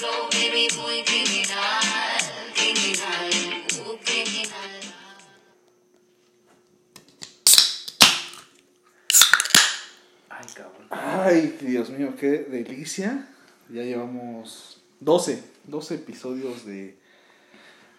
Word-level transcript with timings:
flow, 0.00 0.28
baby, 0.32 0.66
muy 0.80 1.04
criminal, 1.04 2.20
criminal, 2.54 3.30
uh, 3.86 3.96
criminal. 4.04 4.80
Ay, 10.28 10.46
cabrón. 10.54 10.86
Ay, 10.90 11.58
Dios 11.60 11.90
mío, 11.90 12.14
qué 12.18 12.30
delicia. 12.50 13.28
Ya 13.68 13.82
llevamos 13.82 14.82
12, 15.00 15.42
12 15.64 15.94
episodios 15.94 16.64
de, 16.64 16.98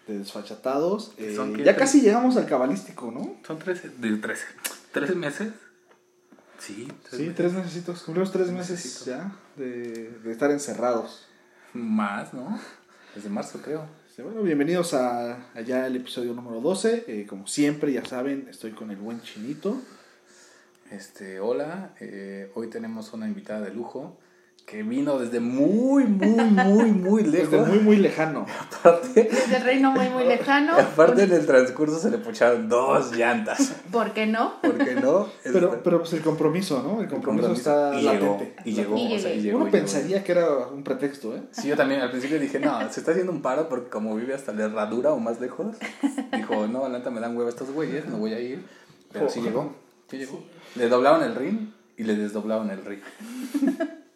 de 0.07 0.19
Desfachatados. 0.19 1.13
Eh, 1.17 1.33
¿Son 1.35 1.53
qué? 1.53 1.59
ya 1.59 1.75
¿Tres? 1.75 1.77
casi 1.77 2.01
llegamos 2.01 2.37
al 2.37 2.45
cabalístico, 2.47 3.11
¿no? 3.11 3.37
Son 3.45 3.59
13, 3.59 3.89
de 3.89 4.17
13. 4.17 4.43
¿13 4.93 5.15
meses? 5.15 5.53
Sí, 6.59 6.87
Sí, 7.09 7.31
tres 7.35 7.53
meses. 7.53 7.83
Cumplimos 8.03 8.31
tres 8.31 8.49
meses 8.51 8.71
Necesito. 8.85 9.05
ya 9.05 9.35
de, 9.55 10.11
de 10.23 10.31
estar 10.31 10.51
encerrados. 10.51 11.27
Más, 11.73 12.33
¿no? 12.33 12.59
Desde 13.15 13.29
marzo, 13.29 13.61
creo. 13.61 13.87
Bueno, 14.17 14.43
bienvenidos 14.43 14.93
a 14.93 15.51
allá 15.53 15.87
el 15.87 15.95
episodio 15.95 16.33
número 16.33 16.59
12. 16.59 17.05
Eh, 17.07 17.25
como 17.25 17.47
siempre, 17.47 17.93
ya 17.93 18.03
saben, 18.03 18.47
estoy 18.49 18.71
con 18.71 18.91
el 18.91 18.97
buen 18.97 19.21
chinito. 19.21 19.81
Este, 20.91 21.39
hola, 21.39 21.95
eh, 22.01 22.51
hoy 22.55 22.69
tenemos 22.69 23.13
una 23.13 23.25
invitada 23.25 23.61
de 23.61 23.73
lujo 23.73 24.17
que 24.65 24.83
vino 24.83 25.19
desde 25.19 25.41
muy, 25.41 26.05
muy, 26.05 26.29
muy, 26.45 26.91
muy 26.91 27.23
lejos. 27.23 27.51
Desde 27.51 27.65
muy, 27.65 27.79
muy 27.79 27.97
lejano. 27.97 28.45
Aparte, 28.79 29.23
Desde 29.23 29.57
el 29.57 29.63
reino 29.63 29.91
muy, 29.91 30.07
muy 30.09 30.23
lejano. 30.23 30.77
aparte 30.77 31.23
en 31.23 31.33
el 31.33 31.45
transcurso 31.45 31.99
se 31.99 32.09
le 32.09 32.17
pucharon 32.19 32.69
dos 32.69 33.11
llantas. 33.13 33.73
¿Por 33.91 34.13
qué 34.13 34.27
no? 34.27 34.61
¿Por 34.61 34.77
qué 34.77 34.95
no? 34.95 35.27
Pero, 35.43 35.67
Este, 35.67 35.77
pero 35.83 35.99
pues 35.99 36.13
el 36.13 36.21
compromiso, 36.21 36.81
¿no? 36.81 37.01
El 37.01 37.09
compromiso, 37.09 37.51
está 37.51 37.99
y 37.99 38.01
llegó, 38.03 38.33
latente. 38.33 38.55
y 38.63 38.71
llegó, 38.71 38.97
Y 38.97 39.13
o 39.15 39.19
sea, 39.19 39.33
y 39.33 39.41
llegó, 39.41 39.57
Uno 39.57 39.65
llegó. 39.65 39.77
pensaría 39.77 40.23
que 40.23 40.31
era 40.31 40.47
un 40.67 40.83
pretexto, 40.83 41.35
¿eh? 41.35 41.41
Sí, 41.51 41.67
yo 41.67 41.75
también 41.75 41.99
al 41.99 42.09
principio 42.09 42.39
dije, 42.39 42.59
no, 42.59 42.79
se 42.91 43.01
está 43.01 43.11
haciendo 43.11 43.33
un 43.33 43.41
paro 43.41 43.67
porque 43.67 43.89
como 43.89 44.15
vive 44.15 44.33
hasta 44.33 44.53
la 44.53 44.63
herradura 44.65 45.11
o 45.11 45.19
más 45.19 45.41
lejos, 45.41 45.75
dijo, 46.33 46.67
no, 46.67 46.87
la 46.87 46.99
me 47.09 47.19
dan 47.19 47.35
hueva 47.35 47.49
estos 47.49 47.71
güeyes, 47.71 48.05
no 48.07 48.17
voy 48.17 48.33
a 48.33 48.39
ir. 48.39 48.63
Pero 49.11 49.27
sí 49.29 49.41
llegó, 49.41 49.75
sí 50.09 50.17
llegó. 50.17 50.41
Le 50.75 50.87
doblaron 50.87 51.23
el 51.23 51.35
ring 51.35 51.71
y 51.97 52.03
le 52.03 52.15
desdoblaron 52.15 52.69
el 52.69 52.85
ring. 52.85 53.01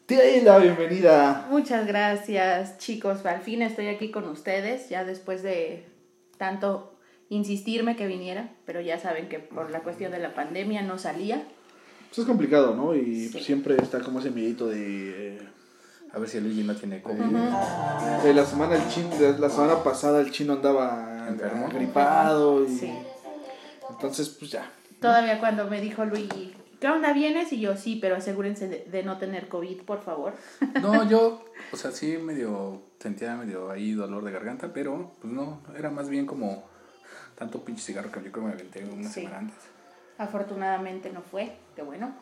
Tiene 0.05 0.43
la 0.43 0.59
bienvenida. 0.59 1.47
Muchas 1.49 1.87
gracias, 1.87 2.77
chicos. 2.77 3.25
Al 3.25 3.41
fin 3.41 3.61
estoy 3.63 3.87
aquí 3.87 4.11
con 4.11 4.25
ustedes, 4.29 4.89
ya 4.89 5.03
después 5.03 5.41
de 5.41 5.85
tanto 6.37 6.93
insistirme 7.29 7.95
que 7.95 8.05
viniera, 8.05 8.49
pero 8.65 8.81
ya 8.81 8.99
saben 8.99 9.29
que 9.29 9.39
por 9.39 9.71
la 9.71 9.79
cuestión 9.79 10.11
de 10.11 10.19
la 10.19 10.35
pandemia 10.35 10.83
no 10.83 10.99
salía. 10.99 11.43
Pues 12.09 12.19
es 12.19 12.25
complicado, 12.25 12.75
¿no? 12.75 12.93
Y 12.95 13.29
Sí. 13.29 13.39
siempre 13.43 13.75
está 13.81 13.99
como 14.01 14.19
ese 14.19 14.29
miedito 14.29 14.67
de... 14.67 15.37
eh, 15.37 15.39
A 16.13 16.19
ver 16.19 16.29
si 16.29 16.39
Luigi 16.39 16.63
no 16.63 16.73
tiene 16.75 17.01
COVID. 17.01 17.19
de 18.23 18.33
la 18.33 18.45
semana 18.45 18.75
el 18.75 18.87
chin, 18.87 19.09
de 19.19 19.37
la 19.37 19.49
semana 19.49 19.83
pasada 19.83 20.21
el 20.21 20.31
chino 20.31 20.53
andaba 20.53 21.25
Enfermo. 21.27 21.67
gripado 21.67 22.63
y 22.63 22.69
Sí. 22.69 22.93
entonces 23.89 24.29
pues 24.29 24.51
ya. 24.51 24.71
Todavía 25.01 25.39
cuando 25.41 25.65
me 25.69 25.81
dijo 25.81 26.05
Luigi, 26.05 26.53
¿qué 26.85 26.91
onda 26.91 27.13
vienes? 27.13 27.51
Y 27.51 27.59
yo 27.59 27.75
sí, 27.75 27.97
pero 27.99 28.15
asegúrense 28.15 28.67
de, 28.67 28.85
de 28.91 29.01
no 29.01 29.17
tener 29.17 29.47
COVID, 29.47 29.81
por 29.81 30.03
favor. 30.03 30.33
No, 30.83 31.09
yo, 31.09 31.43
o 31.71 31.77
sea, 31.77 31.89
sí 31.91 32.17
medio, 32.17 32.81
sentía 32.99 33.35
medio 33.35 33.71
ahí 33.71 33.93
dolor 33.93 34.23
de 34.23 34.31
garganta, 34.31 34.71
pero 34.71 35.13
pues 35.19 35.33
no, 35.33 35.61
era 35.75 35.89
más 35.89 36.09
bien 36.09 36.27
como 36.27 36.63
tanto 37.35 37.65
pinche 37.65 37.81
cigarro 37.81 38.11
que 38.11 38.21
yo 38.23 38.31
creo 38.31 38.43
que 38.45 38.49
me 38.49 38.53
aventé 38.53 38.85
una 38.85 39.09
Sí. 39.09 39.21
semana 39.21 39.39
antes. 39.39 39.57
Afortunadamente 40.19 41.09
no 41.11 41.21
fue, 41.21 41.53
qué 41.75 41.81
bueno. 41.81 42.13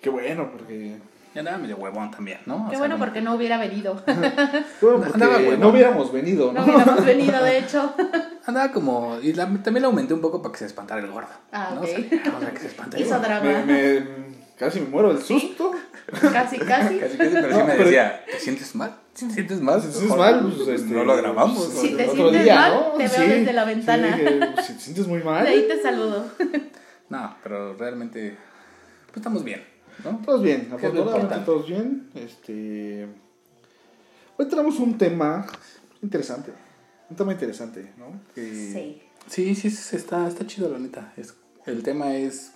Qué 0.00 0.08
bueno 0.08 0.50
porque 0.50 0.96
Ya 1.34 1.40
andaba 1.40 1.58
medio 1.58 1.76
huevón 1.76 2.10
también, 2.10 2.38
¿no? 2.46 2.56
O 2.56 2.64
Qué 2.64 2.70
sea, 2.70 2.78
bueno 2.78 2.94
no- 2.96 3.04
porque 3.04 3.20
no 3.20 3.34
hubiera 3.34 3.58
venido. 3.58 4.02
bueno, 4.80 5.04
porque 5.06 5.56
no 5.58 5.68
hubiéramos 5.68 6.10
venido, 6.10 6.54
No 6.54 6.64
¿no? 6.64 6.72
hubiéramos 6.74 7.04
venido, 7.04 7.44
de 7.44 7.58
hecho. 7.58 7.94
Andaba 8.46 8.72
como, 8.72 9.18
y 9.20 9.32
la- 9.32 9.46
también 9.62 9.82
la 9.82 9.88
aumenté 9.88 10.14
un 10.14 10.20
poco 10.20 10.40
para 10.40 10.52
que 10.52 10.58
se 10.60 10.66
espantara 10.66 11.00
el 11.00 11.10
gordo. 11.10 11.28
Ah, 11.52 11.72
¿no? 11.74 11.80
ok. 11.80 11.84
O 11.84 11.88
sea, 11.88 12.36
o 12.36 12.40
sea, 12.40 12.50
que 12.52 12.60
se 12.60 12.66
espante 12.68 12.96
el 12.96 13.02
Hizo 13.02 13.10
gordo. 13.16 13.24
drama. 13.26 13.44
me, 13.44 13.64
me- 14.00 14.06
casi 14.56 14.80
me 14.80 14.86
muero 14.88 15.12
del 15.12 15.22
¿Sí? 15.22 15.38
susto. 15.40 15.72
Casi, 16.32 16.58
casi. 16.58 16.98
Casi, 17.00 17.16
casi, 17.16 17.16
pero 17.18 17.48
sí 17.48 17.58
No, 17.58 17.64
me 17.66 17.72
pero- 17.72 17.84
decía, 17.84 18.24
¿te 18.30 18.38
sientes 18.38 18.74
mal? 18.76 18.94
¿Te 19.12 19.28
sientes 19.30 19.60
mal? 19.60 19.80
Si 19.82 19.88
te 19.88 19.92
sientes 19.94 20.16
mal, 20.16 20.52
pues, 20.56 20.68
este, 20.68 20.94
no 20.94 21.04
lo 21.04 21.16
grabamos. 21.16 21.64
Si 21.72 21.96
te 21.96 22.04
otro 22.08 22.14
sientes 22.30 22.44
día, 22.44 22.54
mal, 22.54 22.72
¿no? 22.74 22.92
te 22.92 23.08
veo 23.08 23.28
desde 23.38 23.52
la 23.52 23.64
ventana. 23.64 24.16
sí, 24.16 24.22
dije, 24.22 24.62
si 24.62 24.72
te 24.74 24.80
sientes 24.80 25.06
muy 25.08 25.22
mal. 25.24 25.42
De 25.44 25.50
ahí 25.50 25.66
te 25.68 25.80
saludo. 25.82 26.24
No, 27.08 27.36
pero 27.42 27.74
realmente, 27.76 28.36
pues 29.06 29.16
estamos 29.18 29.44
bien, 29.44 29.64
¿no? 30.04 30.20
Todos 30.26 30.42
bien, 30.42 30.68
afortunadamente 30.74 31.36
todos 31.44 31.68
bien. 31.68 32.10
Este, 32.16 33.06
hoy 34.36 34.48
tenemos 34.48 34.78
un 34.80 34.98
tema 34.98 35.46
interesante, 36.02 36.50
un 37.10 37.16
tema 37.16 37.32
interesante, 37.32 37.92
¿no? 37.96 38.20
Que- 38.34 38.52
Sí. 38.72 39.02
Sí, 39.28 39.54
sí, 39.56 39.70
sí, 39.70 39.96
está, 39.96 40.28
está 40.28 40.46
chido, 40.46 40.68
la 40.70 40.78
neta. 40.78 41.12
Es, 41.16 41.34
el 41.66 41.82
tema 41.82 42.14
es 42.14 42.52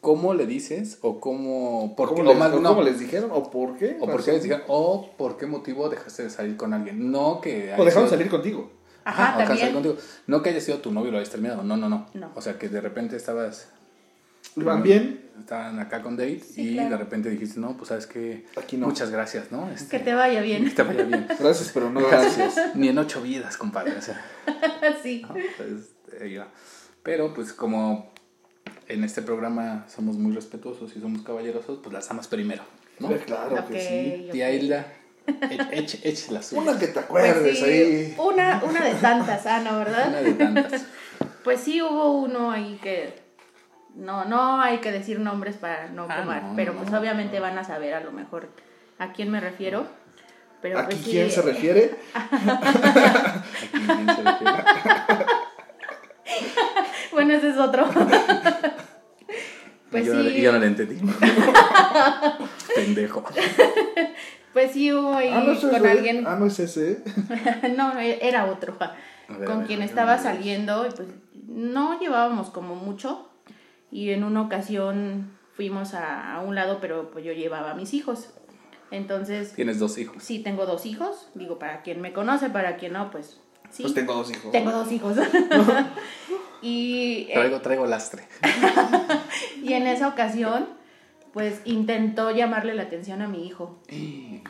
cómo 0.00 0.34
le 0.34 0.46
dices 0.46 0.98
o 1.02 1.20
cómo... 1.20 1.94
Por, 1.96 2.08
¿Cómo, 2.08 2.22
o 2.22 2.24
les, 2.24 2.36
más- 2.38 2.52
o 2.52 2.60
no, 2.60 2.70
cómo 2.70 2.82
les 2.82 2.98
dijeron 2.98 3.30
o 3.32 3.50
por 3.50 3.76
qué? 3.76 3.96
o 4.00 4.06
por 4.06 4.24
qué 4.24 4.32
les 4.32 4.42
dijeron, 4.42 4.64
o 4.68 5.10
por 5.16 5.36
qué 5.36 5.46
motivo 5.46 5.88
dejaste 5.88 6.24
de 6.24 6.30
salir 6.30 6.56
con 6.56 6.72
alguien. 6.74 7.10
No 7.10 7.40
que... 7.40 7.74
O 7.78 7.84
dejaron 7.84 8.08
sido- 8.08 8.18
salir 8.18 8.28
contigo. 8.30 8.70
Ajá, 9.04 9.36
o 9.36 9.38
dejaron 9.40 9.58
salir 9.58 9.74
también. 9.74 9.94
contigo. 9.96 10.08
No 10.26 10.42
que 10.42 10.50
haya 10.50 10.60
sido 10.60 10.78
tu 10.78 10.90
novio 10.92 11.08
y 11.08 11.12
lo 11.12 11.18
hayas 11.18 11.30
terminado. 11.30 11.62
No, 11.62 11.76
no, 11.76 11.88
no, 11.88 12.06
No. 12.14 12.30
O 12.34 12.40
sea, 12.40 12.58
que 12.58 12.68
de 12.68 12.80
repente 12.80 13.16
estabas... 13.16 13.68
¿Van 14.56 14.82
bien? 14.82 15.20
Estaban 15.38 15.78
acá 15.80 16.02
con 16.02 16.16
date 16.16 16.40
Sí, 16.40 16.70
y 16.70 16.74
claro. 16.74 16.90
de 16.90 16.96
repente 16.98 17.30
dijiste, 17.30 17.58
no, 17.58 17.76
pues 17.76 17.88
sabes 17.88 18.06
que... 18.06 18.44
Aquí 18.56 18.76
no. 18.76 18.86
Muchas 18.86 19.10
gracias, 19.10 19.50
¿no? 19.50 19.70
Este, 19.70 19.98
Que 19.98 20.04
te 20.04 20.14
vaya 20.14 20.40
que 20.42 20.46
bien. 20.46 20.74
te 20.74 20.82
vaya 20.82 21.02
bien. 21.04 21.26
Gracias, 21.38 21.70
pero 21.74 21.90
no 21.90 22.00
gracias. 22.06 22.54
Ni 22.74 22.88
en 22.88 22.98
ocho 22.98 23.22
vidas, 23.22 23.56
compadre. 23.56 23.92
O 23.96 24.02
sea, 24.02 24.20
Sí. 25.02 25.22
¿no? 25.22 25.34
Pues. 25.34 25.90
Pero 27.02 27.34
pues 27.34 27.52
como 27.52 28.12
en 28.86 29.02
este 29.04 29.22
programa 29.22 29.86
somos 29.88 30.16
muy 30.18 30.32
respetuosos 30.34 30.94
y 30.96 31.00
somos 31.00 31.22
caballerosos, 31.22 31.80
pues 31.82 31.92
las 31.92 32.08
amas 32.10 32.28
primero, 32.28 32.62
¿no? 33.00 33.08
Claro 33.26 33.66
que 33.66 33.80
sí. 33.80 34.28
Tía 34.30 34.52
Hilda, 34.52 34.86
eche, 35.50 35.68
eche, 35.72 36.00
eche 36.08 36.32
la 36.32 36.42
suya. 36.42 36.62
Una 36.62 36.78
que 36.78 36.86
te 36.88 36.92
Pues 36.92 37.04
acuerdes 37.06 37.58
sí, 37.58 37.64
ahí. 37.64 38.14
una, 38.18 38.62
una 38.64 38.84
de 38.84 38.94
tantas, 38.94 39.46
Ana, 39.46 39.78
¿verdad? 39.78 40.08
Una 40.10 40.20
de 40.20 40.32
tantas. 40.34 40.84
Pues 41.42 41.60
sí 41.60 41.82
hubo 41.82 42.20
uno 42.20 42.52
ahí 42.52 42.78
que 42.82 43.14
no, 43.94 44.24
no 44.24 44.60
hay 44.60 44.78
que 44.78 44.90
decir 44.92 45.20
nombres 45.20 45.56
para 45.56 45.88
no 45.88 46.06
Ah, 46.08 46.24
no, 46.24 46.52
pero 46.56 46.72
no. 46.72 46.80
pues 46.80 46.92
obviamente 46.94 47.40
van 47.40 47.58
a 47.58 47.64
saber 47.64 47.94
a 47.94 48.00
lo 48.00 48.12
mejor 48.12 48.48
a 48.98 49.12
quién 49.12 49.30
me 49.30 49.40
refiero. 49.40 49.86
Pero 50.60 50.78
¿A 50.78 50.84
pues 50.86 50.98
sí, 50.98 51.10
quién 51.10 51.30
se 51.30 51.42
refiere? 51.42 51.96
Aquí, 52.14 53.68
¿quién 53.86 54.06
se 54.16 54.22
refiere? 54.22 54.64
Bueno, 57.12 57.34
ese 57.34 57.50
es 57.50 57.56
otro. 57.58 57.86
pues 59.90 60.04
y, 60.04 60.06
yo, 60.06 60.14
no 60.14 60.22
le- 60.22 60.30
sí, 60.30 60.40
yo 60.42 60.52
no 60.52 60.58
le 60.58 60.66
entendí. 60.66 60.96
Pendejo. 62.74 63.24
pues 64.52 64.72
sí 64.72 64.92
hubo 64.92 65.14
ahí 65.16 65.28
Ah, 65.32 65.40
no 65.46 65.58
con 65.60 65.74
ese. 65.74 65.90
alguien, 65.90 66.24
Ah, 66.26 66.36
no 66.38 66.46
es 66.46 66.58
ese. 66.58 67.02
no, 67.76 67.98
era 67.98 68.46
otro, 68.46 68.76
A 68.80 68.92
ver, 69.36 69.42
a 69.42 69.44
con 69.44 69.58
ver, 69.58 69.66
quien 69.66 69.82
a 69.82 69.84
estaba 69.84 70.14
a 70.14 70.18
saliendo, 70.18 70.86
y 70.86 70.90
pues 70.90 71.08
no 71.48 71.98
llevábamos 72.00 72.50
como 72.50 72.74
mucho 72.76 73.28
y 73.92 74.10
en 74.10 74.24
una 74.24 74.42
ocasión 74.42 75.30
fuimos 75.54 75.94
a, 75.94 76.34
a 76.34 76.40
un 76.40 76.54
lado, 76.56 76.78
pero 76.80 77.10
pues 77.10 77.24
yo 77.24 77.32
llevaba 77.32 77.70
a 77.70 77.74
mis 77.74 77.94
hijos. 77.94 78.30
Entonces, 78.90 79.52
Tienes 79.54 79.78
dos 79.78 79.96
hijos. 79.98 80.22
sí 80.22 80.40
tengo 80.40 80.66
dos 80.66 80.84
hijos, 80.86 81.28
digo, 81.34 81.58
para 81.58 81.82
quien 81.82 82.00
me 82.00 82.12
conoce, 82.12 82.50
para 82.50 82.76
quien 82.76 82.94
no, 82.94 83.10
pues 83.10 83.40
sí. 83.70 83.82
Pues 83.82 83.94
tengo 83.94 84.14
dos 84.14 84.30
hijos. 84.30 84.50
Tengo 84.52 84.70
dos 84.72 84.90
hijos. 84.90 85.16
y, 86.62 87.26
eh, 87.28 87.34
Traigo, 87.34 87.60
traigo 87.60 87.86
lastre. 87.86 88.26
y 89.62 89.72
en 89.74 89.86
esa 89.86 90.08
ocasión, 90.08 90.68
pues 91.32 91.62
intentó 91.64 92.30
llamarle 92.30 92.74
la 92.74 92.82
atención 92.82 93.22
a 93.22 93.28
mi 93.28 93.46
hijo. 93.46 93.78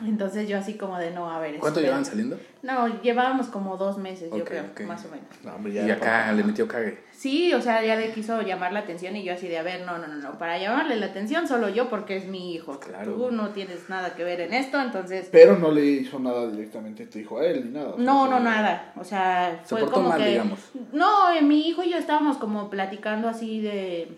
Entonces 0.05 0.49
yo 0.49 0.57
así 0.57 0.73
como 0.73 0.97
de 0.97 1.11
no, 1.11 1.31
a 1.31 1.39
ver. 1.39 1.57
¿Cuánto 1.59 1.79
espera. 1.79 1.93
llevan 1.93 2.05
saliendo? 2.05 2.39
No, 2.61 3.01
llevábamos 3.01 3.47
como 3.47 3.77
dos 3.77 3.97
meses, 3.97 4.29
yo 4.35 4.43
creo, 4.43 4.63
más 4.85 5.05
o 5.05 5.09
menos. 5.09 5.27
No, 5.43 5.55
hombre, 5.55 5.73
Y 5.73 5.87
ya. 5.87 5.93
acá 5.93 6.31
le 6.33 6.43
metió 6.43 6.67
cague. 6.67 6.97
Sí, 7.11 7.53
o 7.53 7.61
sea, 7.61 7.83
ya 7.85 7.95
le 7.95 8.11
quiso 8.11 8.41
llamar 8.41 8.73
la 8.73 8.79
atención 8.79 9.15
y 9.15 9.23
yo 9.23 9.33
así 9.33 9.47
de, 9.47 9.57
a 9.57 9.63
ver, 9.63 9.85
no, 9.85 9.97
no, 9.97 10.07
no, 10.07 10.15
no, 10.15 10.37
para 10.37 10.57
llamarle 10.57 10.95
la 10.97 11.07
atención 11.07 11.47
solo 11.47 11.69
yo 11.69 11.89
porque 11.89 12.17
es 12.17 12.25
mi 12.25 12.53
hijo. 12.53 12.79
Claro. 12.79 13.13
Tú 13.13 13.31
no 13.31 13.49
tienes 13.49 13.89
nada 13.89 14.15
que 14.15 14.23
ver 14.23 14.41
en 14.41 14.53
esto, 14.53 14.81
entonces... 14.81 15.29
Pero 15.31 15.57
no 15.57 15.71
le 15.71 15.85
hizo 15.85 16.19
nada 16.19 16.49
directamente 16.49 17.05
tu 17.05 17.19
hijo 17.19 17.39
a 17.39 17.45
él 17.45 17.65
ni 17.65 17.71
nada. 17.71 17.95
No, 17.97 18.23
O 18.23 18.27
sea, 18.27 18.39
no, 18.39 18.43
nada. 18.43 18.93
O 18.97 19.03
sea, 19.03 19.61
Se 19.63 19.69
fue 19.69 19.79
portó 19.81 19.95
como 19.95 20.09
mal, 20.09 20.21
que... 20.21 20.29
digamos. 20.29 20.59
No, 20.91 21.31
eh, 21.31 21.41
mi 21.41 21.67
hijo 21.67 21.83
y 21.83 21.91
yo 21.91 21.97
estábamos 21.97 22.37
como 22.37 22.69
platicando 22.69 23.27
así 23.29 23.61
de, 23.61 24.17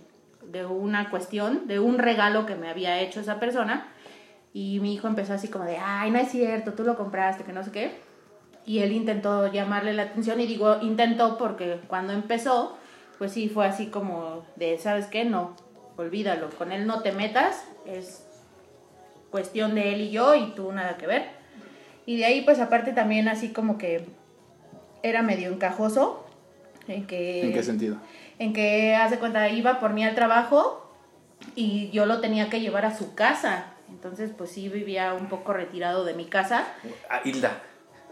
de 0.51 0.65
una 0.65 1.09
cuestión, 1.09 1.67
de 1.67 1.79
un 1.79 1.97
regalo 1.97 2.45
que 2.45 2.55
me 2.55 2.69
había 2.69 2.99
hecho 3.01 3.19
esa 3.19 3.39
persona. 3.39 3.87
Y 4.53 4.79
mi 4.79 4.93
hijo 4.93 5.07
empezó 5.07 5.33
así 5.33 5.49
como 5.49 5.65
de, 5.65 5.77
ay, 5.77 6.11
no 6.11 6.19
es 6.19 6.29
cierto, 6.29 6.73
tú 6.73 6.83
lo 6.83 6.95
compraste, 6.95 7.43
que 7.43 7.53
no 7.53 7.63
sé 7.63 7.71
qué. 7.71 7.91
Y 8.65 8.79
él 8.79 8.93
intentó 8.93 9.51
llamarle 9.51 9.93
la 9.93 10.03
atención 10.03 10.39
y 10.39 10.47
digo, 10.47 10.77
intentó 10.81 11.37
porque 11.37 11.79
cuando 11.87 12.13
empezó, 12.13 12.77
pues 13.17 13.31
sí, 13.31 13.49
fue 13.49 13.65
así 13.67 13.87
como 13.87 14.45
de, 14.55 14.77
¿sabes 14.77 15.07
qué? 15.07 15.25
No, 15.25 15.55
olvídalo, 15.97 16.49
con 16.51 16.71
él 16.71 16.87
no 16.87 17.01
te 17.01 17.11
metas, 17.11 17.65
es 17.85 18.25
cuestión 19.29 19.75
de 19.75 19.93
él 19.93 20.01
y 20.01 20.11
yo 20.11 20.35
y 20.35 20.51
tú 20.51 20.71
nada 20.71 20.97
que 20.97 21.07
ver. 21.07 21.25
Y 22.05 22.17
de 22.17 22.25
ahí, 22.25 22.41
pues 22.41 22.59
aparte 22.59 22.93
también 22.93 23.27
así 23.27 23.49
como 23.49 23.77
que 23.77 24.05
era 25.03 25.21
medio 25.21 25.51
encajoso. 25.51 26.25
En 26.87 27.05
que, 27.07 27.41
¿En 27.41 27.53
qué 27.53 27.63
sentido? 27.63 27.97
En 28.39 28.53
que, 28.53 28.95
hace 28.95 29.17
cuenta, 29.19 29.47
iba 29.49 29.79
por 29.79 29.93
mí 29.93 30.03
al 30.03 30.15
trabajo 30.15 30.91
y 31.55 31.89
yo 31.91 32.05
lo 32.05 32.19
tenía 32.19 32.49
que 32.49 32.59
llevar 32.59 32.85
a 32.85 32.95
su 32.95 33.15
casa. 33.15 33.67
Entonces, 33.89 34.31
pues 34.37 34.51
sí 34.51 34.67
vivía 34.69 35.13
un 35.13 35.27
poco 35.27 35.53
retirado 35.53 36.05
de 36.05 36.13
mi 36.13 36.25
casa. 36.25 36.65
Ah, 37.09 37.21
Hilda. 37.23 37.61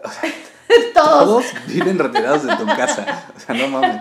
O 0.04 0.10
sea, 0.10 0.30
Todos. 0.94 1.20
todos 1.24 1.46
viven 1.68 2.00
retirados 2.00 2.44
de 2.46 2.56
tu 2.56 2.66
casa. 2.66 3.26
O 3.36 3.40
sea, 3.40 3.56
no 3.56 3.68
mames. 3.68 3.98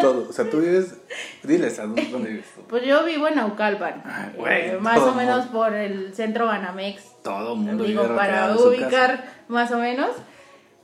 Todos. 0.00 0.28
O 0.30 0.32
sea, 0.32 0.48
tú 0.48 0.60
vives. 0.60 0.94
Diles, 1.42 1.78
¿a 1.78 1.82
dónde, 1.82 2.06
dónde 2.06 2.30
vives 2.30 2.46
tú? 2.54 2.62
Pues 2.68 2.84
yo 2.84 3.04
vivo 3.04 3.28
en 3.28 3.36
Naucalpan. 3.36 4.02
Ay, 4.04 4.32
güey, 4.36 4.70
eh, 4.70 4.78
más 4.80 4.98
o 4.98 5.12
menos 5.14 5.44
mundo. 5.44 5.52
por 5.58 5.74
el 5.74 6.14
centro 6.14 6.46
Banamex. 6.46 7.22
Todo 7.22 7.54
mundo 7.54 7.84
digo, 7.84 8.02
vive 8.02 8.14
para 8.14 8.48
retirado 8.48 8.52
de 8.54 8.58
su 8.58 8.68
ubicar 8.68 9.16
casa. 9.18 9.32
más 9.48 9.70
o 9.72 9.78
menos. 9.78 10.10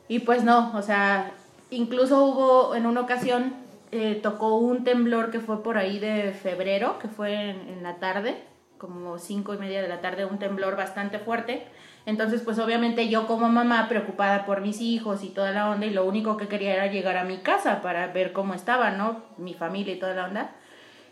Y 0.08 0.20
pues 0.20 0.44
no, 0.44 0.72
o 0.76 0.82
sea, 0.82 1.30
incluso 1.70 2.24
hubo 2.24 2.74
en 2.74 2.86
una 2.86 3.00
ocasión, 3.00 3.54
eh, 3.94 4.18
tocó 4.22 4.56
un 4.56 4.84
temblor 4.84 5.30
que 5.30 5.38
fue 5.38 5.62
por 5.62 5.76
ahí 5.76 5.98
de 5.98 6.32
febrero, 6.32 6.98
que 6.98 7.08
fue 7.08 7.50
en, 7.50 7.82
la 7.82 7.96
tarde, 7.96 8.42
como 8.78 9.18
cinco 9.18 9.52
y 9.52 9.58
media 9.58 9.82
de 9.82 9.88
la 9.88 10.00
tarde, 10.00 10.24
un 10.24 10.38
temblor 10.38 10.76
bastante 10.76 11.18
fuerte. 11.18 11.66
Entonces, 12.06 12.40
pues 12.40 12.58
obviamente 12.58 13.10
yo 13.10 13.26
como 13.26 13.50
mamá 13.50 13.88
preocupada 13.90 14.46
por 14.46 14.62
mis 14.62 14.80
hijos 14.80 15.22
y 15.22 15.28
toda 15.28 15.52
la 15.52 15.68
onda, 15.68 15.84
y 15.84 15.90
lo 15.90 16.06
único 16.06 16.38
que 16.38 16.48
quería 16.48 16.72
era 16.72 16.86
llegar 16.86 17.18
a 17.18 17.24
mi 17.24 17.36
casa 17.36 17.82
para 17.82 18.06
ver 18.08 18.32
cómo 18.32 18.54
estaba, 18.54 18.92
¿no? 18.92 19.22
Mi 19.36 19.52
familia 19.52 19.94
y 19.94 19.98
toda 19.98 20.14
la 20.14 20.24
onda. 20.24 20.50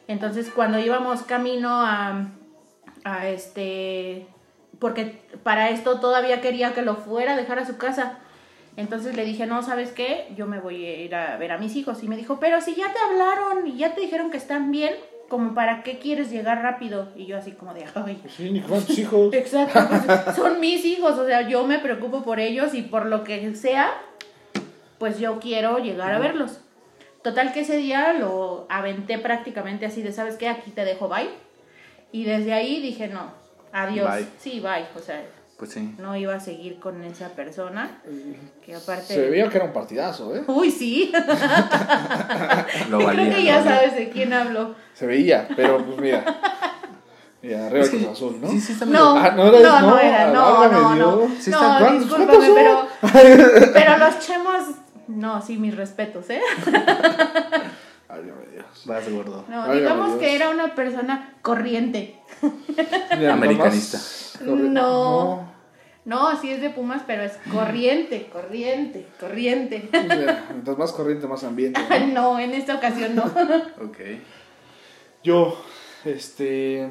Entonces, 0.08 0.50
cuando 0.50 0.78
íbamos 0.78 1.22
camino 1.22 1.68
a, 1.82 2.28
a 3.04 3.28
este, 3.28 4.26
porque 4.78 5.22
para 5.42 5.68
esto 5.68 6.00
todavía 6.00 6.40
quería 6.40 6.72
que 6.72 6.80
lo 6.80 6.96
fuera 6.96 7.36
dejar 7.36 7.58
a 7.58 7.66
su 7.66 7.76
casa. 7.76 8.20
Entonces 8.76 9.16
le 9.16 9.24
dije, 9.24 9.46
no, 9.46 9.62
¿sabes 9.62 9.92
qué? 9.92 10.28
Yo 10.36 10.46
me 10.46 10.60
voy 10.60 10.84
a 10.86 10.96
ir 11.02 11.14
a 11.14 11.36
ver 11.36 11.52
a 11.52 11.58
mis 11.58 11.76
hijos. 11.76 12.02
Y 12.02 12.08
me 12.08 12.16
dijo, 12.16 12.38
pero 12.40 12.60
si 12.60 12.74
ya 12.74 12.92
te 12.92 12.98
hablaron 12.98 13.66
y 13.66 13.76
ya 13.76 13.94
te 13.94 14.00
dijeron 14.00 14.30
que 14.30 14.36
están 14.36 14.70
bien, 14.70 14.94
como 15.30 15.54
para 15.54 15.82
qué 15.82 15.98
quieres 15.98 16.30
llegar 16.30 16.62
rápido. 16.62 17.08
Y 17.16 17.26
yo 17.26 17.38
así 17.38 17.52
como 17.52 17.72
de, 17.72 17.84
ay, 17.94 18.18
Pues 18.20 18.34
sí, 18.34 18.50
ni 18.50 18.60
cuántos 18.60 18.98
hijos. 18.98 19.32
Exacto, 19.32 19.80
pues, 19.88 20.36
son 20.36 20.60
mis 20.60 20.84
hijos, 20.84 21.18
o 21.18 21.26
sea, 21.26 21.48
yo 21.48 21.66
me 21.66 21.78
preocupo 21.78 22.22
por 22.22 22.40
ellos 22.40 22.74
y 22.74 22.82
por 22.82 23.06
lo 23.06 23.24
que 23.24 23.54
sea, 23.54 23.92
pues 24.98 25.18
yo 25.18 25.38
quiero 25.38 25.78
llegar 25.78 26.12
a 26.12 26.18
verlos. 26.18 26.60
Total 27.22 27.52
que 27.52 27.60
ese 27.60 27.76
día 27.76 28.12
lo 28.14 28.66
aventé 28.68 29.18
prácticamente 29.18 29.86
así 29.86 30.02
de, 30.02 30.12
¿sabes 30.12 30.36
qué? 30.36 30.48
Aquí 30.48 30.70
te 30.70 30.84
dejo, 30.84 31.08
bye. 31.08 31.30
Y 32.12 32.24
desde 32.24 32.52
ahí 32.52 32.80
dije, 32.80 33.08
no, 33.08 33.30
adiós. 33.72 34.10
Bye. 34.10 34.26
Sí, 34.38 34.60
bye. 34.60 34.86
O 34.96 35.00
sea, 35.00 35.22
Pues 35.60 35.72
sí. 35.72 35.94
no 35.98 36.16
iba 36.16 36.34
a 36.34 36.40
seguir 36.40 36.80
con 36.80 37.04
esa 37.04 37.28
persona. 37.28 38.00
Que 38.64 38.74
aparte... 38.74 39.12
Se 39.14 39.28
veía 39.30 39.46
que 39.50 39.58
era 39.58 39.66
un 39.66 39.72
partidazo, 39.74 40.34
¿eh? 40.34 40.42
Uy, 40.46 40.70
sí. 40.70 41.12
Lo 42.88 42.96
Creo 42.96 43.06
valía. 43.06 43.24
que 43.28 43.30
lo 43.30 43.38
ya 43.44 43.56
valía. 43.58 43.62
sabes 43.76 43.94
de 43.94 44.08
quién 44.08 44.32
hablo. 44.32 44.74
Se 44.94 45.06
veía, 45.06 45.46
pero 45.54 45.84
pues 45.84 45.98
mira. 46.00 46.24
Mira, 47.42 47.66
arriba 47.66 47.84
el 47.84 47.90
Cruz 47.90 48.06
Azul, 48.06 48.38
¿no? 48.40 48.48
Sí, 48.50 48.58
sí, 48.60 48.72
está 48.72 48.86
No, 48.86 49.16
Ah, 49.16 49.30
no, 49.36 49.44
no 49.46 49.50
no, 49.52 49.58
era- 49.58 49.80
no, 49.82 49.98
era, 49.98 50.26
no, 50.32 50.58
válgame 50.60 50.82
no, 50.82 50.94
no. 50.96 51.16
Dios. 51.26 51.30
Sí 51.40 51.50
está- 51.50 51.72
No, 51.72 51.78
¿cuántos- 51.86 52.08
discúlpame, 52.08 52.48
pero, 52.54 52.88
pero 53.74 53.98
los 53.98 54.18
chemos, 54.20 54.62
no, 55.08 55.42
sí, 55.42 55.56
mis 55.58 55.76
respetos, 55.76 56.28
¿eh? 56.30 56.40
Válgame 58.08 58.46
Dios. 58.52 58.64
Vas 58.86 59.08
gordo. 59.10 59.44
No, 59.48 59.58
Válgame 59.58 59.80
digamos 59.80 60.06
Dios. 60.08 60.18
que 60.20 60.36
era 60.36 60.50
una 60.50 60.74
persona 60.74 61.34
corriente. 61.42 62.18
Mira, 63.18 63.34
Americanista. 63.34 63.98
No. 64.42 65.49
No, 66.10 66.40
sí 66.40 66.50
es 66.50 66.60
de 66.60 66.70
Pumas, 66.70 67.02
pero 67.06 67.22
es 67.22 67.34
corriente, 67.52 68.28
corriente, 68.32 69.06
corriente. 69.20 69.88
Mientras 69.92 70.76
más 70.76 70.92
corriente, 70.92 71.26
más 71.28 71.44
ambiente. 71.44 71.80
¿no? 71.88 72.06
No, 72.12 72.38
en 72.40 72.52
esta 72.52 72.74
ocasión 72.74 73.14
no. 73.14 73.24
Ok. 73.84 73.98
Yo, 75.22 75.56
este. 76.04 76.88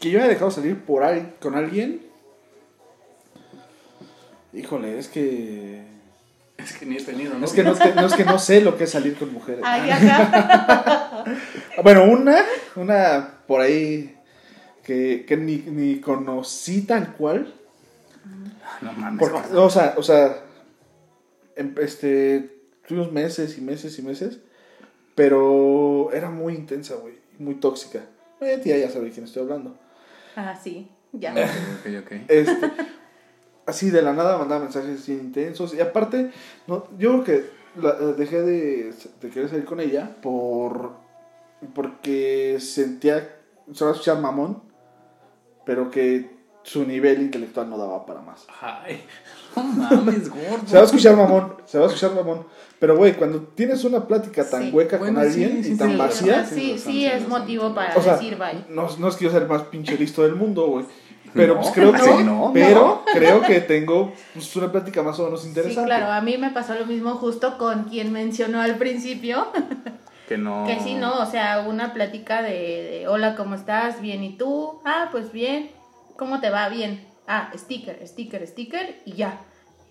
Que 0.00 0.10
yo 0.10 0.18
haya 0.20 0.28
dejado 0.28 0.50
salir 0.50 0.78
por 0.80 1.04
al- 1.04 1.34
con 1.40 1.54
alguien. 1.54 2.00
Híjole, 4.54 4.98
es 4.98 5.08
que. 5.08 5.82
Es 6.56 6.72
que 6.72 6.86
ni 6.86 6.96
he 6.96 7.02
tenido, 7.02 7.34
¿no? 7.38 7.44
Es 7.44 7.52
que 7.52 7.62
no, 7.62 7.72
es 7.72 7.78
que- 7.78 7.92
no 7.92 8.06
es 8.06 8.14
que 8.14 8.24
no 8.24 8.38
sé 8.38 8.62
lo 8.62 8.78
que 8.78 8.84
es 8.84 8.90
salir 8.90 9.16
con 9.16 9.32
mujeres. 9.32 9.60
Ay, 9.64 9.90
acá. 9.90 11.24
Bueno, 11.82 12.04
una, 12.04 12.38
una 12.76 13.34
por 13.46 13.60
ahí 13.60 14.16
que, 14.82 15.26
que 15.28 15.36
ni, 15.36 15.56
ni 15.58 16.00
conocí 16.00 16.82
tal 16.86 17.12
cual. 17.12 17.52
No 18.82 18.92
mames. 18.92 19.18
Porque, 19.28 19.56
o 19.56 19.70
sea, 19.70 19.94
o 19.96 20.02
sea, 20.02 20.42
em- 21.56 21.74
este, 21.80 22.60
tuvimos 22.86 23.12
meses 23.12 23.56
y 23.58 23.60
meses 23.60 23.98
y 23.98 24.02
meses, 24.02 24.38
pero 25.14 26.10
era 26.12 26.30
muy 26.30 26.54
intensa, 26.54 26.94
güey, 26.96 27.14
muy 27.38 27.54
tóxica. 27.56 28.00
Eh, 28.40 28.58
tía 28.62 28.76
ya 28.78 28.90
sabe 28.90 29.06
de 29.06 29.10
quién 29.12 29.24
estoy 29.24 29.42
hablando. 29.42 29.76
Ah, 30.36 30.54
sí, 30.62 30.90
ya. 31.12 31.32
Ok, 31.32 31.38
ok, 31.80 32.04
ok. 32.04 32.12
Este, 32.28 32.72
así 33.66 33.90
de 33.90 34.02
la 34.02 34.12
nada 34.12 34.36
mandaba 34.38 34.64
mensajes 34.64 35.00
así 35.00 35.12
intensos. 35.12 35.72
Y 35.74 35.80
aparte, 35.80 36.30
no, 36.66 36.86
yo 36.98 37.22
creo 37.22 37.24
que 37.24 37.50
la- 37.80 37.96
eh, 37.98 38.14
dejé 38.18 38.42
de, 38.42 38.92
de 39.20 39.30
querer 39.30 39.48
salir 39.48 39.64
con 39.64 39.80
ella 39.80 40.16
por 40.20 41.04
porque 41.74 42.58
sentía, 42.60 43.34
se 43.72 43.82
va 43.84 43.90
a 43.90 43.94
escuchar 43.94 44.20
mamón, 44.20 44.62
pero 45.64 45.90
que 45.90 46.35
su 46.66 46.84
nivel 46.84 47.22
intelectual 47.22 47.70
no 47.70 47.78
daba 47.78 48.04
para 48.04 48.20
más. 48.20 48.44
Ay, 48.60 49.00
no 49.56 49.62
mames, 49.64 50.28
gordo. 50.28 50.66
Se 50.66 50.74
va 50.74 50.82
a 50.82 50.84
escuchar 50.86 51.16
mamón, 51.16 51.54
se 51.64 51.78
va 51.78 51.84
a 51.84 51.86
escuchar 51.86 52.12
mamón. 52.14 52.44
Pero, 52.80 52.96
güey, 52.96 53.14
cuando 53.14 53.38
tienes 53.40 53.84
una 53.84 54.06
plática 54.06 54.44
tan 54.48 54.64
Sí. 54.64 54.70
hueca 54.72 54.98
Bueno, 54.98 55.20
con 55.20 55.30
sí, 55.32 55.44
alguien 55.44 55.64
sí, 55.64 55.72
y 55.72 55.76
tan 55.78 55.92
sí, 55.92 55.96
vacía, 55.96 56.44
sí, 56.44 56.54
Sí, 56.54 56.78
sí 56.78 57.06
es 57.06 57.26
motivo 57.28 57.72
para 57.74 57.96
o 57.96 58.02
sea, 58.02 58.14
decir 58.14 58.36
bye. 58.36 58.64
no, 58.68 58.88
no 58.98 59.08
es 59.08 59.16
que 59.16 59.24
yo 59.24 59.30
sea 59.30 59.40
el 59.40 59.46
más 59.48 59.62
pinche 59.62 59.96
listo 59.96 60.22
del 60.22 60.34
mundo, 60.34 60.66
güey. 60.66 60.84
Pero 61.32 61.54
No, 61.54 61.60
pues 61.60 61.72
creo 61.72 61.92
que, 61.92 61.98
sí, 62.00 62.24
no, 62.24 62.50
pero 62.54 63.02
creo 63.12 63.42
que 63.42 63.60
tengo 63.60 64.12
pues, 64.34 64.54
una 64.56 64.72
plática 64.72 65.02
más 65.02 65.18
o 65.20 65.24
menos 65.24 65.42
Sí, 65.42 65.48
interesante. 65.48 65.86
claro, 65.86 66.10
a 66.12 66.20
mí 66.20 66.36
me 66.38 66.50
pasó 66.50 66.74
lo 66.74 66.86
mismo 66.86 67.12
justo 67.16 67.58
con 67.58 67.84
quien 67.84 68.12
mencionó 68.12 68.60
al 68.60 68.76
principio, 68.76 69.46
Que 70.28 70.36
no. 70.38 70.64
que 70.66 70.80
sí, 70.80 70.94
¿no? 70.94 71.18
O 71.20 71.26
sea, 71.26 71.64
una 71.68 71.92
plática 71.94 72.42
de, 72.42 72.50
de, 73.00 73.08
hola, 73.08 73.36
¿cómo 73.36 73.54
estás? 73.54 74.00
Bien, 74.00 74.22
¿y 74.24 74.36
tú? 74.36 74.80
Ah, 74.84 75.08
pues 75.12 75.30
bien. 75.32 75.70
¿Cómo 76.16 76.40
te 76.40 76.50
va? 76.50 76.68
Bien. 76.68 77.06
Ah, 77.26 77.50
sticker, 77.56 78.06
sticker, 78.06 78.46
sticker 78.46 78.96
y 79.04 79.12
ya. 79.14 79.40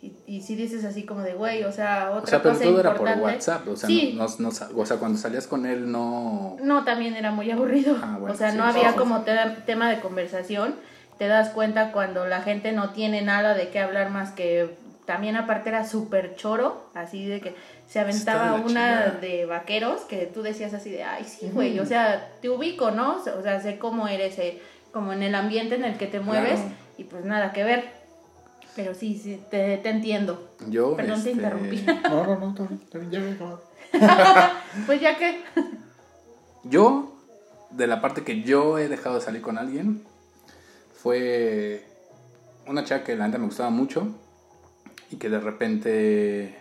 Y, 0.01 0.13
y 0.27 0.41
si 0.41 0.55
dices 0.55 0.85
así 0.85 1.03
como 1.03 1.21
de, 1.21 1.33
güey, 1.33 1.63
o 1.63 1.71
sea, 1.71 2.11
otra 2.11 2.23
O 2.23 2.27
sea, 2.27 2.41
pero 2.43 2.53
cosa 2.53 2.65
todo 2.65 2.79
era 2.79 2.95
por. 2.95 3.07
WhatsApp. 3.09 3.67
O 3.67 3.75
sea, 3.75 3.87
sí, 3.87 4.13
no, 4.15 4.25
no- 4.39 4.49
no- 4.51 4.79
o 4.81 4.85
sea, 4.85 4.97
cuando 4.97 5.17
salías 5.17 5.47
con 5.47 5.65
él 5.65 5.91
no. 5.91 6.57
No, 6.61 6.83
también 6.83 7.15
era 7.15 7.31
muy 7.31 7.49
aburrido. 7.51 7.97
Ah, 8.01 8.17
bueno, 8.19 8.33
o 8.33 8.37
sea, 8.37 8.51
sí, 8.51 8.57
no 8.57 8.71
sí, 8.71 8.79
había 8.79 8.95
como 8.95 9.21
te- 9.21 9.35
tema 9.65 9.89
de 9.89 9.99
conversación. 9.99 10.75
Te 11.17 11.27
das 11.27 11.49
cuenta 11.49 11.91
cuando 11.93 12.25
la 12.27 12.41
gente 12.41 12.71
no 12.73 12.91
tiene 12.91 13.21
nada 13.21 13.53
de 13.53 13.69
qué 13.69 13.79
hablar 13.79 14.09
más 14.09 14.31
que... 14.31 14.75
También 15.05 15.37
aparte 15.37 15.69
era 15.69 15.87
súper 15.87 16.35
choro, 16.35 16.89
así 16.95 17.25
de 17.27 17.39
que 17.39 17.55
se 17.87 17.99
aventaba 17.99 18.55
una 18.55 18.65
chingada. 18.65 19.11
de 19.21 19.45
vaqueros 19.45 20.01
que 20.01 20.25
tú 20.25 20.41
decías 20.41 20.73
así 20.73 20.89
de, 20.89 21.03
ay, 21.03 21.23
sí, 21.23 21.51
güey, 21.53 21.79
o 21.79 21.85
sea, 21.85 22.31
te 22.41 22.49
ubico, 22.49 22.89
¿no? 22.89 23.17
O 23.17 23.41
sea, 23.43 23.61
sé 23.61 23.77
cómo 23.77 24.07
eres, 24.07 24.37
eh, 24.39 24.59
como 24.95 25.11
en 25.11 25.23
el 25.23 25.35
ambiente 25.35 25.75
en 25.75 25.83
el 25.83 25.97
que 25.97 26.07
te 26.07 26.21
mueves 26.21 26.57
Claro. 26.61 26.75
y 26.97 27.03
pues 27.03 27.25
nada 27.25 27.51
que 27.51 27.65
ver. 27.65 27.83
Pero 28.77 28.93
sí, 28.93 29.19
sí, 29.21 29.41
te, 29.51 29.77
te 29.79 29.89
entiendo. 29.89 30.51
Yo. 30.69 30.95
Perdón, 30.95 31.21
te 31.21 31.31
este, 31.31 31.43
interrumpí. 31.43 31.85
No, 32.09 32.25
no, 32.25 32.55
no, 32.57 32.69
bien, 32.93 33.11
ya 33.11 33.31
acabado. 33.33 33.61
Pues 34.85 35.01
ya 35.01 35.17
que... 35.17 35.43
Yo, 36.63 37.13
de 37.71 37.87
la 37.87 37.99
parte 37.99 38.23
que 38.23 38.43
yo 38.43 38.79
he 38.79 38.87
dejado 38.87 39.15
de 39.15 39.21
salir 39.21 39.41
con 39.41 39.57
alguien, 39.57 40.01
fue 40.93 41.85
una 42.65 42.85
chica 42.85 43.03
que 43.03 43.17
la 43.17 43.27
neta 43.27 43.37
me 43.37 43.47
gustaba 43.47 43.69
mucho 43.71 44.07
y 45.11 45.17
que 45.17 45.29
de 45.29 45.41
repente, 45.41 46.55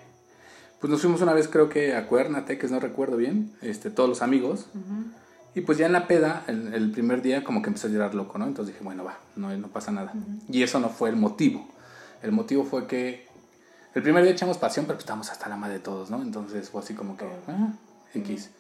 pues 0.81 0.91
nos 0.91 1.01
fuimos 1.01 1.23
una 1.23 1.35
vez 1.35 1.47
creo 1.47 1.69
que 1.69 1.95
a 1.95 2.09
Cuernate, 2.09 2.59
no 2.69 2.81
recuerdo 2.81 3.17
bien, 3.17 3.53
este, 3.63 3.91
todos 3.91 4.09
los 4.09 4.23
amigos. 4.23 4.67
Y 5.55 5.61
pues 5.61 5.79
ya 5.79 5.87
en 5.87 5.93
la 5.93 6.09
peda, 6.09 6.45
el, 6.49 6.75
el 6.75 6.91
primer 6.91 7.23
día 7.23 7.45
como 7.45 7.63
que 7.63 7.69
empecé 7.69 7.87
a 7.87 7.91
llorar 7.91 8.15
loco, 8.15 8.39
¿no? 8.39 8.47
Entonces 8.47 8.75
dije, 8.75 8.85
bueno, 8.85 9.05
va, 9.05 9.19
no, 9.37 9.57
no 9.57 9.69
pasa 9.69 9.93
nada. 9.93 10.13
Y 10.49 10.63
eso 10.63 10.81
no 10.81 10.89
fue 10.89 11.11
el 11.11 11.17
motivo. 11.17 11.69
El 12.23 12.33
motivo 12.33 12.65
fue 12.65 12.87
que 12.87 13.27
el 13.95 14.03
primer 14.03 14.25
día 14.25 14.33
echamos 14.33 14.59
pasión, 14.59 14.87
pero 14.87 14.97
pues 14.97 15.05
estábamos 15.05 15.31
hasta 15.31 15.49
la 15.49 15.57
madre 15.57 15.75
de 15.75 15.81
todos, 15.81 16.11
¿no? 16.11 16.21
Entonces 16.23 16.69
fue 16.71 16.81
así 16.81 16.95
como 16.95 17.17
que, 17.17 17.27
ah, 17.49 17.73
X. 18.15 18.51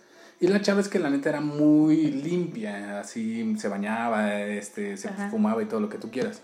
Y 0.40 0.46
la 0.46 0.60
chava 0.60 0.80
es 0.80 0.88
que 0.88 0.98
la 0.98 1.10
neta 1.10 1.30
era 1.30 1.40
muy 1.40 1.96
limpia, 2.10 3.00
así 3.00 3.56
se 3.56 3.68
bañaba, 3.68 4.42
este, 4.42 4.96
se 4.96 5.08
Ajá. 5.08 5.30
fumaba 5.30 5.62
y 5.62 5.66
todo 5.66 5.80
lo 5.80 5.88
que 5.88 5.98
tú 5.98 6.10
quieras. 6.10 6.42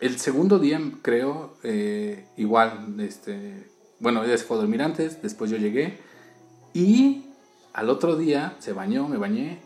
El 0.00 0.18
segundo 0.18 0.58
día, 0.58 0.78
creo, 1.00 1.56
eh, 1.62 2.26
igual, 2.36 2.96
este, 3.00 3.70
bueno, 4.00 4.24
ella 4.24 4.36
se 4.36 4.44
fue 4.44 4.56
a 4.58 4.60
dormir 4.60 4.82
antes, 4.82 5.22
después 5.22 5.50
yo 5.50 5.56
llegué 5.56 5.98
y 6.74 7.25
al 7.76 7.90
otro 7.90 8.16
día 8.16 8.56
se 8.58 8.72
bañó, 8.72 9.06
me 9.08 9.16
bañé 9.18 9.60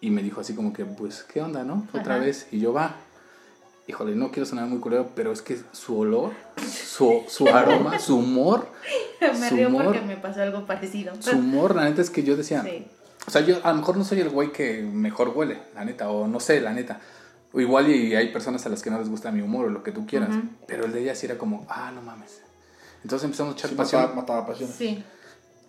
y 0.00 0.10
me 0.10 0.22
dijo 0.22 0.40
así 0.40 0.54
como 0.54 0.72
que, 0.72 0.84
pues, 0.84 1.22
¿qué 1.24 1.40
onda, 1.40 1.64
no? 1.64 1.86
Otra 1.92 2.16
Ajá. 2.16 2.24
vez 2.24 2.46
y 2.52 2.60
yo 2.60 2.72
va. 2.72 2.96
híjole, 3.86 4.14
no 4.14 4.30
quiero 4.30 4.46
sonar 4.46 4.66
muy 4.66 4.78
culero, 4.78 5.10
pero 5.14 5.30
es 5.32 5.42
que 5.42 5.58
su 5.72 5.98
olor, 5.98 6.32
su, 6.66 7.22
su 7.28 7.48
aroma, 7.48 7.98
su 7.98 8.16
humor, 8.16 8.68
me 9.20 9.48
su 9.48 9.56
río 9.56 9.68
humor, 9.68 9.84
porque 9.86 10.00
me 10.02 10.16
pasó 10.16 10.40
algo 10.42 10.64
parecido. 10.66 11.12
su 11.20 11.32
humor, 11.36 11.74
la 11.74 11.84
neta 11.84 12.00
es 12.00 12.08
que 12.10 12.22
yo 12.22 12.36
decía, 12.36 12.62
Sí. 12.62 12.86
o 13.26 13.30
sea, 13.30 13.42
yo 13.42 13.58
a 13.62 13.70
lo 13.72 13.76
mejor 13.78 13.96
no 13.98 14.04
soy 14.04 14.20
el 14.20 14.30
güey 14.30 14.52
que 14.52 14.80
mejor 14.82 15.30
huele, 15.34 15.58
la 15.74 15.84
neta, 15.84 16.08
o 16.10 16.26
no 16.28 16.40
sé, 16.40 16.60
la 16.62 16.72
neta. 16.72 17.00
O 17.52 17.60
igual 17.60 17.88
y 17.90 18.14
hay 18.16 18.32
personas 18.32 18.64
a 18.66 18.68
las 18.70 18.82
que 18.82 18.90
no 18.90 18.98
les 18.98 19.08
gusta 19.08 19.30
mi 19.30 19.40
humor 19.42 19.66
o 19.66 19.70
lo 19.70 19.82
que 19.82 19.92
tú 19.92 20.06
quieras, 20.06 20.30
pero 20.66 20.86
el 20.86 20.92
de 20.92 21.02
ella 21.02 21.14
sí 21.14 21.26
era 21.26 21.36
como, 21.38 21.66
ah, 21.68 21.92
no 21.94 22.00
mames. 22.02 22.40
Entonces 23.02 23.24
empezamos 23.26 23.54
a 23.54 23.56
echar 23.58 23.70
Sí, 23.70 23.76
pasión. 23.76 24.00
mataba, 24.02 24.20
mataba 24.20 24.46
pasión. 24.46 24.70
Sí. 24.76 25.04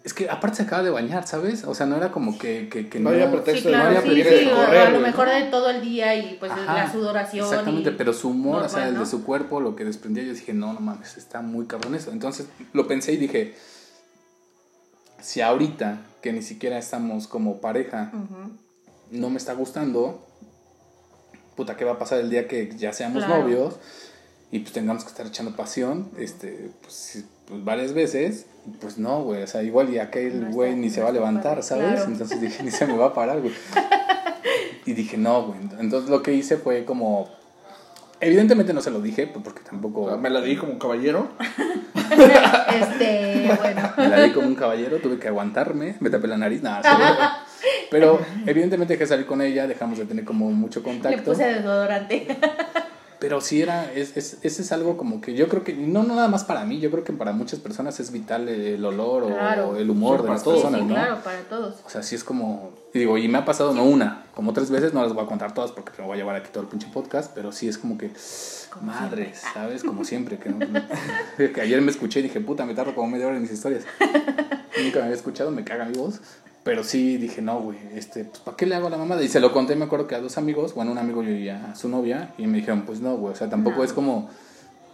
Es 0.05 0.13
que 0.13 0.29
aparte 0.29 0.57
se 0.57 0.63
acaba 0.63 0.83
de 0.83 0.91
bañar, 0.91 1.25
¿sabes? 1.27 1.63
O 1.65 1.73
sea, 1.73 1.87
no 1.87 1.97
era 1.97 2.11
como 2.11 2.37
que, 2.37 2.69
que, 2.69 2.87
que 2.87 2.99
No 2.99 3.09
había 3.09 3.29
pretexto. 3.31 3.63
Sí, 3.63 3.67
de 3.69 3.73
claro, 3.73 3.87
había 3.87 4.01
sí, 4.01 4.07
pretexto 4.07 4.37
sí, 4.37 4.45
de 4.45 4.51
correr, 4.51 4.77
a 4.87 4.89
lo 4.91 4.99
mejor 4.99 5.27
¿no? 5.27 5.33
de 5.33 5.43
todo 5.45 5.69
el 5.71 5.81
día 5.81 6.15
y 6.15 6.37
pues 6.39 6.51
Ajá, 6.51 6.73
la 6.75 6.91
sudoración. 6.91 7.43
Exactamente, 7.43 7.89
y- 7.89 7.93
pero 7.93 8.13
su 8.13 8.29
humor, 8.29 8.61
o 8.61 8.69
sea, 8.69 8.87
el 8.87 8.93
¿no? 8.93 8.99
de 8.99 9.05
su 9.07 9.23
cuerpo, 9.23 9.59
lo 9.59 9.75
que 9.75 9.83
desprendía, 9.83 10.23
yo 10.23 10.33
dije, 10.33 10.53
no, 10.53 10.73
no 10.73 10.79
mames, 10.79 11.17
está 11.17 11.41
muy 11.41 11.65
cabrón 11.65 11.95
eso. 11.95 12.11
Entonces 12.11 12.45
lo 12.71 12.87
pensé 12.87 13.13
y 13.13 13.17
dije, 13.17 13.55
si 15.21 15.41
ahorita, 15.41 16.01
que 16.21 16.31
ni 16.33 16.43
siquiera 16.43 16.77
estamos 16.77 17.27
como 17.27 17.59
pareja, 17.59 18.11
no 19.09 19.29
me 19.31 19.37
está 19.37 19.53
gustando, 19.53 20.23
puta, 21.55 21.77
¿qué 21.77 21.83
va 21.83 21.93
a 21.93 21.97
pasar 21.99 22.19
el 22.19 22.29
día 22.29 22.47
que 22.47 22.69
ya 22.77 22.93
seamos 22.93 23.25
Claro. 23.25 23.41
novios 23.41 23.75
y 24.51 24.59
pues 24.59 24.71
tengamos 24.71 25.03
que 25.03 25.09
estar 25.09 25.25
echando 25.25 25.55
pasión, 25.55 26.09
este, 26.19 26.69
pues, 26.83 27.23
pues, 27.47 27.63
varias 27.63 27.93
veces? 27.93 28.47
Pues 28.81 28.97
no, 28.97 29.23
güey, 29.23 29.43
o 29.43 29.47
sea, 29.47 29.61
igual 29.63 29.89
y 29.93 29.99
aquel 29.99 30.45
No 30.45 30.51
güey 30.51 30.75
ni 30.75 30.89
se 30.89 31.01
va 31.01 31.09
a 31.09 31.11
levantar, 31.11 31.61
¿sabes? 31.63 31.85
claro. 31.93 32.11
Entonces 32.11 32.41
dije, 32.41 32.63
ni 32.63 32.71
se 32.71 32.87
me 32.87 32.97
va 32.97 33.07
a 33.07 33.13
parar, 33.13 33.41
güey. 33.41 33.53
Y 34.87 34.93
dije, 34.93 35.17
no, 35.17 35.47
güey. 35.47 35.59
Entonces 35.79 36.11
lo 36.11 36.21
que 36.21 36.31
hice 36.33 36.57
fue 36.57 36.85
como... 36.85 37.27
Evidentemente 38.19 38.71
no 38.71 38.81
se 38.81 38.91
lo 38.91 39.01
dije, 39.01 39.25
pues, 39.25 39.43
porque 39.43 39.61
tampoco... 39.63 40.15
Me 40.17 40.29
la 40.29 40.41
di 40.41 40.55
como 40.55 40.73
un 40.73 40.79
caballero. 40.79 41.29
Este, 42.05 43.49
bueno. 43.61 43.93
Me 43.97 44.07
la 44.09 44.21
di 44.23 44.31
como 44.31 44.47
un 44.47 44.55
caballero, 44.55 44.97
tuve 44.97 45.17
que 45.17 45.27
aguantarme, 45.27 45.95
me 45.99 46.09
tapé 46.09 46.27
la 46.27 46.37
nariz, 46.37 46.61
nada. 46.61 47.45
Pero 47.89 48.19
evidentemente 48.45 48.93
dejé 48.93 49.07
salir 49.07 49.25
con 49.25 49.41
ella, 49.41 49.65
dejamos 49.65 49.97
de 49.97 50.05
tener 50.05 50.25
como 50.25 50.51
mucho 50.51 50.81
Le 50.81 50.83
contacto. 50.83 51.31
puse 51.31 51.45
desodorante. 51.45 52.27
Pero 53.19 53.39
sí 53.41 53.61
era, 53.61 53.91
es, 53.93 54.17
es, 54.17 54.37
ese 54.43 54.61
es 54.61 54.71
algo 54.71 54.97
como 54.97 55.21
que 55.21 55.33
yo 55.35 55.47
creo 55.47 55.63
que, 55.63 55.73
no, 55.73 56.03
no 56.03 56.15
nada 56.15 56.27
más 56.27 56.43
para 56.43 56.65
mí, 56.65 56.79
yo 56.79 56.91
creo 56.91 57.03
que 57.03 57.13
para 57.13 57.31
muchas 57.31 57.59
personas 57.59 57.99
es 57.99 58.11
vital 58.11 58.49
el 58.49 58.83
olor 58.83 59.23
o 59.23 59.75
el 59.77 59.89
humor 59.89 60.17
Sí, 60.19 60.23
de 60.23 60.29
las 60.29 60.43
todos, 60.43 60.57
personas, 60.63 60.81
sí, 60.81 60.87
¿no? 60.87 60.93
claro, 60.95 61.23
para 61.23 61.39
todos. 61.43 61.75
O 61.85 61.89
sea, 61.89 62.03
sí 62.03 62.15
es 62.15 62.23
como, 62.23 62.73
y 62.93 62.99
digo, 62.99 63.17
y 63.17 63.27
me 63.27 63.37
ha 63.37 63.45
pasado 63.45 63.73
no 63.73 63.83
una, 63.85 64.25
como 64.35 64.51
tres 64.53 64.69
veces, 64.69 64.93
no 64.93 65.01
las 65.01 65.13
voy 65.13 65.23
a 65.23 65.27
contar 65.27 65.53
todas 65.53 65.71
porque 65.71 65.91
me 65.97 66.05
voy 66.07 66.15
a 66.15 66.17
llevar 66.17 66.35
aquí 66.35 66.49
todo 66.51 66.63
el 66.63 66.69
pinche 66.69 66.87
podcast, 66.93 67.31
pero 67.33 67.51
sí 67.51 67.67
es 67.69 67.77
como 67.77 67.97
que, 67.97 68.11
Como 68.69 68.87
madre, 68.91 69.31
siempre. 69.33 69.51
¿sabes? 69.53 69.83
Como 69.83 70.03
siempre, 70.05 70.37
que, 70.37 70.49
no- 70.49 70.59
que 71.53 71.61
ayer 71.61 71.81
me 71.81 71.91
escuché 71.91 72.19
y 72.19 72.23
dije, 72.23 72.41
puta, 72.41 72.65
me 72.65 72.73
tardo 72.73 72.93
como 72.95 73.07
media 73.09 73.27
hora 73.27 73.37
en 73.37 73.43
mis 73.43 73.51
historias. 73.51 73.83
Nunca 74.83 74.99
me 74.99 75.03
había 75.03 75.15
escuchado, 75.15 75.51
me 75.51 75.63
caga 75.63 75.85
mi 75.85 75.97
voz. 75.97 76.19
Pero 76.65 76.83
sí 76.83 77.17
dije, 77.17 77.41
no, 77.43 77.59
güey, 77.59 77.77
este, 77.93 78.25
pues, 78.25 78.39
¿para 78.39 78.57
qué 78.57 78.65
le 78.65 78.73
hago 78.75 78.87
a 78.87 78.89
la 78.89 78.97
mamada? 78.97 79.21
Y 79.23 79.27
se 79.27 79.39
lo 79.39 79.53
conté, 79.53 79.75
me 79.75 79.85
acuerdo 79.85 80.07
que 80.07 80.15
a 80.15 80.19
dos 80.19 80.37
amigos, 80.39 80.73
bueno, 80.73 80.91
un 80.91 80.97
amigo 80.97 81.21
y 81.23 81.47
a 81.47 81.75
su 81.75 81.87
novia, 81.89 82.33
y 82.39 82.47
me 82.47 82.57
dijeron, 82.57 82.81
pues 82.87 83.01
no, 83.01 83.15
güey, 83.17 83.33
o 83.33 83.35
sea, 83.37 83.47
tampoco 83.49 83.77
No. 83.77 83.83
es 83.83 83.93
como, 83.93 84.25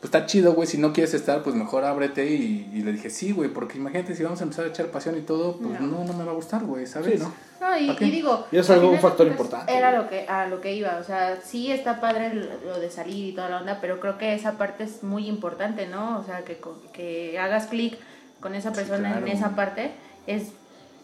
pues 0.01 0.13
está 0.13 0.25
chido, 0.25 0.51
güey, 0.53 0.67
si 0.67 0.77
no 0.77 0.91
quieres 0.91 1.13
estar, 1.13 1.43
pues 1.43 1.55
mejor 1.55 1.85
ábrete. 1.85 2.25
Y, 2.29 2.69
y 2.73 2.81
le 2.81 2.91
dije, 2.91 3.09
sí, 3.09 3.31
güey, 3.31 3.49
porque 3.49 3.77
imagínate 3.77 4.15
si 4.15 4.23
vamos 4.23 4.41
a 4.41 4.43
empezar 4.43 4.65
a 4.65 4.67
echar 4.67 4.87
pasión 4.87 5.17
y 5.17 5.21
todo, 5.21 5.55
pues 5.57 5.79
No. 5.79 5.87
no, 5.87 6.03
no, 6.03 6.11
me 6.13 6.25
va 6.25 6.31
a 6.31 6.35
gustar, 6.35 6.65
güey, 6.65 6.85
¿sabes? 6.87 7.19
Sí, 7.21 7.25
¿no? 7.25 7.33
No, 7.65 7.77
y, 7.77 7.89
y 7.91 8.11
digo. 8.11 8.45
Y 8.51 8.57
es 8.57 8.69
al 8.69 8.79
algo, 8.79 8.91
un 8.91 8.99
factor 8.99 9.27
cuentas, 9.27 9.39
importante, 9.45 9.73
Era 9.77 9.91
güey. 9.91 10.03
lo 10.03 10.09
que, 10.09 10.25
a 10.27 10.47
lo 10.47 10.59
que 10.59 10.73
iba. 10.75 10.97
O 10.99 11.03
sea, 11.05 11.39
sí 11.41 11.71
está 11.71 12.01
padre 12.01 12.33
lo 12.65 12.79
de 12.81 12.89
salir 12.91 13.27
y 13.29 13.31
toda 13.33 13.47
la 13.49 13.59
onda, 13.61 13.77
pero 13.79 14.01
creo 14.01 14.17
que 14.17 14.33
esa 14.33 14.57
parte 14.57 14.83
es 14.83 15.03
muy 15.03 15.27
importante, 15.27 15.87
¿no? 15.87 16.19
O 16.19 16.23
sea, 16.25 16.41
que, 16.43 16.59
que 16.91 17.39
hagas 17.39 17.67
clic 17.67 17.97
con 18.41 18.55
esa 18.55 18.73
persona 18.73 19.11
claro. 19.11 19.25
en 19.25 19.31
esa 19.31 19.55
parte 19.55 19.91
es 20.27 20.47
Es 20.47 20.51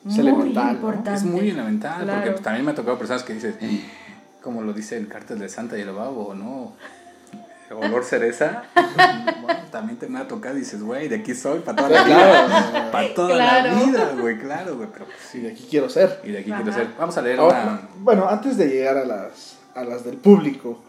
muy 0.08 0.20
elemental, 0.28 0.66
¿no? 0.66 0.72
importante. 0.74 1.14
Es 1.14 1.24
muy 1.24 1.50
elemental, 1.50 1.94
porque 2.00 2.06
Claro. 2.12 2.32
pues, 2.32 2.44
también 2.44 2.66
me 2.66 2.72
ha 2.72 2.76
tocado 2.76 2.98
personas 2.98 3.24
que 3.24 3.34
dices, 3.34 3.56
como 4.42 4.62
lo 4.62 4.74
dice 4.74 4.98
el 4.98 5.08
cártel 5.08 5.40
de 5.40 5.50
Santa 5.50 5.78
y 5.78 5.82
el 5.82 5.92
babo, 5.92 6.34
¿no? 6.36 6.74
Olor 7.70 8.06
cereza. 8.06 8.64
bueno, 9.42 9.60
también 9.72 10.00
te 10.00 10.08
me 10.08 10.20
ha 10.20 10.28
tocado 10.28 10.56
y 10.56 10.60
dices, 10.60 10.82
güey, 10.82 11.10
de 11.10 11.18
aquí 11.18 11.34
soy 11.36 11.60
para 11.60 11.76
toda 11.76 11.90
la 11.90 12.04
vida. 12.06 12.46
Claro. 12.48 12.92
Para 12.94 13.14
toda 13.14 13.36
Claro. 13.36 13.68
la 13.76 13.84
vida, 13.84 14.16
güey, 14.22 14.38
claro, 14.40 14.78
güey. 14.78 14.88
Pero 14.94 15.06
pues, 15.06 15.18
Sí, 15.20 15.40
sí, 15.40 15.42
de 15.42 15.52
aquí 15.52 15.68
quiero 15.70 15.90
ser. 15.90 16.22
y 16.24 16.32
de 16.32 16.40
aquí 16.40 16.52
Ajá. 16.52 16.62
quiero 16.64 16.78
ser. 16.78 16.88
Vamos 16.98 17.18
a 17.18 17.22
leer 17.22 17.40
Ahora, 17.40 17.64
una. 17.64 17.82
bueno, 18.00 18.30
antes 18.30 18.56
de 18.58 18.68
llegar 18.70 18.96
a 18.98 19.04
las, 19.06 19.58
a 19.76 19.84
las 19.84 20.06
del 20.06 20.16
público. 20.16 20.82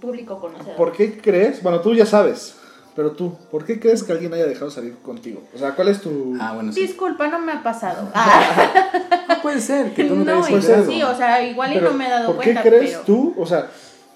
Público 0.00 0.38
conocedor. 0.40 0.76
¿por 0.76 0.92
qué 0.92 1.18
crees? 1.20 1.60
Bueno, 1.62 1.80
tú 1.80 1.92
ya 1.94 2.06
sabes, 2.06 2.56
pero 2.96 3.12
tú, 3.12 3.36
¿por 3.50 3.64
qué 3.64 3.80
crees 3.80 4.02
que 4.02 4.12
alguien 4.12 4.32
haya 4.34 4.46
dejado 4.46 4.70
salir 4.70 4.96
contigo? 4.98 5.42
O 5.54 5.58
sea, 5.58 5.74
¿cuál 5.74 5.88
es 5.88 6.00
tu...? 6.00 6.36
Ah, 6.40 6.52
bueno, 6.54 6.72
sí. 6.72 6.80
Disculpa, 6.82 7.28
no 7.28 7.38
me 7.40 7.52
ha 7.52 7.62
pasado. 7.62 8.08
Ah, 8.14 8.70
Ah, 9.28 9.40
puede 9.42 9.60
ser, 9.60 9.94
que 9.94 10.04
tú 10.04 10.14
nunca 10.16 10.32
no, 10.34 10.38
hayas 10.44 10.50
y- 10.50 10.54
escuchado. 10.56 10.86
sí, 10.86 11.02
o 11.02 11.16
sea, 11.16 11.42
igual 11.42 11.72
y 11.74 11.80
no 11.80 11.92
me 11.94 12.06
he 12.06 12.10
dado 12.10 12.26
¿Por 12.26 12.36
cuenta, 12.36 12.62
qué 12.62 12.68
crees 12.68 12.90
pero 12.92 13.02
tú? 13.04 13.34
O 13.38 13.46
sea, 13.46 13.70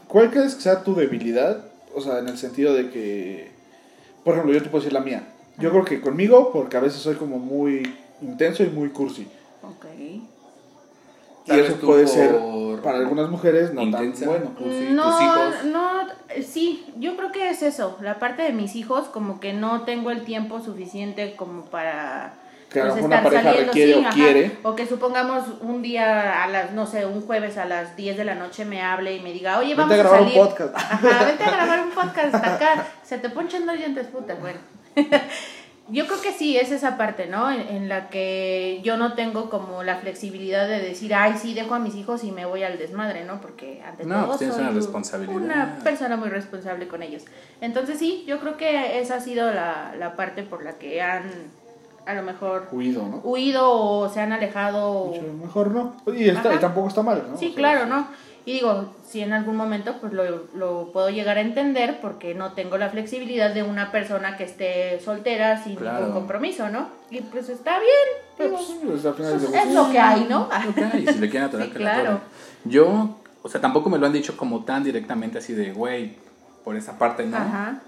¿cuál 0.06 0.30
crees 0.30 0.54
que 0.54 0.60
sea 0.62 0.82
tu 0.82 0.94
debilidad? 0.94 1.64
O 1.94 2.00
sea, 2.00 2.18
en 2.18 2.28
el 2.28 2.36
sentido 2.36 2.74
de 2.74 2.90
que, 2.90 3.50
por 4.22 4.34
ejemplo, 4.34 4.52
yo 4.52 4.62
te 4.62 4.68
puedo 4.68 4.82
decir 4.82 4.92
la 4.92 5.00
mía. 5.00 5.26
Yo 5.56 5.70
creo 5.70 5.84
que 5.84 6.00
conmigo, 6.00 6.52
porque 6.52 6.76
a 6.76 6.80
veces 6.80 7.00
soy 7.00 7.14
como 7.16 7.38
muy 7.38 7.90
intenso 8.20 8.62
y 8.62 8.66
muy 8.68 8.90
cursi. 8.90 9.26
Ok. 9.62 9.86
Y 11.48 11.60
eso 11.60 11.76
puede 11.76 12.06
ser 12.06 12.34
para 12.82 12.98
algunas 12.98 13.28
mujeres 13.28 13.72
no 13.74 13.82
intensa. 13.82 14.20
tan 14.20 14.28
bueno. 14.28 14.50
Pues 14.58 14.74
sí, 14.74 14.88
no, 14.90 15.02
tus 15.10 15.22
hijos. 15.22 15.64
no, 15.64 15.90
sí, 16.46 16.86
yo 16.98 17.16
creo 17.16 17.32
que 17.32 17.50
es 17.50 17.62
eso, 17.62 17.96
la 18.00 18.18
parte 18.18 18.42
de 18.42 18.52
mis 18.52 18.76
hijos, 18.76 19.08
como 19.08 19.40
que 19.40 19.52
no 19.52 19.82
tengo 19.82 20.10
el 20.10 20.24
tiempo 20.24 20.60
suficiente 20.60 21.34
como 21.36 21.64
para 21.64 22.34
Que 22.70 22.80
a 22.80 22.88
pues, 22.92 23.04
una 23.04 23.22
pareja 23.22 23.42
saliendo, 23.42 23.72
requiere 23.72 23.92
sí, 23.94 23.98
o 23.98 24.02
ajá. 24.06 24.14
quiere. 24.14 24.58
O 24.62 24.74
que 24.76 24.86
supongamos 24.86 25.44
un 25.60 25.82
día 25.82 26.44
a 26.44 26.48
las, 26.48 26.72
no 26.72 26.86
sé, 26.86 27.04
un 27.06 27.22
jueves 27.22 27.56
a 27.58 27.64
las 27.64 27.96
10 27.96 28.16
de 28.16 28.24
la 28.24 28.34
noche 28.36 28.64
me 28.64 28.80
hable 28.82 29.16
y 29.16 29.20
me 29.20 29.32
diga, 29.32 29.58
oye, 29.58 29.74
Vente 29.74 29.82
vamos 29.82 29.92
a 29.92 29.94
a, 29.94 29.98
grabar 29.98 30.20
un 30.22 30.28
salir. 30.28 30.42
podcast. 30.44 30.76
Ajá, 30.76 31.24
vente 31.24 31.44
a 31.44 31.50
grabar 31.56 31.80
un 31.80 31.90
podcast 31.90 32.34
hasta 32.34 32.54
acá. 32.54 32.86
Se 33.02 33.18
te 33.18 33.28
ponchan 33.30 33.66
dos 33.66 33.76
dientes, 33.76 34.06
puta, 34.06 34.34
bueno. 34.34 34.58
Yo 35.90 36.06
creo 36.06 36.20
que 36.20 36.32
sí, 36.32 36.56
es 36.58 36.70
esa 36.70 36.98
parte, 36.98 37.26
¿no? 37.28 37.50
En, 37.50 37.60
en 37.62 37.88
la 37.88 38.08
que 38.10 38.80
yo 38.84 38.96
no 38.98 39.14
tengo 39.14 39.48
como 39.48 39.82
la 39.82 39.96
flexibilidad 39.96 40.68
de 40.68 40.80
decir, 40.80 41.14
ay, 41.14 41.34
sí, 41.40 41.54
dejo 41.54 41.74
a 41.74 41.78
mis 41.78 41.94
hijos 41.94 42.24
y 42.24 42.30
me 42.32 42.44
voy 42.44 42.62
al 42.62 42.76
desmadre, 42.78 43.24
¿no? 43.24 43.40
Porque 43.40 43.82
ante 43.82 44.04
No, 44.04 44.16
todo 44.16 44.26
pues 44.26 44.38
tienes 44.38 44.54
soy 44.56 44.64
una 44.64 44.70
un- 44.72 44.76
responsabilidad. 44.76 45.36
Una 45.42 45.78
persona 45.82 46.16
muy 46.16 46.28
responsable 46.28 46.88
con 46.88 47.02
ellos. 47.02 47.24
Entonces 47.62 47.98
sí, 47.98 48.24
yo 48.26 48.38
creo 48.38 48.56
que 48.58 49.00
esa 49.00 49.16
ha 49.16 49.20
sido 49.20 49.50
la, 49.52 49.94
la 49.98 50.14
parte 50.14 50.42
por 50.42 50.62
la 50.62 50.72
que 50.78 51.00
han 51.00 51.22
a 52.04 52.14
lo 52.14 52.22
mejor 52.22 52.68
Huido, 52.72 53.02
¿no? 53.06 53.16
huido 53.22 53.70
o 53.70 54.08
se 54.08 54.20
han 54.20 54.32
alejado. 54.32 54.90
o- 54.92 55.06
Mucho 55.08 55.22
mejor 55.42 55.70
no. 55.70 55.94
Y, 56.14 56.28
está, 56.28 56.54
y 56.54 56.58
tampoco 56.58 56.88
está 56.88 57.02
mal, 57.02 57.22
¿no? 57.30 57.36
Sí, 57.38 57.46
O 57.46 57.48
sea, 57.48 57.56
claro, 57.56 57.86
¿no? 57.86 58.08
Y 58.48 58.52
digo, 58.54 58.94
si 59.06 59.20
en 59.20 59.34
algún 59.34 59.56
momento 59.56 59.96
pues 60.00 60.14
lo, 60.14 60.46
lo 60.54 60.90
puedo 60.90 61.10
llegar 61.10 61.36
a 61.36 61.42
entender 61.42 62.00
porque 62.00 62.34
no 62.34 62.52
tengo 62.54 62.78
la 62.78 62.88
flexibilidad 62.88 63.52
de 63.52 63.62
una 63.62 63.92
persona 63.92 64.38
que 64.38 64.44
esté 64.44 64.98
soltera 65.04 65.62
sin 65.62 65.76
Claro. 65.76 65.98
ningún 65.98 66.14
compromiso, 66.14 66.70
¿no? 66.70 66.88
Y 67.10 67.20
pues 67.20 67.50
está 67.50 67.78
bien. 67.78 67.90
Pero, 68.38 68.52
pues, 68.54 68.70
pues, 68.82 69.04
al 69.04 69.14
final 69.14 69.32
pues, 69.38 69.52
de 69.52 69.58
es 69.58 69.74
lo 69.74 69.90
que 69.90 69.98
hay, 69.98 70.26
¿no? 70.30 70.48
Lo 70.64 70.74
que 70.74 70.82
hay, 70.84 71.06
si 71.06 71.18
le 71.18 71.28
quieren 71.28 71.42
atorar 71.48 71.66
Sí, 71.66 71.72
que 71.74 71.78
la 71.80 71.92
claro. 71.92 72.08
atoren. 72.12 72.22
Yo, 72.64 73.18
o 73.42 73.48
sea, 73.50 73.60
tampoco 73.60 73.90
me 73.90 73.98
lo 73.98 74.06
han 74.06 74.14
dicho 74.14 74.34
como 74.34 74.64
tan 74.64 74.82
directamente 74.82 75.36
así 75.36 75.52
de, 75.52 75.72
güey, 75.74 76.16
por 76.64 76.74
esa 76.74 76.96
parte 76.96 77.26
no. 77.26 77.36
Ajá. 77.36 77.82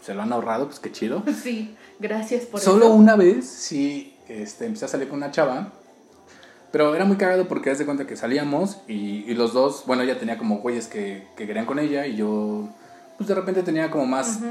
Se 0.00 0.14
lo 0.14 0.22
han 0.22 0.32
ahorrado, 0.32 0.66
pues 0.66 0.78
qué 0.78 0.92
chido. 0.92 1.24
Sí, 1.42 1.74
gracias 1.98 2.44
por 2.44 2.60
Solo 2.60 2.84
eso. 2.84 2.94
una 2.94 3.16
vez 3.16 3.48
sí 3.48 4.14
este, 4.28 4.66
empecé 4.66 4.84
a 4.84 4.88
salir 4.88 5.08
con 5.08 5.16
una 5.18 5.32
chava. 5.32 5.72
Pero 6.70 6.94
era 6.94 7.04
muy 7.06 7.16
cagado 7.16 7.48
porque 7.48 7.70
haz 7.70 7.78
de 7.78 7.86
cuenta 7.86 8.06
que 8.06 8.14
salíamos 8.16 8.78
y, 8.86 9.24
y 9.26 9.34
los 9.34 9.52
dos, 9.54 9.84
bueno, 9.86 10.02
ella 10.02 10.18
tenía 10.18 10.36
como 10.36 10.58
güeyes 10.58 10.86
que, 10.88 11.26
que 11.36 11.46
querían 11.46 11.64
con 11.66 11.78
ella 11.78 12.06
y 12.06 12.16
yo, 12.16 12.68
pues 13.16 13.26
de 13.28 13.34
repente 13.34 13.62
tenía 13.62 13.90
como 13.90 14.04
más 14.04 14.36
Ujú. 14.36 14.50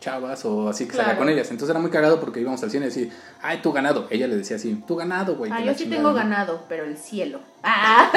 chavas 0.00 0.44
o 0.46 0.68
así 0.70 0.84
que 0.86 0.92
Claro. 0.92 1.08
salía 1.08 1.18
con 1.18 1.28
ellas. 1.28 1.50
Entonces 1.50 1.70
era 1.70 1.78
muy 1.80 1.90
cagado 1.90 2.20
porque 2.20 2.40
íbamos 2.40 2.62
al 2.62 2.70
cine 2.70 2.86
y 2.86 2.88
decía, 2.88 3.08
ay, 3.42 3.60
tú 3.62 3.70
ganado. 3.72 4.06
Ella 4.10 4.26
le 4.28 4.36
decía 4.36 4.56
así, 4.56 4.82
tú 4.86 4.96
ganado, 4.96 5.36
güey. 5.36 5.52
Ah, 5.52 5.60
yo 5.60 5.72
sí 5.74 5.80
chingada, 5.84 5.96
tengo 5.98 6.08
¿no? 6.10 6.14
ganado, 6.16 6.64
pero 6.70 6.84
el 6.84 6.96
cielo. 6.96 7.40
Ah, 7.68 8.10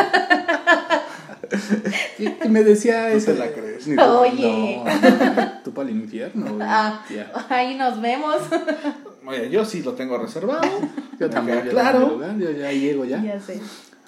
Y, 2.20 2.26
y 2.46 2.50
me 2.50 2.64
decía 2.64 3.10
eso. 3.12 3.34
la 3.34 3.52
crees. 3.52 3.88
Ni 3.88 3.96
tú- 3.96 4.02
Oye. 4.04 4.82
no. 4.86 5.52
tú 5.64 5.74
para 5.74 5.90
el 5.90 5.96
infierno, 5.96 6.54
güey. 6.54 6.68
ah, 6.70 7.04
Ya. 7.10 7.32
ahí 7.50 7.76
nos 7.76 8.00
vemos. 8.02 8.38
Oye, 9.26 9.50
yo 9.50 9.66
sí 9.66 9.82
lo 9.82 9.94
tengo 9.94 10.18
reservado. 10.18 10.62
Yo 11.20 11.30
también, 11.30 11.66
yo 11.66 11.72
claro. 11.72 12.18
¿verdad? 12.18 12.38
Yo 12.38 12.50
ya 12.52 12.72
llego 12.72 13.04
ya. 13.04 13.22
ya 13.22 13.38
sé. 13.42 13.60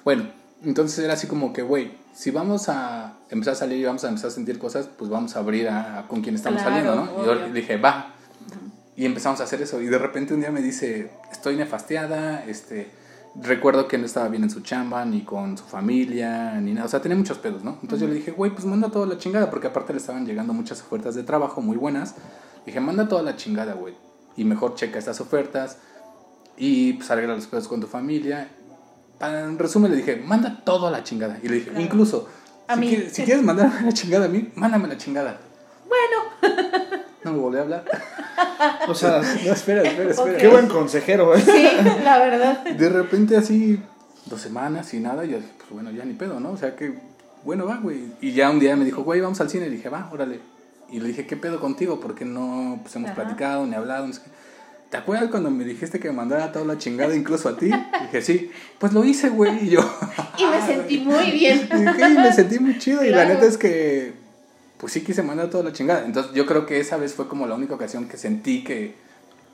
Bueno, 0.05 0.29
entonces 0.63 1.03
era 1.03 1.15
así 1.15 1.27
como 1.27 1.51
que, 1.51 1.61
güey, 1.61 1.91
si 2.13 2.31
vamos 2.31 2.69
a 2.69 3.17
empezar 3.29 3.51
a 3.51 3.55
salir 3.55 3.79
y 3.79 3.83
vamos 3.83 4.05
a 4.05 4.07
empezar 4.07 4.29
a 4.29 4.33
sentir 4.33 4.57
cosas, 4.57 4.87
pues 4.97 5.09
vamos 5.09 5.35
a 5.35 5.39
abrir 5.39 5.67
a, 5.67 5.99
a 5.99 6.07
con 6.07 6.21
quien 6.21 6.35
estamos 6.35 6.61
Claro, 6.61 6.73
saliendo, 6.73 6.95
¿no? 6.95 7.21
Y 7.21 7.25
yo 7.25 7.53
dije, 7.53 7.75
va. 7.75 8.13
Y 8.95 9.05
empezamos 9.05 9.41
a 9.41 9.43
hacer 9.43 9.61
eso. 9.61 9.81
Y 9.81 9.87
de 9.87 9.97
repente 9.97 10.33
un 10.33 10.39
día 10.39 10.51
me 10.51 10.61
dice, 10.61 11.11
estoy 11.33 11.57
nefasteada, 11.57 12.45
este, 12.45 12.89
recuerdo 13.35 13.89
que 13.89 13.97
no 13.97 14.05
estaba 14.05 14.29
bien 14.29 14.43
en 14.43 14.49
su 14.49 14.61
chamba, 14.61 15.03
ni 15.03 15.23
con 15.23 15.57
su 15.57 15.65
familia, 15.65 16.53
ni 16.61 16.73
nada. 16.73 16.85
O 16.85 16.89
sea, 16.89 17.01
tenía 17.01 17.17
muchos 17.17 17.39
pedos, 17.39 17.61
¿no? 17.61 17.71
Entonces 17.81 18.01
yo 18.01 18.07
le 18.07 18.13
dije, 18.13 18.31
güey, 18.31 18.51
pues 18.51 18.63
manda 18.65 18.89
toda 18.89 19.05
la 19.05 19.17
chingada, 19.17 19.49
porque 19.49 19.67
aparte 19.67 19.91
le 19.91 19.99
estaban 19.99 20.25
llegando 20.25 20.53
muchas 20.53 20.81
ofertas 20.81 21.15
de 21.15 21.23
trabajo 21.23 21.59
muy 21.59 21.75
buenas. 21.75 22.15
Dije, 22.65 22.79
manda 22.79 23.09
toda 23.09 23.21
la 23.23 23.35
chingada, 23.35 23.73
güey. 23.73 23.95
Y 24.37 24.43
mejor 24.45 24.75
checa 24.75 24.97
estas 24.99 25.19
ofertas 25.21 25.77
y 26.57 26.93
pues 26.93 27.09
arregla 27.11 27.35
los 27.35 27.47
pedos 27.47 27.67
con 27.67 27.81
tu 27.81 27.87
familia. 27.87 28.47
Para- 29.19 29.41
En 29.43 29.57
resumen 29.59 29.91
le 29.91 29.97
dije, 29.97 30.15
manda 30.17 30.61
todo 30.63 30.87
a 30.87 30.91
la 30.91 31.03
chingada. 31.03 31.37
Y 31.43 31.47
le 31.47 31.55
dije, 31.55 31.69
Claro. 31.69 31.81
incluso, 31.85 32.27
A 32.67 32.75
si, 32.75 32.79
mí. 32.79 32.87
quieres, 32.89 33.13
si 33.13 33.23
quieres 33.23 33.43
mandar 33.43 33.71
la 33.83 33.91
chingada 33.93 34.25
a 34.25 34.29
mí, 34.29 34.49
mándame 34.55 34.87
la 34.87 34.97
chingada. 34.97 35.37
Bueno, 35.87 36.61
No 37.23 37.33
me 37.33 37.37
volví 37.37 37.57
a 37.57 37.61
hablar. 37.61 37.85
O 38.87 38.95
sea, 38.95 39.21
No, 39.21 39.51
espera, 39.53 39.83
espera, 39.83 40.09
espera. 40.11 40.37
qué 40.37 40.47
buen 40.47 40.67
consejero, 40.67 41.35
¿eh? 41.35 41.41
sí, 41.41 41.67
la 42.03 42.17
verdad. 42.17 42.63
De 42.65 42.89
repente 42.89 43.35
así, 43.37 43.79
dos 44.25 44.39
semanas 44.41 44.93
y 44.93 44.99
nada, 44.99 45.25
y 45.25 45.29
yo 45.29 45.37
dije, 45.37 45.51
pues 45.57 45.69
bueno, 45.71 45.91
ya 45.91 46.03
ni 46.05 46.13
pedo, 46.13 46.39
¿no? 46.39 46.51
O 46.51 46.57
sea 46.57 46.75
que, 46.75 46.93
bueno, 47.43 47.65
va, 47.65 47.77
güey. 47.77 48.05
Y 48.21 48.31
ya 48.33 48.49
un 48.49 48.59
día 48.59 48.75
me 48.75 48.85
dijo, 48.85 49.03
güey, 49.03 49.19
vamos 49.21 49.39
al 49.41 49.49
cine. 49.49 49.67
Y 49.67 49.69
dije, 49.69 49.89
va, 49.89 50.09
órale. 50.11 50.39
Y 50.91 50.99
le 50.99 51.07
dije, 51.07 51.25
¿qué 51.25 51.37
pedo 51.37 51.59
contigo? 51.59 51.99
Porque 51.99 52.25
no, 52.25 52.79
pues 52.81 52.95
hemos 52.95 53.11
Ajá. 53.11 53.21
platicado, 53.23 53.65
ni 53.65 53.75
hablado, 53.75 54.07
no 54.07 54.13
sé 54.13 54.21
qué. 54.23 54.29
¿Te 54.89 54.97
acuerdas 54.97 55.29
cuando 55.31 55.49
me 55.49 55.63
dijiste 55.63 55.99
que 56.01 56.09
me 56.09 56.15
mandara 56.17 56.51
toda 56.51 56.65
la 56.65 56.77
chingada 56.77 57.15
incluso 57.15 57.47
a 57.47 57.57
ti? 57.57 57.71
dije, 58.01 58.21
sí. 58.21 58.51
Pues 58.77 58.91
lo 58.91 59.05
hice, 59.05 59.29
güey. 59.29 59.65
Y 59.67 59.69
yo, 59.69 59.79
Y 60.37 60.45
me 60.45 60.61
sentí 60.65 60.97
muy 60.99 61.31
bien. 61.31 61.69
y 61.73 61.77
dije, 61.77 62.09
"Y 62.09 62.17
me 62.17 62.33
sentí 62.33 62.59
muy 62.59 62.77
chido. 62.77 63.03
Y 63.05 63.09
la 63.09 63.23
Claro. 63.23 63.33
neta 63.35 63.45
es 63.45 63.57
que, 63.57 64.13
pues 64.77 64.91
sí 64.91 64.99
quise 65.01 65.23
mandar 65.23 65.49
toda 65.49 65.63
la 65.63 65.71
chingada. 65.71 66.03
Entonces 66.05 66.33
yo 66.33 66.45
creo 66.45 66.65
que 66.65 66.79
esa 66.81 66.97
vez 66.97 67.13
fue 67.13 67.29
como 67.29 67.47
la 67.47 67.55
única 67.55 67.73
ocasión 67.75 68.09
que 68.09 68.17
sentí 68.17 68.65
que, 68.65 68.93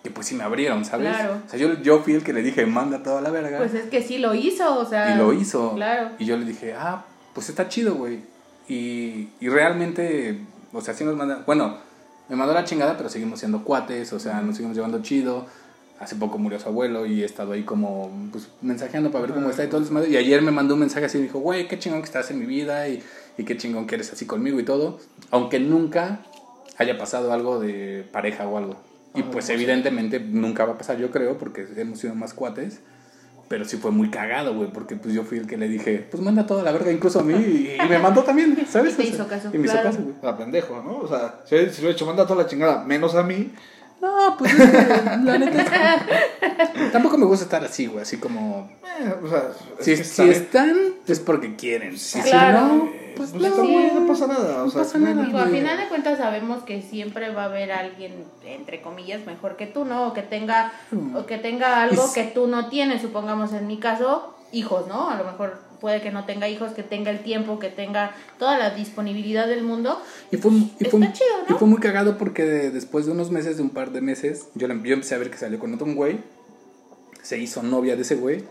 que 0.04 0.10
pues 0.10 0.26
sí 0.26 0.34
me 0.34 0.44
abrieron, 0.44 0.86
¿sabes? 0.86 1.10
Claro. 1.16 1.42
O 1.46 1.50
sea, 1.52 1.60
yo, 1.60 1.80
yo 1.84 2.02
fui 2.02 2.14
el 2.14 2.24
que 2.24 2.34
le 2.34 2.42
dije, 2.42 2.66
manda 2.66 3.04
toda 3.04 3.22
la 3.22 3.30
verga. 3.30 3.60
Pues 3.60 3.76
es 3.76 3.86
que 3.92 4.02
sí 4.02 4.18
lo 4.18 4.34
hizo, 4.34 4.76
o 4.80 4.86
sea. 4.90 5.14
Y 5.14 5.18
lo 5.20 5.34
hizo. 5.34 5.76
Claro. 5.76 6.10
Y 6.18 6.26
yo 6.26 6.36
le 6.36 6.46
dije, 6.46 6.74
ah, 6.74 7.06
pues 7.36 7.50
está 7.50 7.70
chido, 7.70 7.94
güey. 7.94 8.22
Y, 8.68 9.30
y 9.40 9.50
realmente, 9.50 10.40
o 10.74 10.82
sea, 10.82 10.94
sí 10.94 11.04
nos 11.04 11.16
manda. 11.16 11.44
Bueno, 11.46 11.78
me 12.30 12.36
mandó 12.36 12.54
la 12.54 12.66
chingada, 12.66 12.98
pero 12.98 13.10
seguimos 13.10 13.40
siendo 13.40 13.64
cuates, 13.64 14.12
o 14.14 14.20
sea, 14.20 14.42
nos 14.42 14.56
seguimos 14.56 14.76
llevando 14.76 15.02
chido. 15.02 15.46
Hace 16.00 16.16
poco 16.16 16.38
murió 16.38 16.60
su 16.60 16.70
abuelo 16.70 17.08
y 17.08 17.24
he 17.24 17.26
estado 17.26 17.54
ahí 17.54 17.64
como, 17.64 18.12
pues, 18.32 18.50
mensajeando 18.62 19.12
para 19.12 19.24
ver 19.26 19.34
cómo 19.34 19.50
está 19.50 19.64
y 19.64 19.68
todo 19.68 19.78
el 19.78 19.84
desmadre. 19.86 20.10
Y 20.10 20.18
ayer 20.18 20.44
me 20.44 20.52
mandó 20.52 20.76
un 20.76 20.82
mensaje 20.82 21.08
así 21.08 21.18
y 21.18 21.22
dijo, 21.24 21.40
güey, 21.40 21.68
qué 21.68 21.80
chingón 21.80 22.02
que 22.02 22.06
estás 22.06 22.30
en 22.30 22.40
mi 22.40 22.46
vida 22.46 22.88
y, 22.88 23.02
y 23.38 23.44
qué 23.44 23.58
chingón 23.58 23.88
que 23.88 23.96
eres 23.96 24.14
así 24.14 24.28
conmigo 24.28 24.60
y 24.60 24.64
todo. 24.64 25.00
Aunque 25.32 25.60
nunca 25.60 26.20
haya 26.78 26.98
pasado 26.98 27.34
algo 27.34 27.60
de 27.60 28.08
pareja 28.12 28.48
o 28.48 28.58
algo. 28.58 28.76
Y 29.16 29.24
pues 29.24 29.50
evidentemente 29.50 30.20
nunca 30.20 30.66
va 30.66 30.74
a 30.74 30.78
pasar, 30.78 30.98
yo 31.00 31.10
creo, 31.10 31.40
porque 31.40 31.68
hemos 31.76 32.00
sido 32.00 32.14
más 32.14 32.36
cuates. 32.36 32.82
Pero 33.50 33.64
sí 33.64 33.78
fue 33.78 33.92
muy 33.92 34.10
cagado, 34.10 34.54
güey, 34.54 34.70
porque 34.72 34.96
pues 34.98 35.14
yo 35.14 35.24
fui 35.24 35.38
el 35.38 35.48
que 35.48 35.56
le 35.58 35.70
dije, 35.70 36.06
pues 36.12 36.22
manda 36.22 36.46
toda 36.46 36.64
la 36.64 36.72
verga 36.74 36.92
incluso 36.92 37.20
a 37.22 37.24
mí 37.24 37.34
y, 37.34 37.78
y 37.82 37.90
me 37.90 37.98
mandó 37.98 38.24
también, 38.24 38.58
¿sabes? 38.70 38.94
Y 38.94 39.04
sea, 39.04 39.06
hizo 39.06 39.28
caso, 39.28 39.50
Y 39.54 39.58
me 39.58 39.68
hizo 39.68 39.82
caso, 39.82 40.00
güey. 40.02 40.16
A 40.30 40.36
pendejo, 40.38 40.82
¿no? 40.84 40.98
O 40.98 41.08
sea, 41.08 41.42
si, 41.46 41.70
si 41.70 41.82
lo 41.82 41.88
he 41.90 41.92
hecho, 41.94 42.06
manda 42.06 42.28
toda 42.28 42.44
la 42.44 42.50
chingada, 42.50 42.84
menos 42.84 43.16
a 43.16 43.24
mí. 43.24 43.52
No, 44.02 44.36
pues 44.38 44.54
es 44.54 44.60
que, 44.70 44.78
la 45.24 45.38
neta 45.40 45.62
es 45.62 45.70
que- 46.70 46.90
Tampoco 46.92 47.18
me 47.18 47.26
gusta 47.26 47.46
estar 47.46 47.64
así, 47.64 47.88
güey, 47.88 48.02
así 48.04 48.18
como... 48.18 48.70
Eh, 49.00 49.14
o 49.24 49.28
sea, 49.28 49.44
es 49.80 50.08
Si, 50.08 50.22
están, 50.30 50.76
es 51.08 51.20
porque 51.20 51.56
quieren. 51.56 51.94
Y 51.94 51.98
si 51.98 52.20
Claro. 52.22 52.68
no, 52.68 52.90
pues 53.18 53.32
pues 53.32 53.42
no. 53.42 53.48
está 53.48 53.62
bien, 53.64 53.92
no 53.96 54.08
pasa 54.08 54.28
nada. 54.28 54.62
O 54.62 54.66
No 54.66 54.72
sea, 54.72 54.84
pasa 54.84 54.98
no 55.00 55.08
hay 55.08 55.14
nada. 55.16 55.26
Digo, 55.28 55.40
a 55.40 55.46
final 55.48 55.78
de 55.78 55.88
cuentas 55.88 56.18
sabemos 56.18 56.64
que 56.64 56.82
siempre 56.82 57.32
va 57.32 57.44
a 57.44 57.46
haber 57.46 57.72
alguien, 57.72 58.24
entre 58.46 58.82
comillas, 58.82 59.26
mejor 59.26 59.58
que 59.58 59.68
tú, 59.68 59.86
¿no? 59.86 60.08
O 60.08 60.14
que 60.14 60.22
tenga, 60.22 60.72
o 61.16 61.26
que 61.26 61.38
tenga 61.38 61.82
algo 61.84 62.06
Es- 62.06 62.12
que 62.12 62.24
tú 62.24 62.48
no 62.48 62.70
tienes, 62.70 63.02
supongamos 63.02 63.54
en 63.54 63.68
mi 63.68 63.78
caso, 63.80 64.34
hijos, 64.52 64.88
¿no? 64.88 65.10
A 65.10 65.16
lo 65.18 65.24
mejor 65.26 65.60
puede 65.82 66.02
que 66.02 66.10
no 66.12 66.26
tenga 66.26 66.48
hijos, 66.50 66.72
que 66.72 66.82
tenga 66.82 67.12
el 67.12 67.20
tiempo, 67.20 67.60
que 67.60 67.70
tenga 67.70 68.12
toda 68.40 68.58
la 68.58 68.72
disponibilidad 68.72 69.46
del 69.48 69.64
mundo. 69.64 70.02
Y 70.32 70.38
fue, 70.38 70.52
y, 70.52 70.86
fue, 70.90 71.00
Está 71.02 71.14
chido, 71.14 71.30
¿no? 71.48 71.56
y 71.56 71.60
fue 71.60 71.68
muy 71.68 71.78
cagado 71.80 72.18
porque 72.18 72.44
de- 72.46 72.72
después 72.72 73.06
de 73.06 73.12
unos 73.12 73.30
meses, 73.30 73.58
de 73.58 73.64
un 73.64 73.70
par 73.70 73.92
de 73.92 74.02
meses, 74.02 74.48
yo, 74.56 74.68
le- 74.68 74.82
yo 74.82 74.94
empecé 74.96 75.14
a 75.14 75.20
ver 75.20 75.30
que 75.30 75.38
salió 75.38 75.60
con 75.60 75.74
otro 75.74 75.86
güey, 75.94 76.20
se 77.22 77.38
hizo 77.38 77.62
novia 77.62 77.96
de 77.96 78.02
ese 78.04 78.16
güey, 78.16 78.44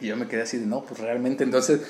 y 0.00 0.08
yo 0.08 0.16
me 0.16 0.26
quedé 0.28 0.42
así 0.42 0.58
de, 0.58 0.66
no, 0.66 0.82
pues 0.82 1.00
realmente 1.00 1.42
entonces 1.44 1.80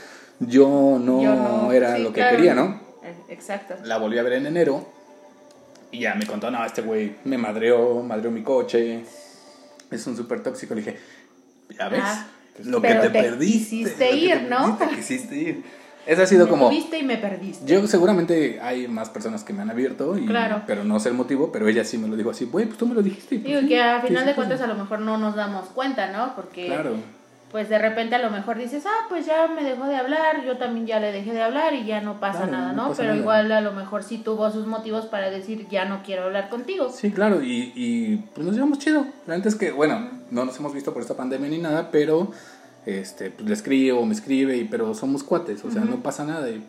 yo 0.41 0.99
no, 1.01 1.23
Yo 1.23 1.35
no, 1.35 1.73
era 1.73 1.97
sí, 1.97 2.03
lo 2.03 2.09
que 2.13 2.21
claro. 2.21 2.37
quería, 2.37 2.55
¿no? 2.55 2.81
Eh, 3.03 3.15
Exacto. 3.29 3.75
La 3.85 3.99
volví 3.99 4.19
a 4.19 4.23
ver 4.23 4.35
en 4.35 4.47
enero, 4.47 4.87
y 5.93 6.01
ya 6.01 6.15
me 6.15 6.27
contó, 6.27 6.51
no, 6.51 6.65
este 6.65 6.83
güey 6.83 7.15
me 7.25 7.39
madreó, 7.39 8.03
madreó 8.03 8.31
mi 8.31 8.43
coche, 8.43 9.05
es 9.91 10.07
un 10.07 10.17
súper 10.17 10.43
tóxico, 10.43 10.75
le 10.75 10.81
dije, 10.83 10.99
ya 11.79 11.89
ves, 11.89 12.01
Ah, 12.05 12.27
lo 12.65 12.81
que 12.83 12.89
te, 12.95 13.01
te 13.01 13.11
perdiste. 13.11 13.71
quisiste 13.77 14.13
ir, 14.17 14.35
te 14.35 14.41
¿no? 14.51 14.77
perdiste, 14.79 14.97
quisiste 14.97 15.37
ir. 15.37 15.65
Esa 16.07 16.23
ha 16.23 16.27
sido 16.27 16.45
me 16.45 16.51
como... 16.51 16.71
y 16.73 17.03
me 17.03 17.17
perdiste. 17.17 17.67
Yo 17.67 17.85
seguramente 17.89 18.61
hay 18.61 18.87
más 18.87 19.11
personas 19.11 19.43
que 19.43 19.53
me 19.53 19.63
han 19.63 19.71
abierto, 19.71 20.17
y, 20.17 20.25
Claro. 20.27 20.63
pero 20.67 20.85
no 20.85 21.01
sé 21.01 21.09
el 21.09 21.17
motivo, 21.17 21.51
pero 21.51 21.67
ella 21.69 21.85
sí 21.85 21.99
me 21.99 22.07
lo 22.09 22.15
dijo 22.17 22.31
así, 22.31 22.45
güey, 22.45 22.67
pues 22.67 22.79
tú 22.79 22.87
me 22.87 22.95
lo 22.95 23.03
dijiste. 23.03 23.37
pues 23.39 23.45
Digo 23.45 23.61
sí, 23.63 23.69
que 23.69 23.81
a 23.83 24.01
final 24.01 24.25
de 24.25 24.35
pues, 24.35 24.37
cuentas 24.47 24.61
a 24.61 24.69
lo 24.69 24.75
mejor 24.77 25.01
no 25.01 25.19
nos 25.19 25.35
damos 25.35 25.69
cuenta, 25.71 26.13
¿no? 26.13 26.35
Porque 26.37 26.67
Claro, 26.67 26.95
pues 27.53 27.69
de 27.69 27.79
repente 27.79 28.15
a 28.15 28.19
lo 28.19 28.31
mejor 28.31 28.59
dices, 28.59 28.85
ah, 28.87 29.07
pues 29.09 29.25
ya 29.27 29.47
me 29.49 29.63
dejó 29.63 29.87
de 29.87 29.97
hablar, 29.97 30.45
yo 30.45 30.57
también 30.59 30.87
ya 30.87 31.01
le 31.01 31.13
dejé 31.13 31.33
de 31.33 31.43
hablar 31.43 31.75
y 31.75 31.85
ya 31.87 32.01
no 32.01 32.19
pasa 32.21 32.39
Claro, 32.45 32.53
nada, 32.53 32.73
no 32.73 32.83
¿no? 32.83 32.89
pasa 32.89 33.03
Pero 33.03 33.11
nada. 33.11 33.21
igual 33.21 33.53
a 33.53 33.61
lo 33.61 33.73
mejor 33.73 34.03
sí 34.03 34.19
tuvo 34.19 34.51
sus 34.51 34.67
motivos 34.67 35.07
para 35.07 35.31
decir, 35.31 35.67
ya 35.71 35.85
no 35.85 36.03
quiero 36.03 36.25
hablar 36.25 36.49
contigo. 36.49 36.91
sí, 36.91 37.11
claro, 37.13 37.43
y, 37.43 37.73
y 37.75 38.17
pues 38.35 38.45
nos 38.47 38.55
llevamos 38.57 38.79
chido. 38.79 39.07
La 39.27 39.37
neta 39.37 39.49
es 39.49 39.55
que, 39.55 39.71
bueno, 39.73 40.11
no 40.31 40.45
nos 40.45 40.59
hemos 40.59 40.75
visto 40.75 40.93
por 40.93 41.03
esta 41.03 41.17
pandemia 41.17 41.49
ni 41.49 41.59
nada, 41.59 41.91
pero 41.91 42.31
este, 42.85 43.31
pues 43.31 43.49
le 43.49 43.55
escribo, 43.55 44.05
me 44.05 44.15
escribe, 44.15 44.57
y, 44.57 44.65
pero 44.65 44.93
somos 44.95 45.23
cuates, 45.25 45.65
o 45.65 45.71
sea, 45.71 45.83
no 45.83 45.97
pasa 46.03 46.25
nada 46.25 46.49
y, 46.51 46.65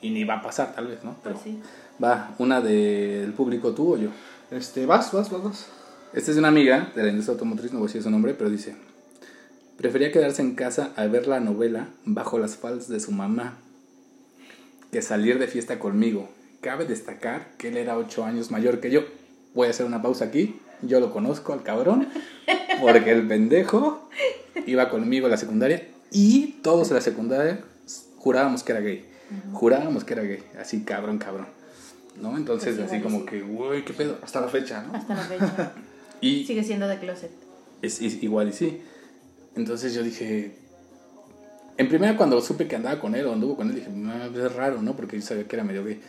y 0.00 0.10
ni 0.10 0.24
va 0.24 0.34
a 0.36 0.42
pasar 0.42 0.72
tal 0.74 0.86
vez, 0.88 1.04
¿no? 1.04 1.14
Pero 1.22 1.34
Pues 1.36 1.44
sí. 1.44 1.62
va, 2.02 2.30
una 2.38 2.60
del 2.60 3.32
público 3.34 3.72
tú 3.72 3.94
o 3.94 3.96
yo. 3.98 4.08
Este, 4.50 4.86
vas, 4.86 5.12
vas, 5.12 5.30
vas, 5.30 5.42
vas. 5.44 5.66
Esta 6.12 6.30
es 6.30 6.36
de 6.36 6.40
una 6.40 6.48
amiga 6.48 6.90
de 6.94 7.02
la 7.02 7.08
industria 7.10 7.32
automotriz, 7.34 7.72
no 7.72 7.78
voy 7.78 7.86
a 7.86 7.88
decir 7.88 8.02
su 8.02 8.10
nombre, 8.10 8.34
pero 8.34 8.50
dice, 8.50 8.76
prefería 9.82 10.10
quedarse 10.12 10.40
en 10.42 10.54
casa 10.54 10.92
a 10.96 11.06
ver 11.06 11.26
la 11.26 11.40
novela 11.40 11.88
bajo 12.04 12.38
las 12.38 12.56
faldas 12.56 12.88
de 12.88 13.00
su 13.00 13.12
mamá 13.12 13.58
que 14.90 15.02
salir 15.02 15.38
de 15.38 15.46
fiesta 15.48 15.78
conmigo. 15.78 16.28
Cabe 16.60 16.84
destacar 16.86 17.48
que 17.58 17.68
él 17.68 17.76
era 17.76 17.96
ocho 17.98 18.24
años 18.24 18.50
mayor 18.50 18.80
que 18.80 18.90
yo. 18.90 19.02
Voy 19.54 19.66
a 19.66 19.70
hacer 19.70 19.84
una 19.86 20.00
pausa 20.02 20.26
aquí. 20.26 20.56
Yo 20.82 21.00
lo 21.00 21.12
conozco 21.12 21.52
al 21.52 21.62
cabrón, 21.62 22.08
porque 22.80 23.10
el 23.12 23.26
pendejo 23.28 24.08
iba 24.66 24.88
conmigo 24.90 25.26
a 25.26 25.30
la 25.30 25.36
secundaria 25.36 25.86
y 26.10 26.58
todos 26.62 26.88
en 26.88 26.94
la 26.96 27.00
secundaria 27.00 27.60
jurábamos 28.16 28.62
que 28.62 28.72
era 28.72 28.80
gay. 28.80 29.06
Jurábamos 29.52 30.04
que 30.04 30.12
era 30.14 30.22
gay. 30.22 30.42
Así, 30.60 30.82
cabrón, 30.82 31.18
cabrón. 31.18 31.46
¿No? 32.20 32.36
Entonces, 32.36 32.76
Pues 32.76 32.90
así 32.92 33.00
como 33.00 33.20
sí. 33.20 33.26
que, 33.26 33.40
güey, 33.42 33.84
qué 33.84 33.92
pedo. 33.94 34.18
Hasta 34.22 34.40
la 34.40 34.48
fecha, 34.48 34.82
¿no? 34.82 34.94
Hasta 34.94 35.14
la 35.14 35.22
fecha. 35.22 35.72
Y 36.20 36.44
Sigue 36.44 36.62
siendo 36.62 36.86
de 36.86 36.98
closet. 37.00 37.30
es, 37.80 38.00
es 38.00 38.22
igual 38.22 38.48
y 38.48 38.52
sí. 38.52 38.80
Entonces 39.56 39.94
yo 39.94 40.02
dije. 40.02 40.56
En 41.78 41.88
primera, 41.88 42.16
cuando 42.16 42.40
supe 42.42 42.68
que 42.68 42.76
andaba 42.76 43.00
con 43.00 43.14
él 43.14 43.26
o 43.26 43.32
anduvo 43.32 43.56
con 43.56 43.68
él, 43.70 43.74
dije, 43.76 43.88
"Ah, 44.06 44.28
es 44.34 44.54
raro, 44.54 44.82
¿no? 44.82 44.94
Porque 44.94 45.16
yo 45.18 45.22
sabía 45.22 45.44
que 45.48 45.56
era 45.56 45.64
medio 45.64 45.84
gay. 45.84 46.00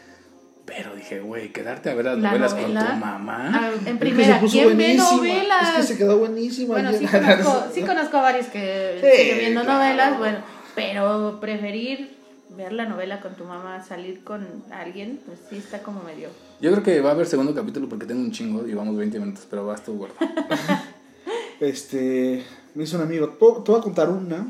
Pero 0.65 0.95
dije, 0.95 1.19
güey, 1.19 1.51
quedarte 1.51 1.89
a 1.89 1.93
ver 1.93 2.05
las 2.05 2.17
La 2.19 2.29
novelas 2.31 2.53
novela. 2.53 2.85
con 2.85 2.93
tu 2.93 3.05
mamá. 3.05 3.51
Ah, 3.53 3.69
en 3.71 3.79
Es 3.79 3.83
que 3.85 3.95
primera, 3.95 4.39
¿quién 4.39 4.77
ve 4.77 4.95
novelas? 4.95 5.69
Es 5.69 5.75
que 5.75 5.83
se 5.93 5.97
quedó 5.97 6.17
buenísima. 6.19 6.73
Bueno, 6.75 6.91
sí 6.93 7.05
conozco, 7.05 7.63
sí 7.73 7.81
conozco 7.81 8.17
a 8.17 8.21
varios 8.21 8.45
que 8.47 8.99
Sí, 9.01 9.21
siguen 9.23 9.37
viendo 9.39 9.61
claro. 9.63 9.79
novelas, 9.79 10.17
bueno, 10.19 10.37
pero 10.75 11.39
preferir 11.41 12.11
ver 12.55 12.71
la 12.71 12.85
novela 12.85 13.19
con 13.19 13.33
tu 13.35 13.43
mamá, 13.45 13.83
salir 13.83 14.23
con 14.23 14.47
alguien, 14.71 15.19
pues 15.25 15.39
sí 15.49 15.57
está 15.57 15.81
como 15.81 16.03
medio. 16.03 16.29
Yo 16.61 16.71
creo 16.71 16.83
que 16.83 17.01
va 17.01 17.09
a 17.09 17.13
haber 17.13 17.25
segundo 17.25 17.53
capítulo 17.55 17.89
porque 17.89 18.05
tengo 18.05 18.21
un 18.21 18.31
chingo 18.31 18.65
y 18.67 18.73
vamos 18.73 18.95
20 18.95 19.19
minutos, 19.19 19.45
pero 19.49 19.65
vas 19.65 19.83
tú, 19.83 19.97
gordo. 19.97 20.15
Este, 21.59 22.43
me 22.75 22.83
hizo 22.83 22.97
un 22.97 23.03
amigo. 23.03 23.29
Te 23.29 23.71
voy 23.71 23.79
a 23.79 23.83
contar 23.83 24.09
una. 24.09 24.47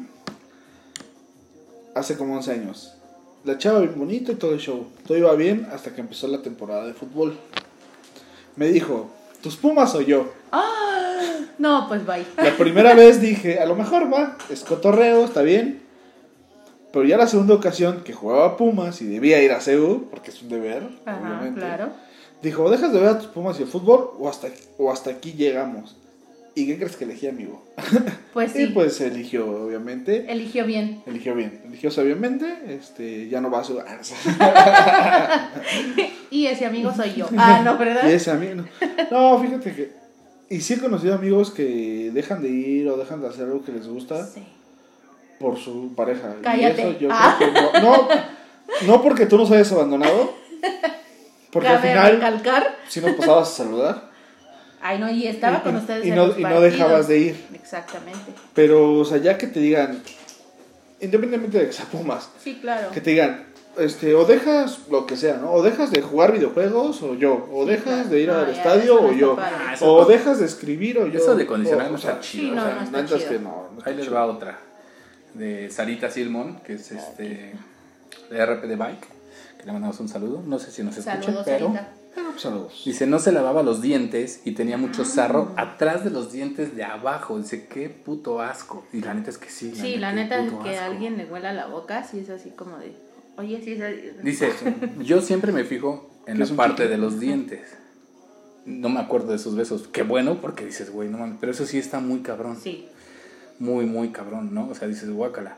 Hace 1.96 2.18
como 2.18 2.36
11 2.36 2.52
años. 2.52 2.94
La 3.44 3.58
chava 3.58 3.80
bien 3.80 3.94
bonito 3.98 4.32
y 4.32 4.36
todo 4.36 4.54
el 4.54 4.60
show. 4.60 4.88
Todo 5.06 5.18
iba 5.18 5.34
bien 5.36 5.68
hasta 5.72 5.94
que 5.94 6.02
empezó 6.02 6.28
la 6.28 6.42
temporada 6.42 6.86
de 6.86 6.94
fútbol. 6.94 7.38
Me 8.56 8.68
dijo, 8.68 9.10
¿tus 9.42 9.58
Pumas 9.58 9.94
o 9.96 10.02
yo? 10.02 10.32
No, 11.60 11.88
pues 11.88 12.06
bye. 12.06 12.26
La 12.38 12.56
primera 12.58 12.94
vez 12.96 13.22
dije, 13.22 13.60
a 13.60 13.66
lo 13.66 13.76
mejor 13.76 14.12
va, 14.12 14.38
es 14.50 14.64
cotorreo, 14.64 15.24
está 15.26 15.42
bien. 15.42 15.82
Pero 16.92 17.06
ya 17.06 17.18
la 17.18 17.28
segunda 17.28 17.54
ocasión 17.56 18.04
que 18.04 18.14
jugaba 18.14 18.58
Pumas 18.58 19.02
y 19.02 19.08
debía 19.08 19.42
ir 19.42 19.52
a 19.52 19.62
CEU, 19.62 20.08
porque 20.10 20.32
es 20.32 20.42
un 20.42 20.50
deber, 20.50 20.88
Ajá, 21.06 21.20
obviamente. 21.20 21.60
claro. 21.60 21.90
Dijo, 22.42 22.70
¿dejas 22.70 22.92
de 22.94 23.00
ver 23.00 23.10
a 23.10 23.18
tus 23.18 23.28
Pumas 23.28 23.60
y 23.60 23.64
el 23.64 23.70
fútbol 23.70 24.12
o 24.20 24.30
hasta, 24.30 24.50
o 24.78 24.92
hasta 24.92 25.10
aquí 25.12 25.34
llegamos? 25.34 25.96
¿Y 26.56 26.68
qué 26.68 26.78
crees 26.78 26.96
que 26.96 27.06
elegí, 27.06 27.28
amigo? 27.28 27.66
Pues 28.34 28.52
sí, 28.54 28.64
Y 28.64 28.68
pues 28.68 29.00
eligió, 29.02 29.46
obviamente. 29.66 30.26
eligió 30.32 30.66
bien. 30.66 31.04
Eligió 31.06 31.36
bien. 31.36 31.62
Eligió 31.66 31.92
sabiamente. 31.92 32.46
Este, 32.68 33.30
ya 33.30 33.40
no 33.42 33.52
va 33.52 33.60
a 33.60 33.64
su... 33.64 33.80
Y 36.32 36.48
ese 36.48 36.66
amigo 36.66 36.92
soy 36.96 37.14
yo. 37.14 37.28
Ah, 37.38 37.62
no, 37.64 37.78
¿verdad? 37.78 38.08
Y 38.10 38.14
ese 38.14 38.32
amigo. 38.32 38.64
No, 39.12 39.36
No, 39.38 39.40
fíjate 39.44 39.74
que. 39.76 39.92
Y 40.50 40.62
sí 40.62 40.74
he 40.74 40.80
conocido 40.80 41.14
amigos 41.16 41.52
que 41.52 42.10
dejan 42.14 42.42
de 42.42 42.50
ir 42.50 42.90
o 42.90 42.98
dejan 42.98 43.22
de 43.22 43.28
hacer 43.28 43.46
algo 43.46 43.64
que 43.64 43.72
les 43.72 43.88
gusta 43.88 44.26
Sí. 44.26 44.44
por 45.40 45.58
su 45.60 45.94
pareja. 45.96 46.36
Y 46.40 46.44
Cállate. 46.44 46.82
eso 46.90 47.00
yo 47.00 47.10
Ah. 47.12 47.36
creo 47.38 47.54
que 47.72 47.82
no, 47.82 47.82
no, 47.82 48.08
no 48.88 49.02
porque 49.04 49.26
tú 49.26 49.38
nos 49.38 49.50
hayas 49.52 49.72
abandonado, 49.72 50.34
porque 51.52 51.68
al 51.70 51.76
Cabe 51.78 51.90
final 51.90 52.12
recalcar. 52.14 52.76
sí 52.88 53.00
nos 53.02 53.12
pasabas 53.16 53.50
a 53.50 53.64
saludar 53.64 54.10
Ay, 54.86 55.00
no, 55.00 55.10
y 55.10 55.26
estaba 55.28 55.64
con 55.64 55.76
y, 55.76 55.78
ustedes 55.80 56.06
y 56.06 56.10
en 56.10 56.16
no, 56.16 56.28
los 56.28 56.38
y 56.38 56.42
no 56.44 56.60
dejabas 56.62 57.08
de 57.08 57.18
ir. 57.18 57.46
Exactamente. 57.54 58.34
Pero, 58.54 58.94
o 59.00 59.06
sea, 59.06 59.18
ya 59.18 59.38
que 59.38 59.48
te 59.48 59.60
digan, 59.62 60.02
independientemente 61.00 61.58
de 61.60 61.68
que 61.68 61.74
sea 61.74 61.86
Pumas, 61.86 62.30
Sí, 62.44 62.60
claro. 62.62 62.92
que 62.92 63.00
te 63.02 63.12
digan, 63.12 63.46
este, 63.78 64.14
o 64.14 64.26
dejas 64.26 64.80
lo 64.92 65.06
que 65.08 65.16
sea, 65.18 65.38
¿no? 65.38 65.52
O 65.52 65.64
dejas 65.64 65.90
de 65.92 66.02
jugar 66.02 66.34
videojuegos 66.34 67.02
o 67.02 67.16
yo, 67.16 67.48
o 67.52 67.64
Sí, 67.64 67.72
dejas 67.72 67.84
claro. 67.86 68.10
de 68.10 68.20
ir 68.22 68.28
No, 68.28 68.36
al 68.36 68.46
ya, 68.48 68.52
estadio 68.52 69.02
o 69.02 69.12
yo. 69.14 69.38
Ah, 69.40 69.76
o 69.82 70.02
no. 70.02 70.06
dejas 70.06 70.40
de 70.40 70.46
escribir 70.46 70.98
o 71.00 71.08
yo. 71.08 71.20
Eso 71.20 71.36
de 71.36 71.46
condicionar 71.46 71.90
no 71.90 71.98
está 71.98 72.20
chido. 72.20 72.50
Sí, 72.50 72.52
no, 72.52 72.62
o 72.62 72.66
sea, 72.66 72.76
no 72.76 72.82
está 73.00 73.18
chido. 73.18 73.30
que 73.30 73.40
no, 73.40 73.68
no 73.72 73.78
está 73.80 73.90
Ahí 73.90 73.96
les 73.96 74.06
chido. 74.06 74.16
va 74.16 74.26
otra. 74.26 74.60
De 75.34 75.70
Sarita 75.72 76.10
Silmon, 76.12 76.60
que 76.60 76.74
es 76.74 76.92
este 76.92 77.54
de 78.30 78.46
RP 78.46 78.68
de 78.68 78.76
Bike, 78.76 79.08
que 79.58 79.66
le 79.66 79.72
mandamos 79.72 80.00
un 80.00 80.08
saludo. 80.10 80.44
No 80.46 80.60
sé 80.60 80.70
si 80.72 80.84
nos 80.84 80.96
escucha, 80.98 81.22
Saludos, 81.24 81.42
pero 81.46 81.68
Sarita. 81.74 81.88
Bueno, 82.16 82.30
pues, 82.32 82.42
saludos. 82.42 82.82
dice, 82.86 83.08
no 83.08 83.20
se 83.20 83.32
lavaba 83.32 83.64
los 83.64 83.82
dientes 83.82 84.42
y 84.46 84.52
tenía 84.52 84.78
mucho 84.78 85.02
Ah. 85.02 85.06
sarro 85.06 85.52
atrás 85.58 86.04
de 86.04 86.10
los 86.12 86.32
dientes 86.32 86.76
de 86.76 86.84
abajo. 86.84 87.38
Dice, 87.40 87.68
qué 87.68 87.90
puto 87.90 88.42
asco. 88.42 88.86
Y 88.94 89.02
la 89.02 89.14
neta 89.14 89.30
es 89.32 89.38
que 89.38 89.50
sí. 89.50 89.74
Sí, 89.76 89.98
la 89.98 90.14
neta 90.14 90.44
es 90.44 90.52
que 90.52 90.78
a 90.78 90.82
asco. 90.84 90.92
alguien 90.94 91.18
le 91.18 91.26
huela 91.26 91.54
la 91.54 91.68
boca, 91.68 92.04
sí 92.04 92.20
es 92.20 92.30
así 92.30 92.52
como 92.52 92.78
de, 92.78 92.94
oye, 93.38 93.62
sí 93.64 93.74
es 93.74 93.82
así. 93.82 94.12
Dice, 94.24 94.52
yo 95.00 95.22
siempre 95.22 95.52
me 95.52 95.64
fijo 95.64 96.10
en 96.28 96.38
¿Qué 96.38 96.46
la 96.46 96.56
parte 96.56 96.88
de 96.88 96.98
los 96.98 97.20
dientes. 97.20 97.62
No 98.66 98.88
me 98.90 99.00
acuerdo 99.02 99.32
de 99.34 99.40
sus 99.40 99.56
besos. 99.56 99.90
Qué 99.92 100.04
bueno, 100.04 100.40
porque 100.40 100.66
dices, 100.66 100.90
güey, 100.92 101.10
no 101.10 101.18
mames. 101.18 101.38
Pero 101.40 101.52
eso 101.52 101.66
sí 101.66 101.78
está 101.78 102.00
muy 102.00 102.20
cabrón. 102.22 102.58
Sí, 102.62 102.88
muy, 103.60 103.86
muy 103.86 104.10
cabrón, 104.10 104.54
¿no? 104.54 104.70
O 104.70 104.76
sea, 104.76 104.88
dices, 104.88 105.10
guácala. 105.10 105.58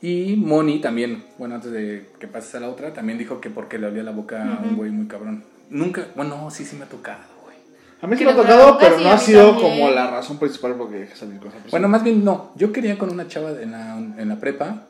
Y 0.00 0.36
Moni 0.36 0.80
también, 0.80 1.24
bueno, 1.38 1.54
antes 1.56 1.70
de 1.72 2.06
que 2.18 2.26
pases 2.28 2.54
a 2.54 2.60
la 2.60 2.68
otra, 2.68 2.92
también 2.92 3.18
dijo 3.18 3.40
que 3.40 3.50
porque 3.50 3.78
le 3.78 3.86
olía 3.88 4.02
la 4.02 4.12
boca 4.12 4.56
a 4.58 4.62
un 4.62 4.76
güey 4.76 4.90
muy 4.90 5.06
cabrón. 5.06 5.44
Nunca, 5.70 6.06
bueno, 6.14 6.36
no, 6.36 6.50
sí, 6.50 6.64
sí 6.64 6.76
me 6.76 6.84
ha 6.84 6.88
tocado, 6.88 7.20
güey. 7.44 7.56
A 8.02 8.06
mí 8.06 8.14
sí 8.14 8.18
Que 8.20 8.24
me 8.26 8.32
ha 8.32 8.36
tocado, 8.36 8.78
pero 8.78 8.98
sí, 8.98 9.04
no 9.04 9.10
ha 9.10 9.18
sido 9.18 9.50
también. 9.52 9.70
como 9.72 9.90
la 9.90 10.10
razón 10.10 10.38
principal 10.38 10.74
porque 10.76 10.96
dejé 11.00 11.16
salir 11.16 11.38
con 11.38 11.48
esa 11.48 11.56
persona. 11.58 11.70
Bueno, 11.70 11.88
más 11.88 12.02
bien 12.04 12.24
no. 12.24 12.52
Yo 12.56 12.72
quería 12.72 12.96
con 12.98 13.10
una 13.10 13.26
chava 13.28 13.50
en 13.60 13.72
la, 13.72 13.96
en 13.96 14.28
la 14.28 14.36
prepa 14.36 14.86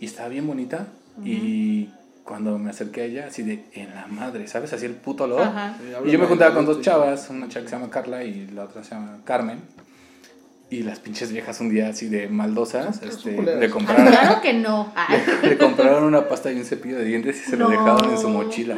y 0.00 0.06
estaba 0.06 0.28
bien 0.28 0.46
bonita 0.46 0.86
y 1.24 1.88
cuando 2.24 2.58
me 2.58 2.70
acerqué 2.70 3.00
a 3.02 3.04
ella, 3.04 3.26
así 3.28 3.42
de 3.42 3.64
en 3.72 3.94
la 3.94 4.06
madre, 4.06 4.46
¿sabes? 4.46 4.72
Así 4.72 4.86
el 4.86 4.94
puto 4.94 5.24
olor. 5.24 5.42
Ajá. 5.42 5.76
Sí, 5.78 6.08
Y 6.08 6.12
yo 6.12 6.18
me 6.18 6.26
juntaba 6.26 6.54
con 6.54 6.64
dos 6.64 6.80
chavas, 6.80 7.28
una 7.30 7.48
chava 7.48 7.64
que 7.64 7.70
se 7.70 7.76
llama 7.76 7.90
Carla 7.90 8.22
y 8.24 8.46
la 8.48 8.64
otra 8.64 8.82
se 8.84 8.94
llama 8.94 9.18
Carmen. 9.24 9.60
Y 10.72 10.84
las 10.84 11.00
pinches 11.00 11.32
viejas 11.32 11.60
un 11.60 11.68
día 11.68 11.88
así 11.88 12.08
de 12.08 12.28
maldosas, 12.28 13.02
este, 13.02 13.42
le 13.42 13.64
Ay, 13.64 13.68
compraron, 13.70 14.06
claro 14.06 14.40
que 14.40 14.52
no. 14.52 14.92
Le 15.42 15.58
compraron 15.58 16.04
una 16.04 16.28
pasta 16.28 16.52
y 16.52 16.56
un 16.58 16.64
cepillo 16.64 16.96
de 16.96 17.04
dientes 17.06 17.42
y 17.44 17.50
se 17.50 17.56
lo 17.56 17.64
No. 17.64 17.70
dejaron 17.70 18.08
en 18.12 18.16
su 18.18 18.28
mochila. 18.28 18.76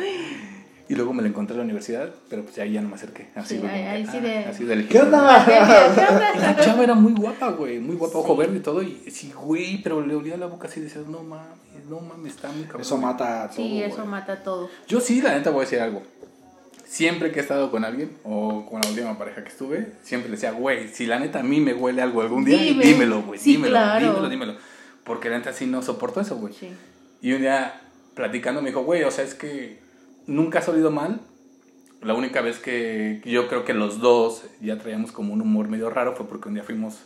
Y 0.92 0.94
luego 0.94 1.14
me 1.14 1.22
la 1.22 1.28
encontré 1.28 1.54
en 1.54 1.58
la 1.60 1.64
universidad, 1.64 2.10
pero 2.28 2.42
pues 2.42 2.58
ahí 2.58 2.72
ya 2.72 2.82
no 2.82 2.90
me 2.90 2.96
acerqué. 2.96 3.28
Así, 3.34 3.54
Sí, 3.54 3.60
fue 3.60 3.70
como 3.70 3.72
ahí- 3.72 3.82
que, 3.82 3.88
ahí 3.88 4.04
sí 4.06 4.16
ah, 4.18 4.20
de- 4.20 4.38
así 4.44 4.64
de 4.64 4.86
¿Qué 4.88 5.00
onda? 5.00 5.42
La 6.38 6.56
chava 6.60 6.82
era 6.84 6.94
muy 6.94 7.14
guapa, 7.14 7.48
güey, 7.52 7.78
muy 7.78 7.96
guapa, 7.96 8.18
ojo 8.18 8.36
verde 8.36 8.58
y 8.58 8.60
todo. 8.60 8.82
Y 8.82 9.10
sí, 9.10 9.32
güey, 9.34 9.82
pero 9.82 10.04
le 10.04 10.14
olía 10.14 10.36
la 10.36 10.44
boca 10.44 10.68
así 10.68 10.80
y 10.80 10.82
decías, 10.82 11.06
no 11.06 11.22
mames, 11.22 11.86
no 11.88 11.98
mames, 12.00 12.34
está 12.34 12.48
muy 12.52 12.64
cabrón. 12.64 12.82
Eso 12.82 12.98
mata 12.98 13.44
a 13.44 13.48
todo. 13.48 13.56
sí, 13.56 13.82
eso 13.82 13.96
güey. 13.96 14.06
mata 14.08 14.42
todo. 14.42 14.68
Yo 14.86 15.00
sí, 15.00 15.22
la 15.22 15.32
neta, 15.34 15.48
voy 15.48 15.60
a 15.62 15.64
decir 15.64 15.80
algo. 15.80 16.02
Siempre 16.84 17.32
que 17.32 17.38
he 17.38 17.42
estado 17.42 17.70
con 17.70 17.86
alguien, 17.86 18.10
o 18.24 18.66
con 18.68 18.82
la 18.82 18.88
última 18.90 19.16
pareja 19.16 19.42
que 19.42 19.48
estuve, 19.48 19.92
siempre 20.02 20.28
le 20.28 20.36
decía, 20.36 20.50
güey, 20.52 20.88
si 20.88 21.06
la 21.06 21.18
neta 21.18 21.40
a 21.40 21.42
mí 21.42 21.58
me 21.58 21.72
huele 21.72 22.02
algo 22.02 22.20
algún 22.20 22.44
día, 22.44 22.58
Dime. 22.58 22.84
dímelo, 22.84 23.22
güey, 23.22 23.40
Sí, 23.40 23.52
dímelo, 23.52 23.70
claro. 23.72 24.08
dímelo, 24.08 24.28
dímelo. 24.28 24.54
Porque 25.04 25.30
la 25.30 25.38
neta 25.38 25.54
sí 25.54 25.64
no 25.64 25.80
soporto 25.80 26.20
eso, 26.20 26.36
güey. 26.36 26.52
Sí. 26.52 26.68
Y 27.22 27.32
un 27.32 27.40
día, 27.40 27.80
platicando, 28.12 28.60
me 28.60 28.68
dijo, 28.68 28.82
güey, 28.84 29.04
o 29.04 29.10
sea, 29.10 29.24
es 29.24 29.34
que 29.34 29.80
nunca 30.26 30.58
has 30.58 30.68
olido 30.68 30.90
mal. 30.90 31.20
La 32.02 32.14
única 32.14 32.40
vez 32.40 32.58
que 32.58 33.22
yo 33.24 33.48
creo 33.48 33.64
que 33.64 33.74
los 33.74 34.00
dos 34.00 34.44
ya 34.60 34.78
traíamos 34.78 35.12
como 35.12 35.32
un 35.32 35.40
humor 35.40 35.68
medio 35.68 35.88
raro 35.88 36.16
fue 36.16 36.26
porque 36.26 36.48
un 36.48 36.54
día 36.54 36.64
fuimos, 36.64 37.04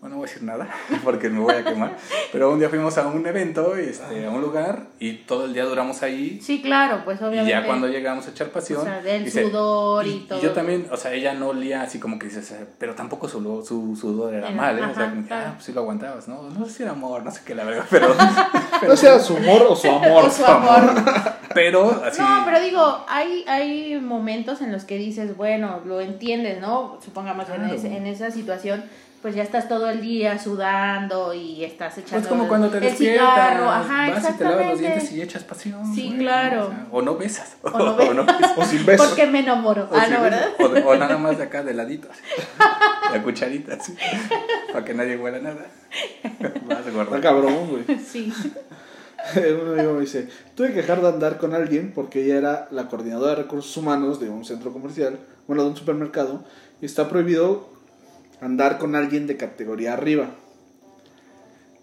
bueno, 0.00 0.14
no 0.16 0.20
voy 0.20 0.28
a 0.28 0.32
decir 0.32 0.42
nada 0.42 0.68
porque 1.04 1.28
me 1.28 1.40
voy 1.40 1.54
a 1.54 1.62
quemar, 1.64 1.96
pero 2.32 2.50
un 2.50 2.58
día 2.58 2.68
fuimos 2.70 2.96
a 2.96 3.06
un 3.06 3.26
evento, 3.26 3.76
este, 3.76 4.24
a 4.26 4.30
un 4.30 4.40
lugar 4.40 4.86
y 4.98 5.12
todo 5.18 5.44
el 5.44 5.52
día 5.52 5.64
duramos 5.66 6.02
ahí. 6.02 6.40
Sí, 6.42 6.62
claro, 6.62 7.02
pues 7.04 7.20
Y 7.20 7.24
obviamente. 7.24 7.50
ya 7.50 7.66
cuando 7.66 7.86
llegamos 7.86 8.26
a 8.26 8.30
echar 8.30 8.48
pasión. 8.48 8.80
O 8.80 8.84
sea, 8.84 9.02
del 9.02 9.24
dice- 9.26 9.44
sudor 9.44 10.06
y 10.06 10.20
todo. 10.20 10.40
yo 10.40 10.52
también, 10.52 10.86
o 10.90 10.96
sea, 10.96 11.12
ella 11.12 11.34
no 11.34 11.48
olía 11.48 11.82
así 11.82 11.98
como 11.98 12.18
que 12.18 12.26
dices, 12.28 12.50
eh, 12.52 12.66
pero 12.78 12.94
tampoco 12.94 13.28
su, 13.28 13.40
su 13.66 13.94
sudor 13.94 14.32
era 14.34 14.48
Era- 14.48 14.56
mal, 14.56 14.78
¿eh? 14.78 14.82
o 14.82 14.94
sea, 14.94 15.02
ajá, 15.04 15.10
como 15.10 15.22
que, 15.22 15.28
claro. 15.28 15.46
ah, 15.48 15.52
pues 15.54 15.64
sí 15.66 15.72
lo 15.72 15.80
aguantabas, 15.82 16.28
¿no? 16.28 16.42
No 16.48 16.64
sé 16.64 16.72
si 16.72 16.82
era 16.82 16.92
amor, 16.92 17.22
no 17.22 17.30
sé 17.30 17.40
qué, 17.44 17.54
la 17.54 17.64
verdad, 17.64 17.84
pero. 17.90 18.14
No 18.88 18.96
sea 18.96 19.18
su 19.18 19.34
humor 19.34 19.66
o 19.68 19.76
su 19.76 19.88
amor. 19.90 20.24
O 20.24 20.30
su 20.30 20.42
amor. 20.46 20.94
pero 21.52 22.02
así. 22.04 22.22
No, 22.22 22.42
pero 22.46 22.58
digo, 22.60 23.04
hay, 23.08 23.44
hay 23.46 24.00
momentos 24.00 24.62
en 24.62 24.72
los 24.72 24.84
que 24.84 24.96
dices, 24.96 25.36
bueno, 25.36 25.80
lo 25.84 26.00
entiendes, 26.00 26.60
¿no? 26.62 26.98
Supongamos 27.04 27.46
en, 27.50 27.56
Claro. 27.56 27.74
ese- 27.74 27.94
en 27.94 28.06
esa 28.06 28.30
situación, 28.30 28.82
pues 29.22 29.34
ya 29.34 29.42
estás 29.42 29.68
todo 29.68 29.90
el 29.90 30.00
día 30.00 30.38
sudando 30.38 31.34
y 31.34 31.62
estás 31.64 31.98
echando 31.98 32.20
Pues 32.20 32.26
como 32.28 32.48
cuando 32.48 32.68
te 32.70 32.78
el 32.78 32.84
despiertas, 32.84 33.28
cigarro. 33.34 33.68
Ajá, 33.70 34.10
vas 34.10 34.30
y 34.30 34.32
te 34.38 34.44
lavas 34.44 34.56
los 34.58 34.70
exactamente. 34.72 34.78
dientes 34.78 35.12
y 35.12 35.22
echas 35.22 35.44
pasión. 35.44 35.94
Sí, 35.94 36.14
claro. 36.18 36.66
O, 36.66 36.70
sea, 36.70 36.86
o 36.90 37.02
no 37.02 37.16
besas. 37.16 37.56
O 37.62 37.70
no 37.78 37.96
be- 37.96 38.08
besas. 38.08 38.52
O 38.56 38.64
sin 38.64 38.86
besos. 38.86 39.06
Porque 39.08 39.26
me 39.26 39.40
enamoro. 39.40 39.88
O 39.90 39.94
ah, 39.94 40.06
no. 40.06 40.22
¿verdad? 40.22 40.48
O, 40.58 40.68
de- 40.68 40.82
o 40.82 40.96
nada 40.96 41.18
más 41.18 41.36
de 41.36 41.44
acá 41.44 41.62
de 41.62 41.74
ladito, 41.74 42.08
así. 42.10 42.22
La 43.12 43.22
cucharita, 43.22 43.74
así. 43.74 43.94
Para 44.72 44.84
que 44.84 44.94
nadie 44.94 45.16
huela 45.18 45.38
nada. 45.40 45.66
Vas, 46.66 46.78
Está 46.78 46.90
gordo. 46.90 47.20
cabrón, 47.20 47.68
güey. 47.68 47.98
Sí. 47.98 48.32
Un 49.36 49.78
amigo 49.78 49.92
me 49.94 50.00
dice, 50.00 50.28
tuve 50.54 50.68
que 50.68 50.76
dejar 50.76 51.02
de 51.02 51.08
andar 51.08 51.36
con 51.36 51.54
alguien 51.54 51.92
porque 51.94 52.24
ella 52.24 52.36
era 52.38 52.68
la 52.70 52.88
coordinadora 52.88 53.32
de 53.34 53.42
recursos 53.42 53.76
humanos 53.76 54.18
de 54.18 54.30
un 54.30 54.46
centro 54.46 54.72
comercial, 54.72 55.18
bueno, 55.46 55.62
de 55.64 55.68
un 55.70 55.76
supermercado, 55.76 56.42
y 56.80 56.86
está 56.86 57.06
prohibido 57.08 57.68
andar 58.40 58.78
con 58.78 58.94
alguien 58.94 59.26
de 59.26 59.36
categoría 59.36 59.92
arriba. 59.94 60.26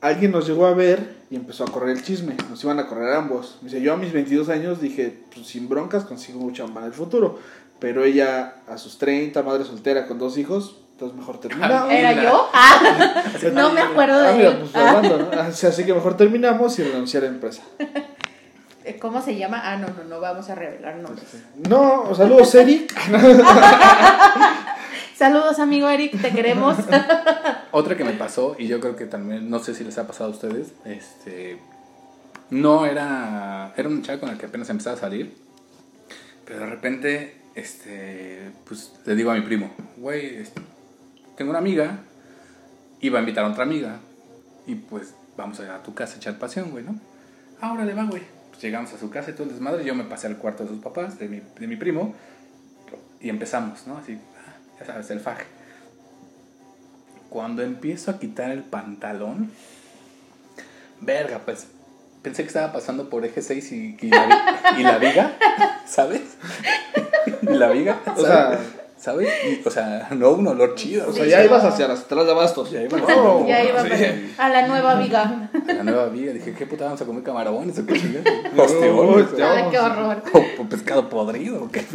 Alguien 0.02 0.32
nos 0.32 0.48
llegó 0.48 0.68
a 0.68 0.74
ver 0.74 1.16
y 1.32 1.36
empezó 1.36 1.64
a 1.64 1.68
correr 1.72 1.90
el 1.98 2.04
chisme, 2.04 2.36
nos 2.50 2.64
iban 2.64 2.80
a 2.80 2.88
correr 2.88 3.14
ambos. 3.16 3.58
Me 3.62 3.70
dice, 3.70 3.82
yo 3.82 3.94
a 3.94 3.98
mis 3.98 4.14
22 4.14 4.50
años 4.50 4.80
dije, 4.80 5.18
pues 5.34 5.48
sin 5.48 5.68
broncas 5.68 6.04
consigo 6.06 6.50
chamba 6.52 6.82
en 6.82 6.88
el 6.88 6.94
futuro, 6.94 7.40
pero 7.80 8.04
ella 8.04 8.56
a 8.68 8.78
sus 8.78 8.98
30, 9.00 9.42
madre 9.44 9.66
soltera 9.66 10.06
con 10.08 10.20
dos 10.20 10.38
hijos, 10.38 10.78
entonces 10.92 11.18
mejor 11.18 11.40
terminamos. 11.40 11.92
¿Era 11.92 12.14
yo? 12.24 12.48
Ah, 12.54 12.80
no 13.54 13.72
me 13.74 13.82
acuerdo 13.82 14.20
Ah, 14.20 14.28
de 14.32 14.38
mira, 14.38 14.50
él. 14.52 14.58
pues 14.60 14.76
Ah, 14.76 14.90
hablando, 14.92 15.18
¿no? 15.36 15.42
Así 15.42 15.66
así 15.66 15.84
que 15.84 15.94
mejor 15.94 16.16
terminamos 16.16 16.78
y 16.80 16.84
renunciar 16.84 17.24
a 17.24 17.26
la 17.28 17.32
empresa. 17.34 17.64
¿Cómo 19.02 19.22
se 19.22 19.36
llama? 19.36 19.62
Ah, 19.64 19.78
no, 19.78 19.88
no, 19.88 20.04
no 20.06 20.20
vamos 20.22 20.50
a 20.50 20.56
revelar 20.56 20.96
nombres. 20.98 21.26
No, 21.68 22.14
saludos 22.16 22.54
Eric. 22.56 22.94
Saludos, 25.18 25.58
amigo 25.58 25.90
Eric, 25.90 26.22
te 26.22 26.30
queremos. 26.30 26.78
Otra 27.72 27.98
que 27.98 28.04
me 28.04 28.14
pasó, 28.14 28.56
y 28.60 28.68
yo 28.68 28.80
creo 28.80 28.96
que 28.96 29.08
también, 29.08 29.50
no 29.50 29.58
sé 29.58 29.74
si 29.74 29.84
les 29.84 29.98
ha 29.98 30.06
pasado 30.06 30.30
a 30.30 30.34
ustedes, 30.34 30.74
este, 30.86 31.58
no 32.52 32.86
era, 32.86 33.74
era 33.76 33.90
una 33.90 34.04
chava 34.04 34.20
con 34.20 34.30
la 34.30 34.38
que 34.38 34.46
apenas 34.46 34.70
empezaba 34.70 34.96
a 34.96 35.00
salir, 35.00 35.36
pero 36.46 36.60
de 36.60 36.66
repente, 36.68 37.42
este, 37.56 38.52
pues 38.68 38.94
le 39.08 39.16
digo 39.16 39.32
a 39.32 39.34
mi 39.34 39.42
primo, 39.42 39.72
güey, 39.98 40.36
este, 40.36 40.62
tengo 41.36 41.50
una 41.50 41.60
amiga, 41.60 42.02
iba 43.02 43.18
a 43.18 43.22
invitar 43.22 43.44
a 43.44 43.48
otra 43.48 43.64
amiga, 43.64 43.98
y 44.68 44.76
pues 44.76 45.16
vamos 45.36 45.60
a 45.60 45.64
ir 45.64 45.72
a 45.72 45.82
tu 45.82 45.96
casa 45.96 46.14
a 46.14 46.18
echar 46.18 46.38
pasión, 46.38 46.70
güey, 46.70 46.84
¿no? 46.84 46.96
Ahora 47.60 47.86
le 47.86 47.96
va, 47.96 48.04
güey. 48.04 48.22
Pues 48.52 48.62
llegamos 48.62 48.94
a 48.94 49.00
su 49.00 49.10
casa 49.10 49.32
y 49.32 49.34
todo 49.34 49.46
el 49.46 49.50
desmadre, 49.50 49.84
yo 49.84 49.96
me 49.96 50.04
pasé 50.04 50.28
al 50.28 50.38
cuarto 50.38 50.62
de 50.62 50.70
sus 50.70 50.80
papás, 50.80 51.18
de 51.18 51.28
mi, 51.28 51.42
de 51.60 51.66
mi 51.66 51.76
primo, 51.76 52.14
y 53.20 53.30
empezamos, 53.30 53.88
¿no? 53.88 53.98
Así, 53.98 54.20
ya 54.80 54.86
sabes, 54.86 55.10
el 55.12 55.20
faje. 55.20 55.46
Cuando 57.30 57.62
empiezo 57.62 58.12
a 58.12 58.20
quitar 58.20 58.52
el 58.52 58.64
pantalón, 58.64 59.52
verga, 61.02 61.40
pues 61.46 61.68
pensé 62.22 62.44
que 62.44 62.48
estaba 62.48 62.72
pasando 62.74 63.10
por 63.10 63.26
eje 63.26 63.42
6 63.42 63.72
y, 63.74 63.98
y, 64.02 64.10
la, 64.10 64.26
vi- 64.76 64.80
y 64.82 64.84
la 64.84 64.98
viga, 64.98 65.38
¿sabes? 65.88 66.22
Y 67.42 67.54
la 67.54 67.70
viga, 67.70 68.00
O 68.16 68.22
¿sabes? 68.22 68.60
sea- 68.60 68.77
¿sabes? 68.98 69.30
Y, 69.46 69.68
o 69.68 69.72
sea, 69.72 70.08
no 70.16 70.32
un 70.32 70.48
olor 70.48 70.76
chido. 70.76 71.10
O 71.10 71.14
sea, 71.14 71.26
ya 71.26 71.44
ibas 71.44 71.64
hacia 71.64 71.88
las 71.88 72.02
atrás 72.02 72.26
de 72.28 72.34
Bastos. 72.34 72.72
Ya 72.72 72.82
iba 72.84 72.98
Oh, 73.16 73.46
ya 73.48 73.64
iba 73.64 73.84
sí. 73.84 74.34
a 74.38 74.50
la 74.50 74.68
nueva 74.68 74.96
viga. 74.96 75.50
A 75.68 75.74
la 75.74 75.84
nueva 75.84 76.06
viga, 76.08 76.34
dije, 76.34 76.54
¿qué 76.54 76.66
puta 76.66 76.86
vamos 76.86 77.02
a 77.02 77.06
comer 77.06 77.24
camarones 77.24 77.78
o 77.80 77.86
qué 77.86 77.94
chingada? 78.00 78.24
No, 78.54 78.64
Osteones, 78.64 79.28
qué 79.72 79.80
horror. 79.80 80.24
o, 80.34 80.62
o 80.64 80.70
pescado 80.70 81.10
podrido, 81.10 81.64
o 81.64 81.70
qué. 81.72 81.86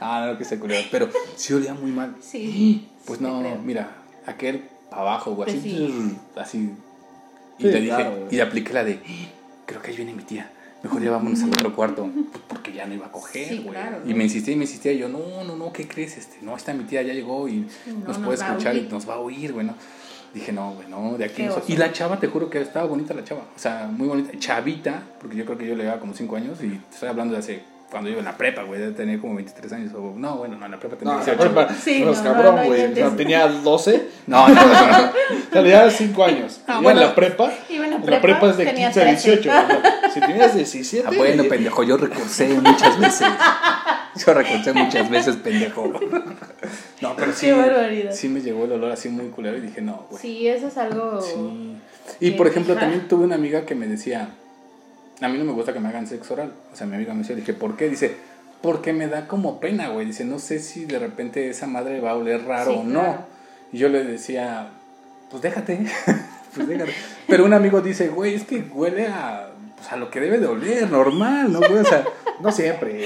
Ah, 0.00 0.28
no, 0.32 0.38
que 0.38 0.44
se 0.44 0.58
curioso. 0.58 0.88
Pero 0.90 1.08
sí 1.36 1.52
olía 1.54 1.74
muy 1.74 1.90
mal. 1.92 2.14
Sí. 2.20 2.88
Pues 3.04 3.18
sí 3.18 3.24
te 3.24 3.30
no, 3.30 3.40
creo. 3.40 3.56
mira, 3.62 3.88
aquel 4.26 4.64
para 4.90 5.02
abajo, 5.02 5.34
güey, 5.34 5.46
Pues 5.46 5.58
así, 5.60 5.70
sí. 5.70 6.16
así. 6.36 6.58
Y 7.58 7.62
Sí, 7.62 7.68
le 7.70 7.80
dije, 7.80 7.94
claro, 7.96 8.28
y 8.30 8.40
apliqué 8.40 8.72
la 8.74 8.84
de, 8.84 9.00
creo 9.64 9.80
que 9.82 9.90
ahí 9.90 9.96
viene 9.96 10.12
mi 10.12 10.22
tía. 10.22 10.50
Mejor 10.82 11.02
ya 11.02 11.10
vámonos 11.10 11.42
al 11.42 11.48
otro 11.50 11.74
cuarto, 11.74 12.08
pues 12.30 12.44
porque 12.48 12.72
ya 12.72 12.86
no 12.86 12.94
iba 12.94 13.06
a 13.06 13.12
coger, 13.12 13.48
Sí, 13.48 13.58
güey. 13.58 13.70
claro, 13.70 13.98
Y 14.06 14.14
me 14.14 14.24
insistía 14.24 14.54
y 14.54 14.56
me 14.56 14.64
insistía, 14.64 14.92
y 14.92 14.98
yo, 14.98 15.08
no, 15.08 15.42
no, 15.44 15.56
no, 15.56 15.72
¿qué 15.72 15.88
crees? 15.88 16.16
Este, 16.16 16.36
no, 16.42 16.54
está 16.56 16.74
mi 16.74 16.84
tía, 16.84 17.02
ya 17.02 17.12
llegó 17.14 17.48
y 17.48 17.66
no, 17.86 17.94
nos 18.06 18.18
nos 18.18 18.18
puede 18.18 18.34
escuchar 18.38 18.76
y 18.76 18.82
nos 18.82 19.08
va 19.08 19.14
a 19.14 19.18
oír, 19.18 19.52
güey, 19.52 19.66
¿no? 19.66 19.74
Dije, 20.34 20.52
no, 20.52 20.72
güey, 20.74 20.86
no, 20.88 21.16
de 21.16 21.24
aquí 21.24 21.42
no 21.44 21.54
soy. 21.54 21.62
Y 21.68 21.76
la 21.76 21.92
chava, 21.92 22.20
te 22.20 22.26
juro 22.26 22.50
que 22.50 22.60
estaba 22.60 22.86
bonita 22.86 23.14
la 23.14 23.24
chava. 23.24 23.40
O 23.56 23.58
sea, 23.58 23.88
muy 23.90 24.06
bonita. 24.06 24.38
Chavita, 24.38 25.02
porque 25.18 25.34
yo 25.36 25.44
creo 25.46 25.56
que 25.56 25.66
yo 25.66 25.74
le 25.74 25.84
daba 25.84 25.98
como 25.98 26.12
5 26.14 26.36
años 26.36 26.58
y 26.62 26.68
te 26.68 26.94
estoy 26.94 27.08
hablando 27.08 27.32
de 27.32 27.38
hace. 27.40 27.75
Cuando 27.90 28.10
yo 28.10 28.18
en 28.18 28.24
la 28.24 28.36
prepa, 28.36 28.62
güey, 28.64 28.80
debe 28.80 28.92
tener 28.92 29.20
como 29.20 29.36
23 29.36 29.72
años. 29.72 29.92
O, 29.94 30.12
no, 30.16 30.36
bueno, 30.38 30.56
no, 30.58 30.64
en 30.66 30.72
la 30.72 30.78
prepa 30.80 30.96
tenía 30.96 31.14
No, 31.14 31.24
18. 31.24 31.40
prepa, 31.40 31.72
Sí, 31.74 32.00
no, 32.04 32.12
no, 32.12 32.22
cabrón, 32.22 32.56
no, 32.56 32.60
no 32.62 32.66
güey. 32.66 32.70
o 32.72 32.74
sea, 32.74 32.86
inventes. 32.88 33.16
tenía 33.16 33.46
12, 33.46 34.08
No, 34.26 34.48
no, 34.48 34.54
no, 34.54 34.62
no. 35.02 35.10
tenía 35.52 35.88
5 35.90 36.24
años. 36.24 36.60
Ah, 36.66 36.72
Iba 36.72 36.80
bueno, 36.82 37.00
en 37.02 37.06
la 37.06 37.14
prepa. 37.14 37.52
iba 37.68 37.84
en 37.84 37.90
la 37.92 37.98
la 37.98 38.04
prepa, 38.04 38.22
prepa 38.22 38.50
es 38.50 38.56
de 38.56 38.64
tenías 38.66 38.92
15 38.92 39.00
a 39.00 39.04
13. 39.12 39.30
18. 39.36 39.50
güey. 39.52 40.12
Si 40.14 40.20
tenías 40.20 40.54
17. 40.54 41.08
Ah, 41.08 41.12
bueno, 41.16 41.44
pendejo, 41.44 41.82
yo 41.84 41.96
recursé 41.96 42.48
muchas 42.48 42.98
veces. 43.00 43.28
Yo 44.26 44.34
recursé 44.34 44.72
muchas 44.72 45.08
veces, 45.10 45.36
pendejo. 45.36 45.92
No, 47.00 47.14
pero 47.16 47.32
sí. 47.32 47.46
Qué 47.46 47.52
barbaridad. 47.52 48.12
Sí 48.12 48.28
me 48.28 48.40
llegó 48.40 48.64
el 48.64 48.72
olor 48.72 48.90
así 48.92 49.08
muy 49.10 49.26
culero 49.28 49.56
y 49.58 49.60
dije, 49.60 49.80
no, 49.80 50.06
güey. 50.10 50.20
Sí, 50.20 50.48
eso 50.48 50.68
es 50.68 50.76
algo... 50.78 51.20
Sí. 51.20 51.76
Y 52.20 52.30
por 52.32 52.46
ejemplo, 52.46 52.74
también 52.76 53.06
tuve 53.08 53.24
una 53.24 53.34
amiga 53.34 53.66
que 53.66 53.74
me 53.74 53.86
decía, 53.86 54.30
a 55.20 55.28
mí 55.28 55.38
no 55.38 55.44
me 55.44 55.52
gusta 55.52 55.72
que 55.72 55.80
me 55.80 55.88
hagan 55.88 56.06
sexo 56.06 56.34
oral. 56.34 56.52
O 56.72 56.76
sea, 56.76 56.86
mi 56.86 56.96
amiga 56.96 57.12
me 57.14 57.20
decía, 57.20 57.36
dije, 57.36 57.52
¿por 57.54 57.76
qué? 57.76 57.88
Dice, 57.88 58.16
porque 58.62 58.92
me 58.92 59.06
da 59.08 59.26
como 59.28 59.60
pena, 59.60 59.88
güey. 59.88 60.06
Dice, 60.06 60.24
no 60.24 60.38
sé 60.38 60.58
si 60.58 60.84
de 60.84 60.98
repente 60.98 61.48
esa 61.48 61.66
madre 61.66 62.00
va 62.00 62.10
a 62.10 62.16
oler 62.16 62.44
raro 62.44 62.72
Sí, 62.72 62.78
o 62.80 62.84
no. 62.84 63.00
claro. 63.00 63.24
Y 63.72 63.78
yo 63.78 63.88
le 63.88 64.04
decía, 64.04 64.68
pues 65.30 65.42
déjate, 65.42 65.80
pues 66.54 66.68
déjate. 66.68 66.92
Pero 67.26 67.44
un 67.44 67.52
amigo 67.52 67.80
dice, 67.80 68.08
güey, 68.08 68.34
es 68.34 68.44
que 68.44 68.58
huele 68.60 69.06
a, 69.08 69.50
pues, 69.76 69.90
a 69.92 69.96
lo 69.96 70.10
que 70.10 70.20
debe 70.20 70.38
de 70.38 70.46
oler, 70.46 70.90
normal, 70.90 71.52
¿no, 71.52 71.58
güey? 71.60 71.78
O 71.78 71.84
sea, 71.84 72.04
No 72.40 72.52
siempre. 72.52 73.04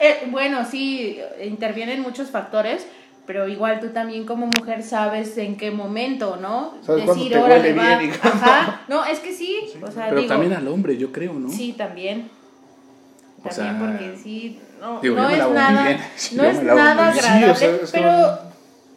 Eh, 0.00 0.26
bueno, 0.30 0.64
sí, 0.68 1.20
intervienen 1.40 2.00
muchos 2.00 2.30
factores, 2.30 2.84
pero 3.26 3.46
igual 3.48 3.80
tú 3.80 3.88
también 3.90 4.24
como 4.26 4.46
mujer 4.46 4.82
sabes 4.82 5.36
en 5.38 5.56
qué 5.56 5.70
momento, 5.70 6.36
¿no? 6.36 6.74
Sabes 6.82 7.04
te 7.04 7.38
órale, 7.38 7.72
huele 7.72 7.72
va. 7.74 7.96
bien 7.98 8.10
y 8.10 8.16
cuándo- 8.18 8.44
Ajá, 8.44 8.80
no, 8.88 9.04
es 9.04 9.20
que 9.20 9.32
sí, 9.32 9.72
o 9.82 9.90
sea, 9.90 10.06
pero 10.08 10.20
digo, 10.22 10.32
también 10.32 10.52
al 10.52 10.66
hombre, 10.68 10.96
yo 10.96 11.12
creo, 11.12 11.32
¿no? 11.34 11.48
sí, 11.48 11.72
también. 11.72 12.30
O 13.44 13.48
También 13.48 13.76
sea, 13.76 13.78
porque 13.80 14.16
sí, 14.22 14.60
no, 14.80 15.00
digo, 15.00 15.16
no 15.16 15.28
es 15.28 15.50
nada, 15.50 15.82
bien. 15.88 16.00
no 16.36 16.44
es 16.44 16.62
nada. 16.62 17.12
Sí, 17.12 17.18
agradable, 17.18 17.50
o 17.50 17.54
sea, 17.56 17.70
es 17.70 17.90
pero 17.90 18.08
como- 18.10 18.52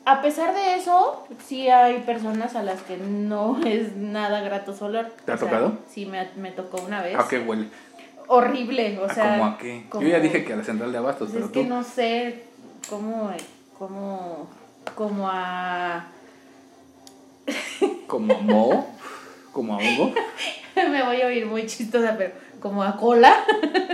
a 0.08 0.22
pesar 0.22 0.54
de 0.54 0.76
eso, 0.76 1.26
sí 1.48 1.68
hay 1.68 2.02
personas 2.02 2.56
a 2.56 2.62
las 2.62 2.82
que 2.84 2.96
no 2.98 3.60
es 3.66 3.96
nada 3.96 4.42
grato 4.42 4.76
su 4.76 4.86
olor. 4.86 5.08
¿Te 5.26 5.32
ha 5.32 5.36
O 5.36 5.38
sea, 5.40 5.48
tocado? 5.50 5.80
Sí, 5.90 6.06
me, 6.06 6.28
me 6.36 6.52
tocó 6.52 6.80
una 6.86 7.02
vez. 7.02 7.16
¿A 7.18 7.28
qué 7.28 7.40
huele? 7.40 7.70
Horrible, 8.28 9.00
o 9.00 9.06
¿A 9.06 9.14
sea. 9.14 9.38
cómo 9.38 9.46
a 9.46 9.58
qué? 9.58 9.86
como- 9.90 10.04
Yo 10.04 10.10
ya 10.10 10.20
dije 10.20 10.44
que 10.46 10.54
a 10.54 10.58
la 10.58 10.64
central 10.64 10.92
de 10.92 10.98
abastos, 11.00 11.30
pues 11.30 11.34
pero 11.34 11.46
es 11.46 11.52
que 11.52 11.64
tú. 11.64 11.68
no 11.70 11.84
sé 11.84 12.44
cómo, 12.90 13.32
cómo, 13.78 14.50
como 14.96 15.28
a... 15.30 16.08
Como 18.08 18.42
mo, 18.42 18.96
como 19.52 19.74
a 19.74 19.78
hongo. 19.78 20.14
me 20.76 21.04
voy 21.04 21.22
a 21.22 21.28
oír 21.28 21.46
muy 21.46 21.66
chistosa, 21.66 22.16
pero 22.18 22.34
como 22.60 22.84
a 22.84 22.98
cola. 22.98 23.34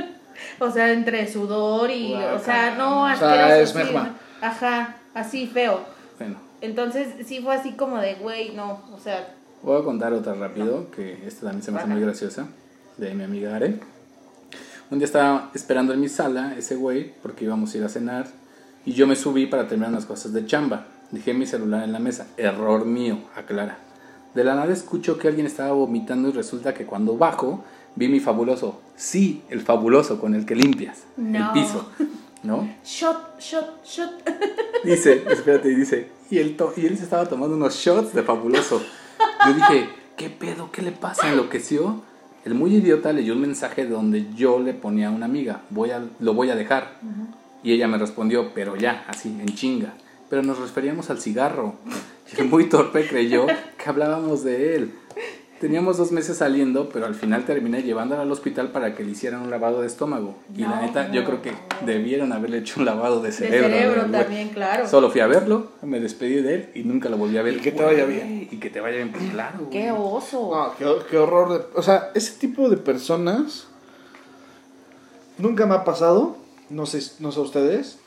o 0.60 0.72
sea, 0.72 0.92
entre 0.92 1.32
sudor 1.32 1.90
y... 1.90 2.14
O 2.14 2.40
sea, 2.40 2.76
no, 2.76 3.06
O 3.06 3.16
sea, 3.16 3.60
es 3.60 3.70
sí, 3.70 3.78
merma. 3.78 4.04
¿no? 4.04 4.48
Ajá, 4.48 4.98
así 5.14 5.48
feo. 5.48 5.82
Bueno, 6.18 6.38
Entonces 6.62 7.26
sí 7.26 7.42
fue 7.42 7.56
así 7.56 7.74
como 7.74 7.98
de, 7.98 8.16
güey, 8.16 8.52
no, 8.54 8.82
o 8.94 9.00
sea, 9.00 9.36
voy 9.64 9.80
a 9.80 9.84
contar 9.84 10.14
otra 10.14 10.34
rápido, 10.34 10.90
que 10.92 11.26
esta 11.26 11.48
también 11.48 11.64
se 11.64 11.72
me 11.72 11.80
hace 11.80 11.88
muy 11.88 12.02
graciosa, 12.02 12.48
de 12.98 13.14
mi 13.14 13.24
amiga 13.24 13.56
Are. 13.56 13.80
Un 14.90 15.00
día 15.00 15.06
estaba 15.06 15.52
esperando 15.54 15.94
en 15.94 16.02
mi 16.02 16.10
sala 16.10 16.56
ese 16.58 16.76
güey, 16.76 17.14
porque 17.22 17.46
íbamos 17.46 17.74
a 17.74 17.78
ir 17.78 17.84
a 17.84 17.90
cenar, 17.90 18.28
y 18.86 18.94
yo 18.94 19.08
me 19.08 19.16
subí 19.16 19.46
para 19.46 19.68
terminar 19.68 19.92
unas 19.92 20.06
cosas 20.06 20.34
de 20.34 20.46
chamba. 20.46 20.88
Dejé 21.12 21.34
mi 21.34 21.46
celular 21.46 21.84
en 21.84 21.92
la 21.92 22.00
mesa. 22.00 22.28
Error 22.38 22.86
mío, 22.86 23.20
aclara. 23.36 23.78
De 24.34 24.44
la 24.44 24.56
nada 24.56 24.72
escucho 24.72 25.18
que 25.18 25.28
alguien 25.28 25.46
estaba 25.46 25.74
vomitando 25.74 26.30
y 26.30 26.32
resulta 26.32 26.74
que 26.74 26.86
cuando 26.86 27.18
bajo 27.18 27.64
vi 27.96 28.08
mi 28.08 28.20
fabuloso. 28.20 28.82
Sí, 28.96 29.44
el 29.50 29.62
fabuloso 29.62 30.20
con 30.20 30.36
el 30.36 30.46
que 30.46 30.56
limpias 30.56 31.04
el 31.18 31.44
piso. 31.54 31.90
¿No? 32.44 32.68
shot, 32.84 33.40
shot, 33.40 33.86
shot. 33.86 34.10
Dice, 34.84 35.24
espérate, 35.30 35.70
dice, 35.70 36.10
y 36.32 36.40
él, 36.40 36.58
y 36.76 36.88
él 36.88 36.98
se 36.98 37.04
estaba 37.04 37.28
tomando 37.28 37.56
unos 37.56 37.76
shots 37.76 38.14
de 38.16 38.24
fabuloso. 38.24 38.82
Yo 39.46 39.54
dije, 39.54 39.90
¿qué 40.18 40.32
pedo? 40.32 40.72
¿Qué 40.72 40.82
le 40.82 40.92
pasa? 40.92 41.30
¿Enloqueció? 41.30 42.02
El 42.44 42.56
muy 42.56 42.74
idiota 42.74 43.14
leyó 43.14 43.34
un 43.34 43.42
mensaje 43.42 43.86
donde 43.86 44.34
yo 44.34 44.60
le 44.60 44.74
ponía 44.74 45.10
a 45.10 45.12
una 45.12 45.28
amiga, 45.28 45.62
voy 45.70 45.92
a, 45.92 46.04
lo 46.20 46.34
voy 46.34 46.50
a 46.50 46.56
dejar. 46.56 46.98
Y 47.64 47.74
ella 47.74 47.88
me 47.88 47.98
respondió, 47.98 48.54
pero 48.54 48.76
ya, 48.76 49.06
así, 49.08 49.30
en 49.30 49.46
chinga. 49.56 49.94
Pero 50.30 50.42
nos 50.44 50.60
referíamos 50.60 51.10
al 51.10 51.20
cigarro. 51.20 51.76
Y 52.36 52.42
el 52.42 52.48
muy 52.48 52.70
torpe 52.70 53.06
creyó 53.08 53.46
que 53.48 53.90
hablábamos 53.90 54.44
de 54.44 54.76
él. 54.76 54.94
Teníamos 55.60 55.98
dos 55.98 56.12
meses 56.12 56.38
saliendo, 56.38 56.90
pero 56.90 57.06
al 57.06 57.14
final 57.14 57.46
terminé 57.46 57.84
llevándola 57.84 58.24
al 58.24 58.32
hospital 58.32 58.70
para 58.70 58.96
que 58.96 59.04
le 59.04 59.12
hicieran 59.12 59.42
un 59.42 59.52
lavado 59.52 59.82
de 59.82 59.86
estómago. 59.88 60.36
Y 60.58 60.62
la 60.62 60.70
No. 60.78 60.82
neta, 60.82 61.12
yo 61.12 61.24
creo 61.24 61.44
que 61.44 61.52
debieron 61.86 62.34
haberle 62.34 62.58
hecho 62.60 62.80
un 62.80 62.86
lavado 62.88 63.22
de 63.22 63.28
De 63.28 63.34
cerebro. 63.34 63.68
cerebro 63.70 64.02
güey. 64.08 64.12
también, 64.24 64.50
claro. 64.50 64.88
Solo 64.88 65.12
fui 65.12 65.22
a 65.22 65.28
verlo, 65.28 65.68
me 65.84 66.00
despedí 66.00 66.42
de 66.42 66.56
él 66.56 66.70
y 66.74 66.84
nunca 66.84 67.10
lo 67.10 67.18
volví 67.18 67.38
a 67.38 67.44
ver. 67.44 67.58
Y 67.58 67.60
que 67.60 67.72
te 67.74 67.84
vaya 67.84 68.06
bien. 68.06 68.48
Y 68.50 68.58
que 68.58 68.72
te 68.72 68.80
vaya 68.80 68.96
bien, 68.96 69.12
pues 69.12 69.24
claro. 69.30 69.70
Qué 69.70 69.92
oso. 69.92 70.50
No, 70.52 70.74
qué, 70.80 71.06
qué 71.12 71.18
horror. 71.18 71.50
de- 71.60 71.66
o 71.78 71.84
sea, 71.84 72.10
ese 72.16 72.40
tipo 72.40 72.68
de 72.68 72.78
personas 72.78 73.68
nunca 75.38 75.66
me 75.68 75.76
ha 75.76 75.84
pasado. 75.84 76.38
No 76.72 76.86
sé, 76.86 77.02
no 77.20 77.32
sé 77.32 77.40
a 77.40 77.44
ustedes. 77.44 78.00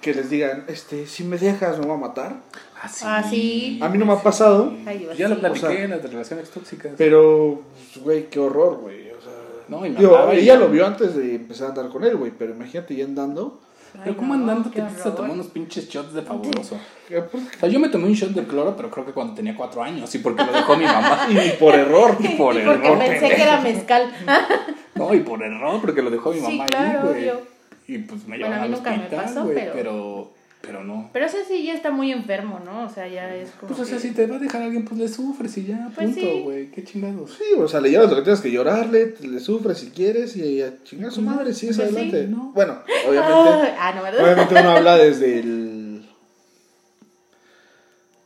Que 0.00 0.14
les 0.14 0.30
digan, 0.30 0.64
este, 0.68 1.06
si 1.06 1.24
me 1.24 1.36
dejas 1.36 1.78
me 1.78 1.86
voy 1.86 1.96
a 1.96 1.98
matar. 1.98 2.36
Ah, 2.80 2.88
sí. 2.88 3.04
Ah, 3.06 3.22
sí. 3.28 3.78
A 3.82 3.88
mí 3.88 3.98
no 3.98 4.06
me 4.06 4.12
ha 4.12 4.22
pasado. 4.22 4.72
Ay, 4.86 5.06
Ya 5.18 5.28
lo 5.28 5.34
sí. 5.34 5.40
platiqué 5.40 5.66
o 5.66 5.70
sea, 5.70 5.84
en 5.84 5.90
las 5.90 6.02
relaciones 6.02 6.50
tóxicas. 6.50 6.92
Pero, 6.96 7.62
pues, 7.92 8.04
güey, 8.04 8.30
qué 8.30 8.38
horror, 8.38 8.78
güey. 8.78 9.10
O 9.10 9.20
sea, 9.20 9.32
No, 9.68 9.84
y 9.84 9.90
ella 9.90 10.40
ya- 10.40 10.56
lo 10.56 10.68
vio 10.68 10.86
antes 10.86 11.16
de 11.16 11.34
empezar 11.34 11.66
a 11.66 11.70
andar 11.70 11.88
con 11.88 12.04
él, 12.04 12.16
güey. 12.16 12.30
Pero 12.38 12.52
imagínate 12.54 12.94
ya 12.94 13.04
andando. 13.04 13.60
Ay, 13.94 14.00
Pero 14.04 14.16
¿cómo 14.18 14.34
no, 14.36 14.40
andando 14.42 14.70
te 14.70 14.78
empiezas 14.80 15.06
a 15.08 15.14
tomar 15.16 15.32
unos 15.32 15.48
pinches 15.48 15.88
shots 15.88 16.14
de 16.14 16.22
fabuloso? 16.22 16.78
que, 17.08 17.20
pues, 17.22 17.42
O 17.56 17.58
sea, 17.58 17.68
yo 17.68 17.80
me 17.80 17.88
tomé 17.88 18.04
un 18.06 18.12
shot 18.14 18.30
de 18.30 18.44
cloro, 18.44 18.76
pero 18.76 18.88
creo 18.90 19.04
que 19.04 19.12
cuando 19.12 19.34
tenía 19.34 19.56
cuatro 19.56 19.82
años. 19.82 20.14
Y 20.14 20.18
porque 20.18 20.44
lo 20.44 20.52
dejó 20.52 20.76
mi 20.76 20.84
mamá. 20.84 21.26
Y 21.30 21.50
por 21.58 21.74
error. 21.74 22.16
Y 22.20 22.28
por 22.36 22.54
Y 22.56 22.60
porque 22.64 22.86
error. 22.86 22.98
pensé 22.98 23.28
que 23.28 23.42
era 23.42 23.60
mezcal. 23.60 24.12
No, 24.94 25.14
y 25.14 25.20
por 25.20 25.42
error, 25.42 25.80
porque 25.80 26.02
lo 26.02 26.10
dejó 26.10 26.30
mi 26.30 26.40
Sí, 26.40 26.42
mamá 26.58 26.66
claro, 26.66 27.00
ahí, 27.00 27.14
güey. 27.14 27.28
obvio. 27.30 27.49
Y 27.94 27.98
pues 27.98 28.26
me 28.26 28.38
Bueno, 28.38 28.54
a 28.54 28.58
mí 28.58 28.64
al 28.66 28.70
nunca 28.70 28.90
me 28.90 28.96
hospital, 28.98 29.24
pasó, 29.24 29.42
güey, 29.44 29.54
pero- 29.56 29.72
pero... 29.72 30.32
pero... 30.60 30.84
no. 30.84 31.10
Pero 31.12 31.26
ese 31.26 31.44
sí 31.44 31.64
ya 31.64 31.74
está 31.74 31.90
muy 31.90 32.12
enfermo, 32.12 32.60
¿no? 32.64 32.84
O 32.84 32.88
sea, 32.88 33.08
ya 33.08 33.34
es 33.34 33.50
como. 33.50 33.68
Pues 33.68 33.80
o 33.80 33.84
sea, 33.84 33.96
que- 33.96 34.02
si 34.02 34.10
te 34.12 34.26
va 34.26 34.36
a 34.36 34.38
dejar 34.38 34.62
alguien, 34.62 34.84
pues 34.84 35.00
le 35.00 35.08
sufres 35.08 35.56
y 35.58 35.64
ya, 35.66 35.90
Pues 35.94 36.10
punto, 36.10 36.20
sí. 36.20 36.40
güey. 36.44 36.70
Qué 36.70 36.84
chingados. 36.84 37.32
Sí, 37.36 37.58
o 37.58 37.66
sea, 37.66 37.80
le 37.80 37.90
llevas 37.90 38.08
lo 38.10 38.16
que 38.16 38.22
tienes 38.22 38.40
que 38.40 38.50
llorarle, 38.52 39.14
le 39.20 39.40
sufres 39.40 39.78
si 39.78 39.90
quieres 39.90 40.36
y 40.36 40.62
a 40.62 40.82
chingar 40.84 41.08
a 41.08 41.12
su 41.12 41.22
madre, 41.22 41.52
sigues 41.54 41.76
Pues 41.78 41.88
sí, 41.88 41.94
adelante. 41.96 42.26
¿no? 42.28 42.52
Bueno, 42.54 42.78
obviamente, 43.08 43.74
Ah, 43.78 43.92
no, 43.96 44.02
¿verdad? 44.02 44.24
obviamente 44.24 44.54
uno 44.60 44.70
habla 44.70 44.96
desde 44.96 45.38
el, 45.40 46.06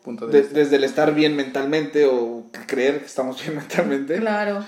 Punto 0.03 0.27
de 0.27 0.33
de- 0.33 0.41
vista. 0.43 0.59
desde 0.59 0.77
el 0.77 0.85
estar 0.85 1.15
bien 1.15 1.35
mentalmente 1.37 2.05
o 2.05 2.45
creer 2.67 2.99
que 3.01 3.07
estamos 3.07 3.41
bien 3.43 3.57
mentalmente. 3.57 4.19
Claro. 4.19 4.63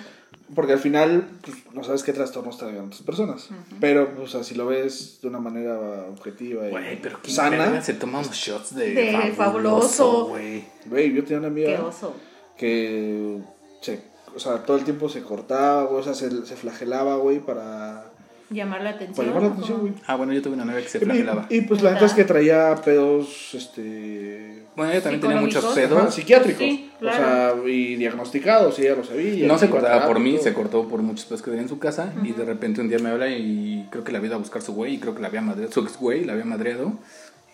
Porque 0.55 0.75
al 0.75 0.79
final, 0.79 1.29
pues, 1.43 1.57
no 1.75 1.83
sabes 1.83 2.03
qué 2.05 2.13
trastornos 2.13 2.57
traigan 2.57 2.87
otras 2.87 3.03
personas. 3.03 3.49
Pero, 3.81 4.09
o 4.23 4.27
sea, 4.29 4.45
si 4.45 4.55
lo 4.55 4.67
ves 4.67 5.19
de 5.21 5.29
una 5.29 5.41
manera 5.41 5.77
objetiva 6.09 6.69
y 6.69 6.71
Güey, 6.71 7.03
pero 7.03 7.21
qué 7.21 7.31
sana. 7.31 7.83
se 7.83 7.95
toma 7.95 8.21
unos 8.21 8.33
shots 8.33 8.75
de, 8.75 8.95
De 8.95 9.33
fabuloso, 9.37 10.27
güey. 10.27 10.65
Güey, 10.87 11.13
yo 11.13 11.25
tenía 11.25 11.39
una 11.39 11.53
Qué 11.55 11.67
amiga 11.67 11.85
oso. 11.87 12.15
que 12.57 13.39
se, 13.81 14.01
o 14.35 14.39
sea, 14.39 14.63
todo 14.65 14.77
el 14.77 14.85
tiempo 14.85 15.09
se 15.09 15.23
cortaba, 15.23 15.85
güey, 15.85 16.01
o 16.01 16.05
sea, 16.05 16.15
se, 16.15 16.47
se 16.47 16.55
flagelaba, 16.57 17.17
güey, 17.17 17.41
para, 17.41 18.13
Llamar 18.49 18.83
la 18.83 18.91
atención. 18.91 19.17
para 19.17 19.29
llamar 19.29 19.43
la 19.43 19.49
¿o 19.49 19.53
atención, 19.53 19.81
güey. 19.81 19.93
Ah, 20.07 20.15
bueno, 20.15 20.33
yo 20.33 20.41
tuve 20.43 20.53
una 20.55 20.65
novia 20.65 20.83
que 20.83 20.89
se 20.89 21.01
flagelaba. 21.01 21.47
Y, 21.51 21.57
y, 21.57 21.61
pues 21.63 21.83
la 21.83 21.91
neta 21.93 22.07
es 22.07 22.13
que 22.13 22.25
traía 22.25 22.73
pedos, 22.85 23.53
este... 23.55 24.56
Bueno, 24.77 24.93
ella 24.93 25.03
también 25.03 25.23
tenía 25.23 25.41
muchos 25.41 25.65
pedos. 25.75 26.15
psiquiátricos. 26.15 26.59
Sí, 26.59 26.91
O 27.01 27.05
sea, 27.05 27.55
y 27.67 27.97
diagnosticados, 27.97 28.79
ella 28.79 28.95
lo 28.95 29.05
sabía. 29.05 29.47
No 29.47 29.59
se 29.59 29.71
cortaba 29.71 30.07
por 30.07 30.21
mí, 30.21 30.39
se 30.39 30.53
cortó 30.53 30.87
por 30.87 31.01
muchos 31.03 31.25
pedos 31.25 31.41
que 31.41 31.51
tenía 31.51 31.63
en 31.63 31.69
su 31.69 31.79
casa. 31.79 32.13
Y 32.23 32.33
de 32.33 32.45
repente 32.45 32.81
un 32.83 32.89
día 32.89 32.99
me 32.99 33.09
habla 33.09 33.29
y 33.31 33.87
creo 33.91 34.05
que 34.05 34.13
la 34.13 34.19
había 34.19 34.29
ido 34.29 34.37
a 34.37 34.41
buscar 34.41 34.61
su 34.63 34.75
güey. 34.75 34.95
Y 34.95 34.99
creo 34.99 35.15
que 35.15 35.23
la 35.23 35.29
había 35.29 35.41
madreado, 35.41 35.73
su 35.73 35.81
ex 35.81 35.99
güey 35.99 36.25
la 36.25 36.35
había 36.35 36.45
madreado. 36.45 36.93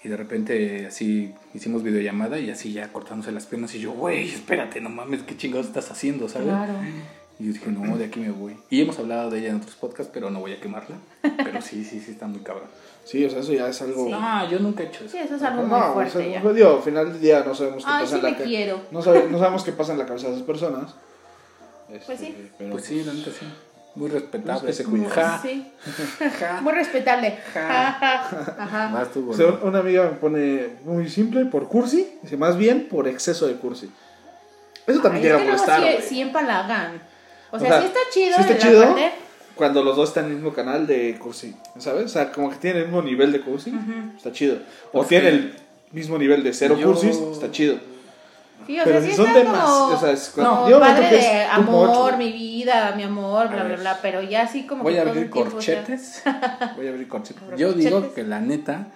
Y 0.04 0.08
de 0.08 0.16
repente 0.16 0.86
así 0.86 1.32
hicimos 1.54 1.84
videollamada 1.84 2.40
y 2.40 2.50
así 2.50 2.72
ya 2.72 2.92
cortándose 2.92 3.30
las 3.30 3.46
piernas. 3.46 3.72
Y 3.76 3.78
yo, 3.78 3.92
güey, 3.92 4.28
espérate, 4.28 4.80
no 4.80 4.90
mames, 4.90 5.22
¿qué 5.22 5.36
chingados 5.36 5.68
estás 5.68 5.92
haciendo, 5.92 6.28
sabes? 6.28 6.48
Claro. 6.48 6.74
Y 7.38 7.46
yo 7.46 7.52
dije, 7.52 7.70
no, 7.70 7.96
de 7.96 8.06
aquí 8.06 8.18
me 8.18 8.30
voy. 8.30 8.56
Y 8.68 8.80
hemos 8.80 8.98
hablado 8.98 9.30
de 9.30 9.38
ella 9.38 9.50
en 9.50 9.56
otros 9.56 9.76
podcasts, 9.76 10.10
pero 10.12 10.30
no 10.30 10.40
voy 10.40 10.52
a 10.52 10.60
quemarla. 10.60 10.96
Pero 11.22 11.62
sí, 11.62 11.84
sí, 11.84 12.00
sí, 12.00 12.10
está 12.10 12.26
muy 12.26 12.40
cabrón. 12.40 12.68
Sí, 13.04 13.24
o 13.24 13.30
sea, 13.30 13.40
eso 13.40 13.52
ya 13.52 13.68
es 13.68 13.82
algo... 13.82 14.08
No, 14.08 14.48
yo 14.48 14.58
nunca 14.60 14.82
he 14.84 14.86
hecho 14.86 15.04
eso. 15.04 15.12
Sí, 15.12 15.18
eso 15.18 15.34
es 15.34 15.42
algo 15.42 15.62
No, 15.62 15.68
muy 15.78 15.88
o 15.88 15.92
fuerte 15.92 16.18
sea, 16.18 16.26
ya. 16.28 16.40
pues, 16.42 16.54
digo, 16.54 16.76
al 16.76 16.82
final 16.82 17.12
del 17.12 17.20
día 17.20 17.42
no 17.44 17.54
sabemos 17.54 17.84
qué 17.84 17.90
Ay, 17.92 18.02
pasa 18.04 18.06
sí 18.12 18.14
en 18.18 18.22
la 18.22 18.30
me 18.30 18.36
ca- 18.36 18.44
quiero. 18.44 18.80
No, 18.92 19.02
sabe- 19.02 19.26
no 19.28 19.38
sabemos 19.38 19.64
qué 19.64 19.72
pasa 19.72 19.92
en 19.92 19.98
la 19.98 20.06
cabeza 20.06 20.28
de 20.28 20.34
esas 20.34 20.46
personas. 20.46 20.94
Este, 21.92 22.06
Pues 22.06 22.18
sí. 22.20 22.50
pero- 22.58 22.70
Pues 22.70 22.84
sí, 22.84 23.02
la 23.04 23.12
neta 23.12 23.30
sí. 23.30 23.46
Muy 23.94 24.08
respetable. 24.08 24.60
Pues 24.62 24.76
que 24.78 24.84
se 24.84 24.88
cuide. 24.88 25.06
Ja. 25.10 25.38
Sí. 25.42 25.70
Muy 26.62 26.72
respetable. 26.72 27.36
Ja, 27.52 27.96
ja. 28.00 28.54
Ajá. 28.58 29.06
Tú, 29.12 29.30
O 29.30 29.34
sea, 29.34 29.48
una 29.62 29.80
amiga 29.80 30.04
me 30.04 30.16
pone 30.16 30.68
muy 30.84 31.10
simple 31.10 31.44
por 31.44 31.68
cursi, 31.68 32.18
dice 32.22 32.36
más 32.38 32.56
bien 32.56 32.88
por 32.88 33.06
exceso 33.06 33.46
de 33.46 33.54
cursi. 33.56 33.90
Eso 34.86 35.00
también 35.00 35.16
Ay, 35.16 35.22
llega 35.24 35.34
a 35.34 35.38
es 35.38 35.42
que 35.42 35.48
luego 35.50 35.58
molestar, 35.66 35.80
sí, 35.80 35.92
güey. 35.96 36.08
sí 36.08 36.20
empalagan. 36.22 37.02
O 37.50 37.56
O 37.56 37.58
sea, 37.60 37.68
sea, 37.68 37.80
sí 37.82 37.86
está 37.88 38.00
chido. 38.10 38.34
sí 38.36 38.40
está 38.40 38.54
la 38.54 38.58
chido. 38.60 38.82
parte- 38.84 39.12
Cuando 39.56 39.82
los 39.84 39.96
dos 39.96 40.08
están 40.08 40.24
en 40.26 40.30
el 40.30 40.36
mismo 40.36 40.52
canal 40.52 40.86
de 40.86 41.18
cursi, 41.18 41.54
¿sabes? 41.78 42.04
O 42.06 42.08
sea, 42.08 42.32
como 42.32 42.50
que 42.50 42.56
tienen 42.56 42.80
el 42.82 42.88
mismo 42.88 43.02
nivel 43.02 43.32
de 43.32 43.40
cursi, 43.40 43.72
está 44.16 44.32
chido. 44.32 44.56
O 44.88 44.98
Pues 44.98 45.08
tienen 45.08 45.34
el 45.34 45.54
mismo 45.92 46.16
nivel 46.18 46.42
de 46.42 46.52
cero 46.54 46.76
Yo- 46.78 46.88
cursis, 46.88 47.16
está 47.16 47.50
chido. 47.50 47.76
Sí, 48.66 48.78
o 48.78 48.84
Pero 48.84 49.00
sea, 49.00 49.10
si 49.10 49.16
son 49.16 49.32
temas, 49.32 49.64
como, 49.68 49.86
o 49.88 49.98
sea, 50.00 50.10
es 50.12 50.28
como 50.34 50.48
cuando- 50.48 50.70
yo 50.70 50.78
noto 50.78 50.92
padre 50.92 51.08
que 51.08 51.14
de 51.16 51.20
es 51.42 51.48
too 51.48 51.52
amor, 51.62 52.16
mi 52.16 52.32
vida, 52.32 52.94
mi 52.96 53.02
amor, 53.02 53.48
bla, 53.48 53.64
bla, 53.64 53.76
bla. 53.76 53.98
Pero 54.00 54.22
ya 54.22 54.42
así 54.42 54.66
como 54.68 54.84
Voy 54.84 54.92
que 54.94 55.00
a 55.00 55.02
abrir 55.02 55.28
corchetes. 55.30 56.22
Voy 56.76 56.86
a 56.86 56.90
abrir 56.90 57.08
corchetes. 57.08 57.42
Yo 57.58 57.72
digo 57.72 58.14
que 58.14 58.22
la 58.22 58.40
neta, 58.40 58.86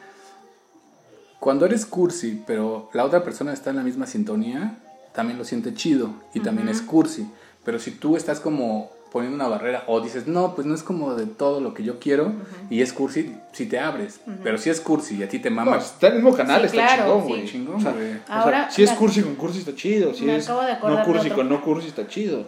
cuando 1.40 1.66
eres 1.66 1.84
cursi, 1.84 2.42
pero 2.46 2.88
la 2.92 3.04
otra 3.04 3.22
persona 3.24 3.52
está 3.52 3.70
en 3.70 3.76
la 3.76 3.82
misma 3.82 4.06
sintonía, 4.06 4.76
también 5.12 5.38
lo 5.38 5.44
siente 5.44 5.74
chido 5.74 6.10
y 6.32 6.40
también 6.40 6.68
es 6.68 6.80
cursi. 6.80 7.26
Pero 7.64 7.78
si 7.78 7.90
tú 7.90 8.16
estás 8.16 8.38
como 8.40 8.90
poniendo 9.12 9.36
una 9.36 9.48
barrera 9.48 9.84
o 9.86 10.00
dices, 10.00 10.26
no, 10.26 10.54
pues 10.54 10.66
no 10.66 10.74
es 10.74 10.82
como 10.82 11.14
de 11.14 11.26
todo 11.26 11.60
lo 11.60 11.72
que 11.74 11.82
yo 11.84 11.98
quiero 11.98 12.32
y 12.70 12.82
es 12.82 12.92
cursi, 12.92 13.34
si 13.52 13.66
te 13.66 13.78
abres. 13.78 14.20
Pero 14.42 14.58
si 14.58 14.70
es 14.70 14.80
cursi 14.80 15.16
y 15.16 15.22
a 15.22 15.28
ti 15.28 15.38
te 15.38 15.48
No, 15.50 15.56
mama, 15.56 15.76
está 15.78 16.08
en 16.08 16.14
el 16.16 16.22
mismo 16.22 16.36
canal, 16.36 16.60
Sí, 16.68 16.76
está 16.76 16.94
claro, 16.96 17.02
chingón, 17.04 17.22
sí. 17.22 17.28
güey. 17.28 17.46
chingón, 17.46 17.74
O 17.76 17.80
sea, 17.80 17.92
güey. 17.92 18.10
o 18.12 18.26
sea, 18.26 18.40
Ahora, 18.42 18.70
si 18.70 18.82
es 18.82 18.90
cursi 18.92 19.22
con 19.22 19.34
cursi 19.36 19.60
está 19.60 19.74
chido, 19.74 20.12
si 20.14 20.24
me 20.24 20.36
es 20.36 20.44
acabo 20.48 20.62
de 20.66 20.74
no 20.96 21.04
cursi 21.04 21.30
con 21.30 21.48
no 21.48 21.62
cursi 21.62 21.88
está 21.88 22.06
chido. 22.08 22.46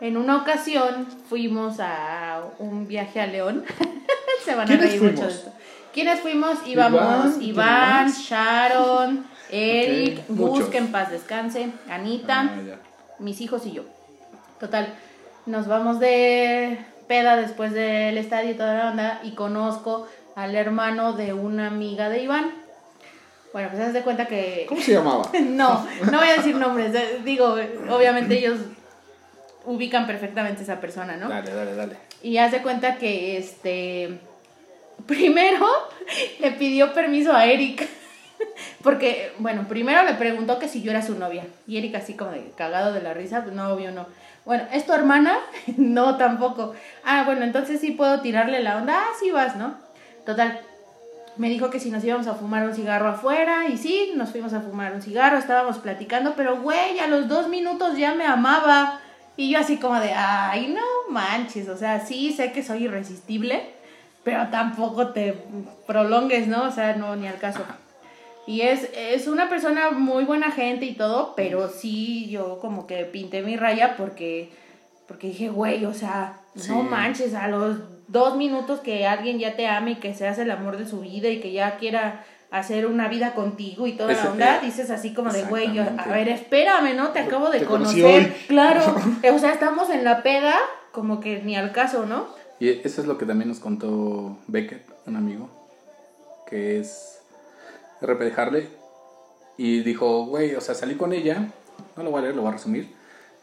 En 0.00 0.16
una 0.16 0.36
ocasión 0.42 1.06
fuimos 1.28 1.76
a 1.80 2.42
un 2.60 2.86
viaje 2.86 3.20
a 3.20 3.26
León. 3.26 3.64
Se 4.44 4.54
van 4.54 4.62
a 4.62 4.66
¿Quiénes 4.66 4.90
reír 4.90 5.02
mucho 5.02 5.14
fuimos? 5.16 5.32
de 5.34 5.38
esto. 5.40 5.52
¿Quiénes 5.92 6.20
fuimos? 6.20 6.58
Íbamos 6.66 7.00
Iván, 7.00 7.32
¿quién 7.32 7.42
Iván? 7.50 8.12
Sharon, 8.12 9.26
Eric, 9.50 10.18
Ok, 10.20 10.24
Gus, 10.28 10.50
muchos. 10.50 10.68
que 10.68 10.78
en 10.78 10.92
paz 10.92 11.10
descanse, 11.10 11.70
Anita, 11.90 12.42
Ah, 12.42 12.76
mis 13.18 13.40
hijos 13.40 13.66
y 13.66 13.72
yo. 13.72 13.82
Total, 14.60 14.94
nos 15.48 15.66
vamos 15.66 15.98
de 15.98 16.78
peda 17.08 17.36
después 17.36 17.72
del 17.72 18.18
estadio 18.18 18.50
y 18.50 18.54
toda 18.54 18.74
la 18.74 18.90
onda 18.90 19.20
y 19.22 19.32
conozco 19.32 20.06
al 20.36 20.54
hermano 20.54 21.14
de 21.14 21.32
una 21.32 21.66
amiga 21.68 22.08
de 22.10 22.22
Iván. 22.22 22.52
Bueno, 23.52 23.70
pues 23.70 23.82
haz 23.82 23.94
de 23.94 24.02
cuenta 24.02 24.26
que... 24.26 24.66
¿Cómo 24.68 24.80
se 24.80 24.92
llamaba? 24.92 25.28
No, 25.42 25.86
no 26.12 26.18
voy 26.18 26.28
a 26.28 26.36
decir 26.36 26.54
nombres. 26.54 26.94
eh, 26.94 27.20
Digo, 27.24 27.56
obviamente 27.90 28.38
ellos 28.38 28.58
ubican 29.64 30.06
perfectamente 30.06 30.60
a 30.60 30.64
esa 30.64 30.80
persona, 30.80 31.16
¿no? 31.16 31.28
dale, 31.28 31.52
dale, 31.52 31.74
dale. 31.74 31.96
Y 32.22 32.36
haz 32.36 32.52
de 32.52 32.62
cuenta 32.62 32.96
que 32.96 33.38
este 33.38 34.18
primero 35.06 35.66
le 36.40 36.50
pidió 36.52 36.92
permiso 36.92 37.32
a 37.32 37.46
Eric. 37.46 37.88
Porque, 38.82 39.32
bueno, 39.38 39.66
primero 39.66 40.02
le 40.04 40.14
preguntó 40.14 40.58
que 40.58 40.68
si 40.68 40.82
yo 40.82 40.90
era 40.90 41.02
su 41.02 41.18
novia. 41.18 41.46
Y 41.66 41.78
Eric 41.78 41.94
así 41.96 42.14
como 42.14 42.32
de 42.32 42.50
cagado 42.54 42.92
de 42.92 43.02
la 43.02 43.14
risa, 43.14 43.42
pues 43.42 43.54
no, 43.54 43.70
obvio 43.70 43.90
no. 43.92 44.06
Bueno, 44.48 44.64
¿es 44.72 44.86
tu 44.86 44.94
hermana? 44.94 45.40
no, 45.76 46.16
tampoco. 46.16 46.72
Ah, 47.04 47.24
bueno, 47.26 47.44
entonces 47.44 47.82
sí 47.82 47.90
puedo 47.90 48.22
tirarle 48.22 48.62
la 48.62 48.78
onda. 48.78 48.98
Ah, 48.98 49.08
sí 49.20 49.30
vas, 49.30 49.56
¿no? 49.56 49.74
Total. 50.24 50.62
Me 51.36 51.50
dijo 51.50 51.68
que 51.68 51.78
si 51.78 51.90
nos 51.90 52.02
íbamos 52.02 52.26
a 52.28 52.34
fumar 52.34 52.64
un 52.64 52.74
cigarro 52.74 53.08
afuera. 53.10 53.68
Y 53.68 53.76
sí, 53.76 54.12
nos 54.16 54.30
fuimos 54.30 54.54
a 54.54 54.62
fumar 54.62 54.94
un 54.94 55.02
cigarro, 55.02 55.36
estábamos 55.36 55.76
platicando. 55.76 56.32
Pero, 56.34 56.62
güey, 56.62 56.98
a 56.98 57.08
los 57.08 57.28
dos 57.28 57.48
minutos 57.48 57.98
ya 57.98 58.14
me 58.14 58.24
amaba. 58.24 59.00
Y 59.36 59.50
yo 59.50 59.58
así 59.58 59.76
como 59.76 60.00
de, 60.00 60.14
ay, 60.14 60.74
no 60.74 61.12
manches. 61.12 61.68
O 61.68 61.76
sea, 61.76 62.00
sí, 62.00 62.32
sé 62.32 62.50
que 62.50 62.62
soy 62.62 62.84
irresistible. 62.84 63.74
Pero 64.24 64.48
tampoco 64.48 65.08
te 65.08 65.44
prolongues, 65.86 66.48
¿no? 66.48 66.62
O 66.62 66.70
sea, 66.70 66.96
no, 66.96 67.16
ni 67.16 67.28
al 67.28 67.36
caso. 67.36 67.60
Y 68.48 68.62
es, 68.62 68.88
es 68.96 69.26
una 69.28 69.48
persona 69.50 69.90
muy 69.90 70.24
buena 70.24 70.50
gente 70.50 70.86
y 70.86 70.94
todo, 70.94 71.34
pero 71.36 71.68
sí 71.68 72.28
yo 72.30 72.58
como 72.60 72.86
que 72.86 73.04
pinté 73.04 73.42
mi 73.42 73.56
raya 73.56 73.94
porque, 73.98 74.50
porque 75.06 75.26
dije, 75.28 75.48
güey, 75.50 75.84
o 75.84 75.92
sea, 75.92 76.40
Sí. 76.56 76.70
no 76.72 76.82
manches, 76.82 77.34
a 77.34 77.46
los 77.48 77.76
dos 78.08 78.36
minutos 78.36 78.80
que 78.80 79.06
alguien 79.06 79.38
ya 79.38 79.54
te 79.54 79.66
ame 79.68 79.92
y 79.92 79.94
que 79.96 80.14
seas 80.14 80.38
el 80.38 80.50
amor 80.50 80.78
de 80.78 80.86
su 80.86 81.00
vida 81.00 81.28
y 81.28 81.40
que 81.40 81.52
ya 81.52 81.76
quiera 81.76 82.24
hacer 82.50 82.86
una 82.86 83.06
vida 83.08 83.34
contigo 83.34 83.86
y 83.86 83.92
toda 83.92 84.12
Ese- 84.14 84.24
la 84.24 84.30
onda, 84.32 84.56
eh, 84.56 84.60
dices 84.64 84.90
así 84.90 85.12
como 85.12 85.30
de, 85.30 85.42
güey, 85.44 85.72
yo- 85.74 85.84
a 85.98 86.06
ver, 86.08 86.30
espérame, 86.30 86.96
¿no? 86.96 87.10
Te 87.10 87.18
acabo 87.18 87.50
de 87.50 87.58
Te 87.60 87.66
conocer. 87.66 88.34
Claro, 88.48 88.80
o 89.34 89.38
sea, 89.38 89.52
estamos 89.52 89.90
en 89.90 90.04
la 90.04 90.22
peda, 90.22 90.54
como 90.92 91.20
que 91.20 91.42
ni 91.42 91.54
al 91.54 91.72
caso, 91.72 92.06
¿no? 92.06 92.26
Y 92.58 92.70
eso 92.70 93.02
es 93.02 93.06
lo 93.06 93.18
que 93.18 93.26
también 93.26 93.48
nos 93.50 93.60
contó 93.60 94.38
Beckett, 94.46 94.86
un 95.06 95.16
amigo, 95.16 95.50
que 96.48 96.80
es 96.80 97.17
RP 98.00 98.24
de 98.24 98.32
Harley. 98.36 98.68
Y 99.56 99.80
dijo, 99.80 100.26
güey, 100.26 100.54
o 100.54 100.60
sea, 100.60 100.74
salí 100.74 100.94
con 100.94 101.12
ella, 101.12 101.48
no 101.96 102.02
lo 102.02 102.10
voy 102.10 102.20
a 102.20 102.22
leer, 102.22 102.36
lo 102.36 102.42
voy 102.42 102.50
a 102.50 102.54
resumir. 102.54 102.88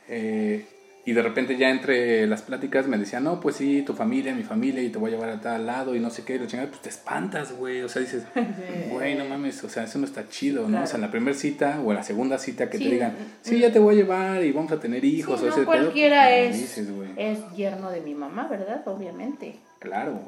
eh, 0.07 0.65
y 1.07 1.13
de 1.13 1.21
repente 1.21 1.55
ya 1.55 1.69
entre 1.69 2.25
las 2.25 2.41
pláticas 2.41 2.87
me 2.87 2.97
decía, 2.97 3.19
no, 3.19 3.39
pues 3.39 3.57
sí, 3.57 3.83
tu 3.83 3.93
familia, 3.93 4.33
mi 4.33 4.41
familia, 4.41 4.81
y 4.81 4.89
te 4.89 4.97
voy 4.97 5.11
a 5.11 5.13
llevar 5.15 5.29
a 5.29 5.39
tal 5.39 5.67
lado, 5.67 5.93
y 5.95 5.99
no 5.99 6.09
sé 6.09 6.23
qué, 6.25 6.33
y 6.33 6.39
la 6.39 6.47
chingada, 6.47 6.67
pues 6.69 6.81
te 6.81 6.89
espantas, 6.89 7.53
güey. 7.55 7.83
O 7.83 7.89
sea, 7.89 8.01
dices, 8.01 8.23
güey, 8.89 9.13
no 9.13 9.23
mames, 9.25 9.63
o 9.63 9.69
sea, 9.69 9.83
eso 9.83 9.99
no 9.99 10.05
está 10.05 10.27
chido, 10.29 10.63
¿no? 10.63 10.69
Claro. 10.69 10.83
O 10.85 10.87
sea, 10.87 10.95
en 10.95 11.01
la 11.01 11.11
primera 11.11 11.37
cita 11.37 11.79
o 11.85 11.91
en 11.91 11.97
la 11.97 12.03
segunda 12.03 12.39
cita 12.39 12.71
que 12.71 12.79
Sí, 12.79 12.85
te 12.85 12.89
digan, 12.89 13.15
sí, 13.43 13.59
ya 13.59 13.71
te 13.71 13.77
voy 13.77 13.93
a 13.93 13.97
llevar 13.99 14.43
y 14.43 14.51
vamos 14.51 14.71
a 14.71 14.79
tener 14.79 15.05
hijos, 15.05 15.39
Sí, 15.41 15.45
o 15.45 15.49
no 15.49 15.53
ese 15.53 15.61
pedo, 15.61 15.65
pues, 15.67 15.79
cualquiera 15.81 16.35
es, 16.35 16.57
dices, 16.59 16.87
es 17.17 17.37
yerno 17.55 17.91
de 17.91 18.01
mi 18.01 18.15
mamá, 18.15 18.47
¿verdad? 18.47 18.81
Obviamente. 18.87 19.57
Claro. 19.77 20.21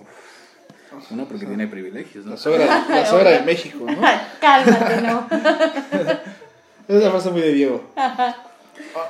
Uno 1.12 1.26
porque 1.26 1.45
tiene 1.45 1.67
privilegios, 1.67 2.26
¿no? 2.26 2.32
La 2.32 2.38
suegra, 2.38 2.86
la 2.89 3.06
suegra 3.10 3.32
de 3.32 3.41
México, 3.43 3.86
¿no? 3.86 4.02
Cálmate, 4.39 5.02
¿no? 5.02 5.28
Es 6.88 6.95
una 7.02 7.12
frase 7.12 7.30
muy 7.32 7.41
de 7.41 7.52
Diego. 7.52 7.84
Ah, 7.97 8.34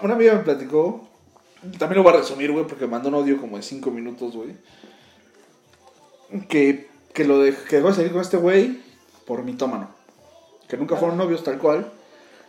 Una 0.02 0.16
amiga 0.16 0.34
me 0.34 0.40
platicó. 0.40 1.08
También 1.78 1.98
lo 1.98 2.04
voy 2.04 2.14
a 2.14 2.18
resumir, 2.18 2.52
güey, 2.52 2.66
porque 2.66 2.88
mandó 2.88 3.10
un 3.10 3.16
audio 3.16 3.40
como 3.40 3.58
de 3.58 3.62
5 3.62 3.92
minutos, 3.92 4.34
güey. 4.36 4.50
Que, 6.50 6.88
que 7.14 7.24
lo 7.26 7.40
de, 7.40 7.54
que 7.54 7.78
dejó 7.78 7.90
de 7.90 7.94
salir 7.96 8.12
con 8.12 8.22
este 8.22 8.38
güey 8.38 8.80
por 9.26 9.44
mitómano. 9.44 9.90
Que 10.68 10.76
nunca 10.78 10.96
fueron 10.96 11.18
novios 11.18 11.44
tal 11.44 11.58
cual. 11.58 11.92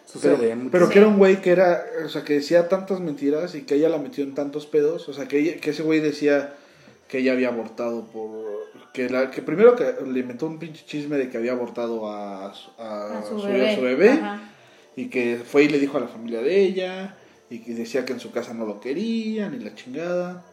Sucede 0.06 0.36
Pero, 0.38 0.70
pero 0.70 0.88
que 0.88 0.98
era 1.00 1.08
un 1.08 1.18
güey 1.18 1.42
que 1.42 1.50
era, 1.50 1.84
o 2.04 2.08
sea, 2.08 2.24
que 2.24 2.32
decía 2.34 2.68
tantas 2.68 3.00
mentiras 3.00 3.54
y 3.54 3.62
que 3.64 3.74
ella 3.74 3.90
la 3.90 3.98
metió 3.98 4.24
en 4.24 4.34
tantos 4.34 4.66
pedos. 4.66 5.08
O 5.08 5.12
sea, 5.12 5.28
que, 5.28 5.38
ella- 5.38 5.60
que 5.60 5.70
ese 5.70 5.82
güey 5.82 6.00
decía 6.00 6.54
que 7.09 7.18
ella 7.18 7.33
había 7.33 7.49
abortado 7.49 8.05
por. 8.07 8.47
Que, 8.92 9.09
la, 9.11 9.31
que 9.31 9.42
primero 9.42 9.75
que 9.77 9.85
le 10.07 10.21
inventó 10.21 10.47
un 10.47 10.59
pinche 10.59 10.85
chisme 10.87 11.16
de 11.16 11.29
que 11.29 11.37
había 11.38 11.53
abortado 11.53 12.11
a, 12.11 12.53
su- 12.55 12.71
a 12.81 13.18
A 13.18 13.23
su 13.23 13.40
su, 13.40 13.47
bebé. 13.47 13.71
a 13.71 13.75
su 13.75 13.81
bebé. 13.83 14.11
Ajá. 14.11 14.42
Y 14.97 15.07
que 15.09 15.40
fue 15.44 15.64
y 15.64 15.68
le 15.68 15.79
dijo 15.79 15.97
a 15.99 16.01
la 16.01 16.09
familia 16.09 16.40
de 16.40 16.61
ella. 16.61 17.16
Y 17.51 17.61
que 17.61 17.75
decía 17.75 18.05
que 18.05 18.12
en 18.12 18.21
su 18.21 18.31
casa 18.31 18.53
no 18.55 18.66
lo 18.66 18.81
querían 18.81 19.55
y 19.55 19.59
la 19.59 19.75
chingada. 19.75 20.44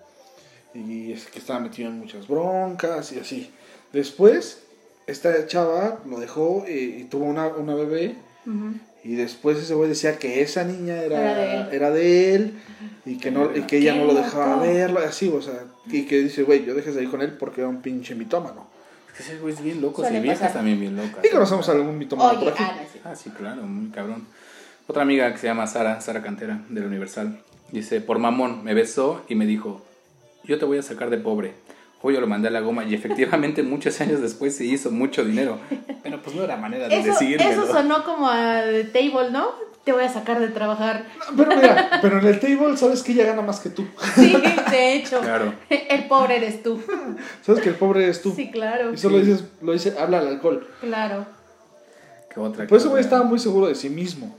Y 0.74 1.12
es 1.14 1.26
que 1.26 1.40
estaba 1.40 1.60
metido 1.60 1.90
en 1.90 1.98
muchas 2.00 2.28
broncas 2.28 3.12
y 3.14 3.20
así. 3.20 3.52
Después, 3.94 4.64
esta 5.08 5.48
chava 5.48 6.00
lo 6.08 6.20
dejó 6.20 6.66
y, 6.68 6.72
y 7.02 7.04
tuvo 7.06 7.26
una, 7.26 7.48
una 7.48 7.76
bebé. 7.76 8.16
Y 9.04 9.16
después 9.16 9.58
ese 9.58 9.74
güey 9.74 9.90
decía 9.90 10.18
que 10.20 10.42
esa 10.42 10.64
niña 10.64 11.02
era, 11.02 11.20
Era 11.20 11.36
de 11.36 11.56
él. 11.56 11.68
era 11.72 11.92
de 11.92 12.36
él 12.36 12.54
y 13.06 13.18
que, 13.18 13.32
no, 13.32 13.56
y 13.56 13.62
que 13.64 13.78
ella 13.78 13.96
no 13.96 14.06
lo 14.06 14.14
dejaba 14.14 14.62
verlo, 14.62 15.00
así, 15.00 15.30
o 15.30 15.42
sea, 15.42 15.64
y 15.88 16.06
que 16.06 16.20
dice, 16.20 16.44
güey, 16.44 16.66
yo 16.66 16.74
dejé 16.74 16.92
de 16.92 17.04
ir 17.04 17.10
con 17.10 17.22
él 17.22 17.34
porque 17.38 17.62
era 17.62 17.70
un 17.70 17.82
pinche 17.82 18.16
mitómano. 18.16 18.68
Es 19.10 19.14
que 19.18 19.24
ese 19.24 19.38
güey 19.40 19.54
es 19.54 19.62
bien 19.62 19.82
loco, 19.82 20.04
y 20.08 20.20
viejas 20.20 20.40
pasar. 20.40 20.54
también 20.54 20.80
bien 20.80 20.96
locas. 20.96 21.24
Y 21.24 21.30
conocemos 21.30 21.68
a 21.70 21.72
algún 21.72 21.98
mitómano 21.98 22.40
por 22.40 22.50
aquí. 22.50 22.64
ah, 22.64 22.76
no. 23.04 23.12
Ah, 23.12 23.16
sí, 23.16 23.30
claro, 23.30 23.62
muy 23.64 23.92
cabrón. 23.92 24.28
Otra 24.88 25.04
amiga 25.04 25.32
que 25.32 25.40
se 25.40 25.48
llama 25.48 25.68
Sara, 25.68 26.02
Sara 26.02 26.22
Cantera, 26.22 26.62
de 26.70 26.82
la 26.82 26.88
Universal, 26.88 27.40
dice, 27.72 28.02
por 28.02 28.20
mamón, 28.20 28.64
me 28.64 28.74
besó 28.74 29.24
y 29.28 29.36
me 29.36 29.46
dijo, 29.46 29.82
yo 30.44 30.60
te 30.60 30.66
voy 30.66 30.78
a 30.78 30.84
sacar 30.84 31.10
de 31.10 31.18
pobre. 31.18 31.54
Hoy 32.02 32.14
yo 32.14 32.22
lo 32.22 32.28
mandé 32.28 32.50
a 32.50 32.52
la 32.52 32.60
goma 32.60 32.84
y 32.84 32.94
efectivamente 32.94 33.64
muchos 33.64 34.00
años 34.00 34.22
después 34.22 34.56
se 34.56 34.66
hizo 34.66 34.92
mucho 34.92 35.26
dinero. 35.26 35.58
Pero 36.04 36.22
pues 36.22 36.36
no 36.36 36.44
era 36.44 36.56
manera 36.58 36.88
de 36.88 37.00
Eso, 37.00 37.20
eso 37.20 37.68
sonó 37.68 38.04
como 38.04 38.30
a 38.30 38.62
table, 38.94 39.32
¿no? 39.32 39.50
Te 39.86 39.92
voy 39.94 40.04
a 40.04 40.10
sacar 40.10 40.40
de 40.40 40.48
trabajar. 40.48 41.06
Pero 41.38 41.56
mira, 41.56 42.00
pero 42.02 42.20
en 42.20 42.26
el 42.26 42.40
table 42.40 42.76
sabes 42.76 43.04
que 43.04 43.12
ella 43.12 43.26
gana 43.28 43.42
más 43.44 43.60
que 43.60 43.70
tú. 43.70 43.88
Sí, 44.16 44.36
de 44.72 44.96
hecho. 44.96 45.20
Claro. 45.22 45.54
El 45.70 46.08
pobre 46.08 46.38
eres 46.38 46.64
tú. 46.64 46.82
Sabes 47.44 47.62
que 47.62 47.70
el 47.70 47.76
pobre 47.76 48.04
eres 48.04 48.22
tú. 48.22 48.34
Sí, 48.36 48.50
claro. 48.50 48.92
Y 48.94 48.98
solo 48.98 49.20
dices, 49.20 49.44
lo 49.62 49.74
dice, 49.74 49.96
habla 50.00 50.20
al 50.20 50.28
alcohol. 50.28 50.68
Claro. 50.82 51.26
¿Qué 52.34 52.40
otra? 52.40 52.66
Por 52.68 52.78
eso 52.78 52.88
¿Qué 52.88 52.92
güey 52.92 53.04
estaba 53.04 53.24
muy 53.24 53.38
seguro 53.40 53.68
de 53.68 53.76
sí 53.76 53.90
mismo. 53.90 54.36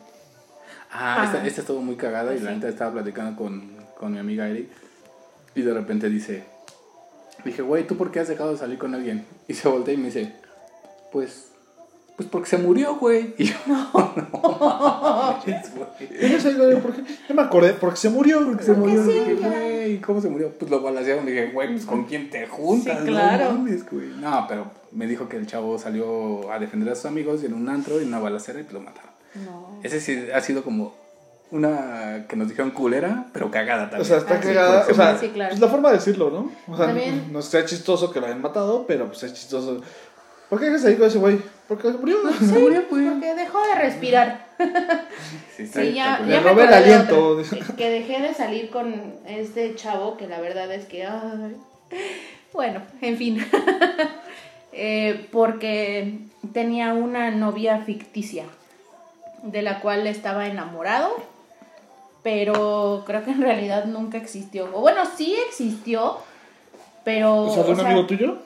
Ah, 0.91 1.19
Ah. 1.21 1.25
esta, 1.27 1.47
esta 1.47 1.61
estuvo 1.61 1.81
muy 1.81 1.97
cagada 1.97 2.35
y 2.35 2.41
la 2.41 2.51
sí. 2.51 2.57
neta 2.57 2.69
estaba 2.69 2.93
platicando 2.93 3.37
con, 3.37 3.71
con 3.99 4.13
mi 4.13 4.19
amiga 4.19 4.49
Eric. 4.49 4.69
Y 5.55 5.63
de 5.63 5.73
repente 5.73 6.09
dice, 6.11 6.45
dije, 7.45 7.63
güey, 7.63 7.87
¿tú 7.87 7.97
por 7.97 8.11
qué 8.11 8.21
has 8.21 8.29
dejado 8.29 8.51
de 8.53 8.59
salir 8.59 8.79
con 8.79 8.95
alguien? 8.95 9.25
Y 9.47 9.55
se 9.55 9.69
voltea 9.69 9.95
y 9.95 9.97
me 9.97 10.07
dice, 10.07 10.35
pues, 11.13 11.53
pues 12.17 12.29
porque 12.31 12.49
se 12.49 12.59
murió, 12.59 12.97
güey. 12.97 13.35
Y 13.39 13.45
yo, 13.45 13.55
no, 13.67 13.91
mames, 13.93 15.73
güey. 15.75 15.89
Y 16.21 16.31
yo 16.33 16.41
sé, 16.41 16.55
güey, 16.55 16.81
¿por 16.81 16.93
qué? 16.95 17.03
Yo 17.29 17.35
me 17.35 17.43
acordé, 17.43 17.75
porque 17.75 17.97
se 17.99 18.09
murió. 18.09 18.45
Porque 18.45 18.65
se 18.65 18.73
murió. 18.73 19.05
sí, 19.05 19.39
güey, 19.41 20.01
¿cómo 20.01 20.21
se 20.21 20.29
murió? 20.29 20.51
Pues 20.59 20.71
lo 20.71 20.81
balacearon. 20.81 21.27
Dije, 21.27 21.51
güey, 21.53 21.69
pues 21.73 21.85
con 21.85 22.05
quién 22.05 22.31
te 22.31 22.47
juntas, 22.47 22.99
Sí, 23.01 23.07
claro. 23.07 23.53
No, 23.53 23.59
mames, 23.59 23.89
güey. 23.91 24.09
No, 24.19 24.47
pero 24.49 24.71
me 24.93 25.07
dijo 25.07 25.29
que 25.29 25.37
el 25.37 25.47
chavo 25.47 25.79
salió 25.79 26.51
a 26.51 26.59
defender 26.59 26.91
a 26.91 26.95
sus 26.97 27.07
amigos 27.07 27.43
y 27.43 27.47
en 27.47 27.55
un 27.55 27.69
antro 27.69 28.01
y 28.01 28.05
una 28.05 28.19
balacera 28.19 28.61
y 28.61 28.63
pues 28.63 28.75
lo 28.75 28.81
mataron. 28.81 29.11
No. 29.45 29.79
Ese 29.83 30.01
sí 30.01 30.27
ha 30.35 30.41
sido 30.41 30.65
como 30.65 30.95
una 31.51 32.25
que 32.29 32.35
nos 32.37 32.49
dijeron 32.49 32.71
culera, 32.73 33.27
pero 33.33 33.51
cagada 33.51 33.91
también. 33.91 34.01
O 34.03 34.05
sea, 34.05 34.17
está 34.19 34.35
Ah, 34.37 34.41
cagada. 34.41 34.87
o 34.91 34.95
sea, 34.95 35.05
ejemplo. 35.11 35.29
Sí, 35.29 35.35
claro. 35.35 35.55
es 35.55 35.61
la 35.61 35.69
forma 35.69 35.91
de 35.91 35.97
decirlo, 35.97 36.31
¿no? 36.31 36.51
O 36.73 36.77
sea, 36.77 36.87
También- 36.87 37.33
no 37.33 37.43
sea 37.43 37.65
chistoso 37.65 38.11
que 38.11 38.21
lo 38.21 38.27
hayan 38.27 38.41
matado, 38.41 38.85
pero 38.87 39.07
pues 39.07 39.23
es 39.23 39.35
chistoso. 39.35 39.81
¿Por 40.49 40.59
qué 40.59 40.67
dejas 40.67 40.85
ahí 40.87 40.97
con 40.97 41.07
ese 41.09 41.19
güey? 41.19 41.39
Porque 41.69 41.91
se 41.93 41.99
murió. 41.99 42.17
Sí, 42.39 42.55
porque 42.89 43.35
dejó 43.35 43.61
de 43.67 43.75
respirar. 43.75 44.47
Sí, 44.59 44.65
está- 44.65 45.03
Sí, 45.57 45.63
está 45.63 45.85
ya, 45.85 46.19
me 46.25 46.41
robé 46.41 46.65
el 46.65 46.73
aliento. 46.75 47.29
otro, 47.39 47.77
Que 47.77 47.91
dejé 47.91 48.21
de 48.23 48.35
salir 48.35 48.71
con 48.71 49.15
este 49.27 49.75
chavo, 49.75 50.17
que 50.17 50.29
la 50.29 50.41
verdad 50.41 50.71
es 50.73 50.85
que. 50.87 51.05
ay, 51.05 51.57
bueno, 52.53 52.83
en 53.01 53.17
fin. 53.17 53.47
Eh, 54.79 55.27
porque 55.33 56.19
tenía 56.53 56.93
una 56.93 57.31
novia 57.31 57.79
ficticia, 57.79 58.45
de 59.43 59.63
la 59.63 59.81
cual 59.81 60.07
estaba 60.07 60.49
enamorado, 60.49 61.17
pero 62.23 63.03
creo 63.07 63.25
que 63.25 63.31
en 63.31 63.41
realidad 63.41 63.87
nunca 63.87 64.19
existió. 64.19 64.69
O 64.75 64.81
bueno, 64.83 65.03
sí 65.17 65.35
existió, 65.49 66.19
pero. 67.05 67.45
O 67.45 67.55
sea, 67.55 67.63
de 67.63 67.71
un 67.71 67.79
o 67.79 67.81
sea, 67.81 67.91
amigo 67.91 68.07
tuyo. 68.07 68.37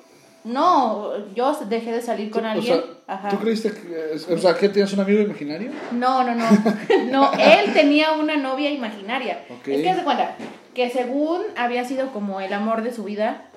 No, 0.44 1.10
yo 1.34 1.52
dejé 1.68 1.90
de 1.92 2.00
salir 2.02 2.30
con 2.30 2.44
O 2.44 2.48
alguien. 2.48 2.76
sea, 2.80 2.84
Ajá. 3.10 3.28
¿tú 3.28 3.38
creíste 3.38 3.72
que. 3.72 4.32
O 4.32 4.38
sea, 4.38 4.54
que 4.54 4.68
tienes 4.68 4.92
un 4.92 5.00
amigo 5.00 5.20
imaginario? 5.20 5.72
No, 5.90 6.22
no, 6.22 6.32
no. 6.32 6.46
No, 7.10 7.32
él 7.32 7.72
tenía 7.72 8.12
una 8.12 8.36
novia 8.36 8.70
imaginaria. 8.70 9.42
Es 9.66 9.82
que 9.82 9.94
se 9.94 10.04
cuenta 10.04 10.36
que 10.74 10.90
según 10.90 11.42
había 11.56 11.84
sido 11.84 12.12
como 12.12 12.40
el 12.40 12.52
amor 12.52 12.82
de 12.82 12.92
su 12.92 13.02
vida 13.02 13.50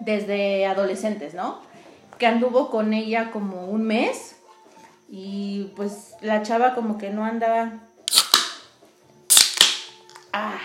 desde 0.00 0.66
adolescentes, 0.66 1.34
¿no? 1.34 1.60
Que 2.18 2.26
anduvo 2.26 2.68
con 2.68 2.94
ella 2.94 3.30
como 3.30 3.66
un 3.66 3.84
mes 3.84 4.34
y 5.08 5.70
pues 5.76 6.16
la 6.20 6.42
chava 6.42 6.74
como 6.74 6.98
que 6.98 7.10
no 7.10 7.24
andaba... 7.24 7.74
Ah, 10.32 10.58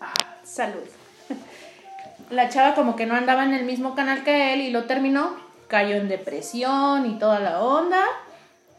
ah, 0.00 0.14
salud. 0.42 0.88
La 2.30 2.48
chava 2.48 2.74
como 2.74 2.96
que 2.96 3.06
no 3.06 3.14
andaba 3.14 3.44
en 3.44 3.54
el 3.54 3.64
mismo 3.64 3.94
canal 3.96 4.22
que 4.22 4.54
él 4.54 4.60
y 4.60 4.70
lo 4.70 4.84
terminó, 4.84 5.36
cayó 5.70 5.94
en 5.94 6.08
depresión 6.08 7.06
y 7.06 7.18
toda 7.18 7.38
la 7.40 7.62
onda. 7.62 8.02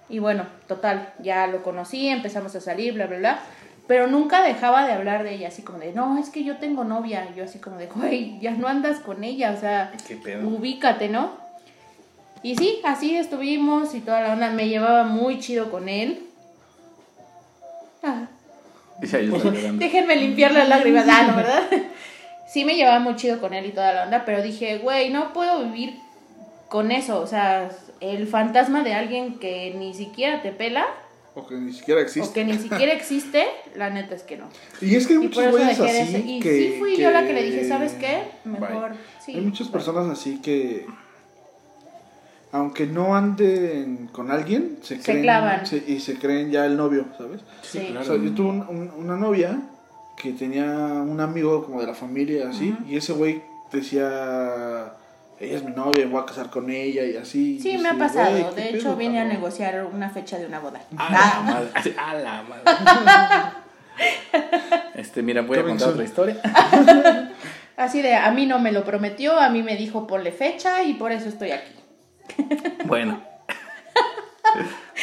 Y 0.10 0.20
bueno, 0.20 0.46
total, 0.68 1.14
ya 1.20 1.48
lo 1.48 1.64
conocí, 1.64 2.10
empezamos 2.10 2.54
a 2.56 2.62
salir, 2.62 2.94
bla, 2.94 3.08
bla, 3.08 3.18
bla. 3.18 3.40
Pero 3.88 4.08
nunca 4.08 4.44
dejaba 4.44 4.86
de 4.86 4.94
hablar 4.94 5.24
de 5.24 5.34
ella, 5.34 5.48
así 5.48 5.64
como 5.64 5.80
de, 5.80 5.94
no, 5.94 6.18
es 6.18 6.30
que 6.30 6.44
yo 6.44 6.58
tengo 6.58 6.84
novia. 6.84 7.28
Y 7.32 7.38
yo 7.38 7.46
así 7.46 7.60
como 7.60 7.78
de, 7.78 7.88
güey, 7.88 8.40
ya 8.40 8.52
no 8.52 8.68
andas 8.68 9.00
con 9.00 9.24
ella, 9.24 9.54
o 9.56 9.60
sea, 9.60 9.92
ubícate, 10.44 11.08
¿no? 11.10 11.32
Y 12.44 12.56
sí, 12.56 12.82
así 12.84 13.16
estuvimos 13.16 13.96
y 13.96 14.02
toda 14.02 14.22
la 14.22 14.34
onda. 14.34 14.50
Me 14.50 14.68
llevaba 14.68 15.04
muy 15.04 15.40
chido 15.40 15.72
con 15.72 15.88
él. 15.88 16.28
Ah, 18.04 18.28
déjenme 19.00 20.16
limpiar 20.16 20.52
las 20.52 20.68
lágrimas. 20.68 21.06
Ah, 21.10 21.24
no, 21.28 21.36
¿verdad? 21.36 21.64
Sí 22.48 22.66
me 22.66 22.76
llevaba 22.76 23.00
muy 23.00 23.16
chido 23.16 23.40
con 23.40 23.54
él 23.54 23.68
y 23.68 23.72
toda 23.72 23.94
la 23.94 24.04
onda, 24.04 24.26
pero 24.26 24.42
dije, 24.42 24.80
güey, 24.80 25.10
no 25.10 25.32
puedo 25.32 25.64
vivir 25.64 25.98
con 26.72 26.90
eso. 26.92 27.20
O 27.22 27.28
sea, 27.28 27.70
el 28.00 28.26
fantasma 28.28 28.82
de 28.84 28.94
alguien 28.94 29.38
que 29.40 29.76
ni 29.78 29.94
siquiera 29.94 30.42
te 30.42 30.52
pela 30.54 30.86
O 31.36 31.46
que 31.46 31.56
ni 31.56 31.74
siquiera 31.74 32.00
o 32.00 32.04
existe. 32.04 32.34
que 32.34 32.46
ni 32.46 32.54
siquiera 32.58 32.94
existe, 32.94 33.46
la 33.76 33.90
neta 33.90 34.16
es 34.16 34.24
que 34.24 34.38
no. 34.38 34.46
Y 34.82 34.96
es 34.96 35.06
que 35.06 35.14
hay 35.14 35.20
muchos 35.20 35.52
güeyes 35.52 35.78
de 35.78 35.90
así. 36.02 36.12
ser. 36.14 36.26
Y 36.26 36.40
que, 36.40 36.52
sí 36.58 36.76
fui 36.80 36.96
yo 36.98 37.12
la 37.12 37.28
que 37.28 37.34
le 37.34 37.44
dije, 37.44 37.68
¿sabes 37.68 37.92
qué? 37.94 38.24
Mejor. 38.46 38.94
Sí, 39.24 39.34
Hay 39.36 39.42
muchas 39.42 39.68
personas 39.68 40.08
así 40.18 40.42
que. 40.42 40.86
Aunque 42.54 42.86
no 42.86 43.16
anden 43.16 44.10
con 44.12 44.30
alguien, 44.30 44.78
se, 44.82 44.98
Se 44.98 45.02
creen. 45.04 45.22
clavan. 45.22 45.66
se- 45.66 45.84
y 45.88 46.00
se 46.02 46.16
creen 46.20 46.52
ya 46.52 46.66
el 46.66 46.76
novio, 46.76 47.06
¿sabes? 47.18 47.40
Sí, 47.62 47.80
Sí. 47.80 47.86
claro. 47.92 48.02
O 48.02 48.04
sea, 48.04 48.16
yo 48.18 48.32
tuve 48.34 48.50
un- 48.50 48.68
un- 48.68 48.92
una 48.98 49.16
novia 49.16 49.62
que 50.18 50.34
tenía 50.34 50.66
un 50.66 51.20
amigo 51.22 51.64
como 51.66 51.80
de 51.80 51.88
la 51.88 51.94
familia, 51.96 52.50
así, 52.50 52.76
y 52.90 52.98
ese 52.98 53.14
güey 53.14 53.42
decía, 53.72 54.94
ella 55.42 55.58
es 55.58 55.64
mi 55.64 55.72
novia, 55.72 56.06
voy 56.08 56.22
a 56.22 56.26
casar 56.26 56.50
con 56.50 56.70
ella 56.70 57.04
y 57.04 57.16
así. 57.18 57.60
Sí, 57.60 57.72
y 57.72 57.78
me 57.78 57.90
ha 57.90 57.94
pasado. 57.96 58.32
güey, 58.32 58.56
¿qué 58.56 58.62
De 58.62 58.70
hecho, 58.70 58.84
pedo, 58.90 58.96
vine 58.98 59.20
a 59.20 59.26
negociar 59.26 59.84
una 59.86 60.10
fecha 60.10 60.38
de 60.38 60.46
una 60.46 60.60
boda. 60.60 60.82
A 60.98 61.08
Ah, 61.08 61.44
la 61.46 61.52
madre. 61.54 61.96
A 61.98 62.14
la 62.14 62.44
madre. 62.44 63.52
Este, 64.96 65.22
mira, 65.22 65.42
voy 65.42 65.58
a 65.60 65.64
contar 65.64 65.90
otra 65.90 66.04
historia. 66.04 66.38
Así 67.78 68.02
de, 68.02 68.16
a 68.16 68.32
mí 68.32 68.46
no 68.46 68.60
me 68.60 68.72
lo 68.72 68.84
prometió, 68.84 69.40
a 69.40 69.50
mí 69.50 69.64
me 69.64 69.76
dijo 69.76 70.08
ponle 70.08 70.32
fecha 70.32 70.84
y 70.84 70.94
por 70.94 71.12
eso 71.12 71.28
estoy 71.30 71.52
aquí. 71.52 71.74
Bueno. 72.86 73.22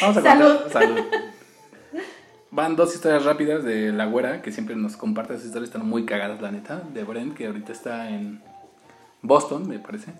Vamos 0.01 0.17
a 0.17 0.21
Salud. 0.21 0.61
contar. 0.61 0.81
Salud. 0.83 0.99
Van 2.51 2.75
dos 2.75 2.93
historias 2.95 3.23
rápidas 3.25 3.63
de 3.63 3.91
la 3.91 4.05
güera, 4.05 4.41
que 4.41 4.51
siempre 4.51 4.75
nos 4.75 4.97
comparte 4.97 5.33
esas 5.33 5.45
historias, 5.47 5.69
están 5.69 5.87
muy 5.87 6.05
cagadas, 6.05 6.41
la 6.41 6.51
neta, 6.51 6.81
de 6.93 7.03
Brent, 7.03 7.35
que 7.37 7.45
ahorita 7.47 7.71
está 7.71 8.09
en 8.09 8.41
Boston, 9.21 9.67
me 9.67 9.77
parece. 9.79 10.13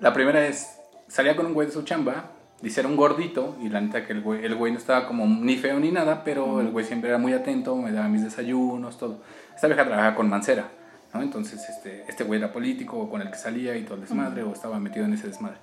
La 0.00 0.12
primera 0.12 0.46
es, 0.46 0.78
salía 1.08 1.36
con 1.36 1.46
un 1.46 1.54
güey 1.54 1.68
de 1.68 1.72
su 1.72 1.82
chamba, 1.82 2.30
dice 2.60 2.80
era 2.80 2.88
un 2.88 2.96
gordito, 2.96 3.56
y 3.62 3.68
la 3.68 3.80
neta 3.80 4.06
que 4.06 4.12
el 4.12 4.20
güey, 4.20 4.44
el 4.44 4.54
güey 4.54 4.72
no 4.72 4.78
estaba 4.78 5.06
como 5.06 5.26
ni 5.26 5.56
feo 5.56 5.80
ni 5.80 5.90
nada, 5.90 6.22
pero 6.24 6.60
el 6.60 6.70
güey 6.70 6.84
siempre 6.84 7.08
era 7.08 7.18
muy 7.18 7.32
atento, 7.32 7.76
me 7.76 7.92
daba 7.92 8.08
mis 8.08 8.22
desayunos, 8.22 8.98
todo. 8.98 9.20
Esta 9.54 9.66
vieja 9.68 9.84
trabajaba 9.84 10.14
con 10.14 10.28
Mancera, 10.28 10.68
¿no? 11.14 11.22
Entonces 11.22 11.66
este, 11.68 12.04
este 12.08 12.24
güey 12.24 12.40
era 12.40 12.52
político, 12.52 13.08
con 13.08 13.22
el 13.22 13.30
que 13.30 13.38
salía 13.38 13.76
y 13.76 13.84
todo 13.84 13.94
el 13.94 14.02
desmadre, 14.02 14.42
o 14.42 14.52
estaba 14.52 14.78
metido 14.78 15.06
en 15.06 15.14
ese 15.14 15.28
desmadre. 15.28 15.56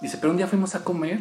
Dice, 0.00 0.18
pero 0.20 0.32
un 0.32 0.36
día 0.36 0.46
fuimos 0.46 0.74
a 0.74 0.84
comer, 0.84 1.20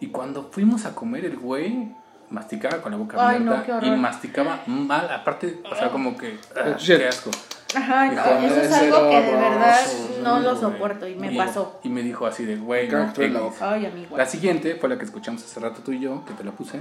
y 0.00 0.06
cuando 0.06 0.50
fuimos 0.50 0.86
a 0.86 0.94
comer, 0.94 1.26
el 1.26 1.36
güey 1.36 1.94
masticaba 2.30 2.80
con 2.80 2.92
la 2.92 2.98
boca 2.98 3.16
Ay, 3.18 3.36
abierta 3.36 3.80
y 3.82 3.90
masticaba 3.90 4.62
mal, 4.66 5.10
aparte, 5.10 5.60
o 5.70 5.74
sea, 5.74 5.90
como 5.90 6.16
que, 6.16 6.38
ah, 6.56 6.76
qué 6.78 7.08
asco. 7.08 7.30
Ajá, 7.74 8.06
no, 8.12 8.46
eso 8.46 8.60
es 8.60 8.72
algo 8.72 9.10
que 9.10 9.20
de 9.22 9.32
verdad 9.32 9.78
no 10.22 10.40
lo 10.40 10.56
soporto 10.56 11.06
y 11.08 11.14
me 11.14 11.32
Y- 11.32 11.36
pasó. 11.36 11.80
Y 11.84 11.88
me 11.88 12.02
dijo 12.02 12.26
así 12.26 12.44
de, 12.44 12.56
güey, 12.56 12.88
no, 12.88 13.12
que 13.12 13.26
en 13.26 13.34
la 13.34 13.40
X". 13.40 13.50
boca. 13.52 13.72
Ay, 13.72 13.86
amigo. 13.86 14.16
La 14.16 14.26
siguiente 14.26 14.74
fue 14.76 14.88
la 14.88 14.98
que 14.98 15.04
escuchamos 15.04 15.42
hace 15.44 15.60
rato 15.60 15.80
tú 15.84 15.92
y 15.92 16.00
yo, 16.00 16.24
que 16.24 16.34
te 16.34 16.42
la 16.44 16.52
puse. 16.52 16.80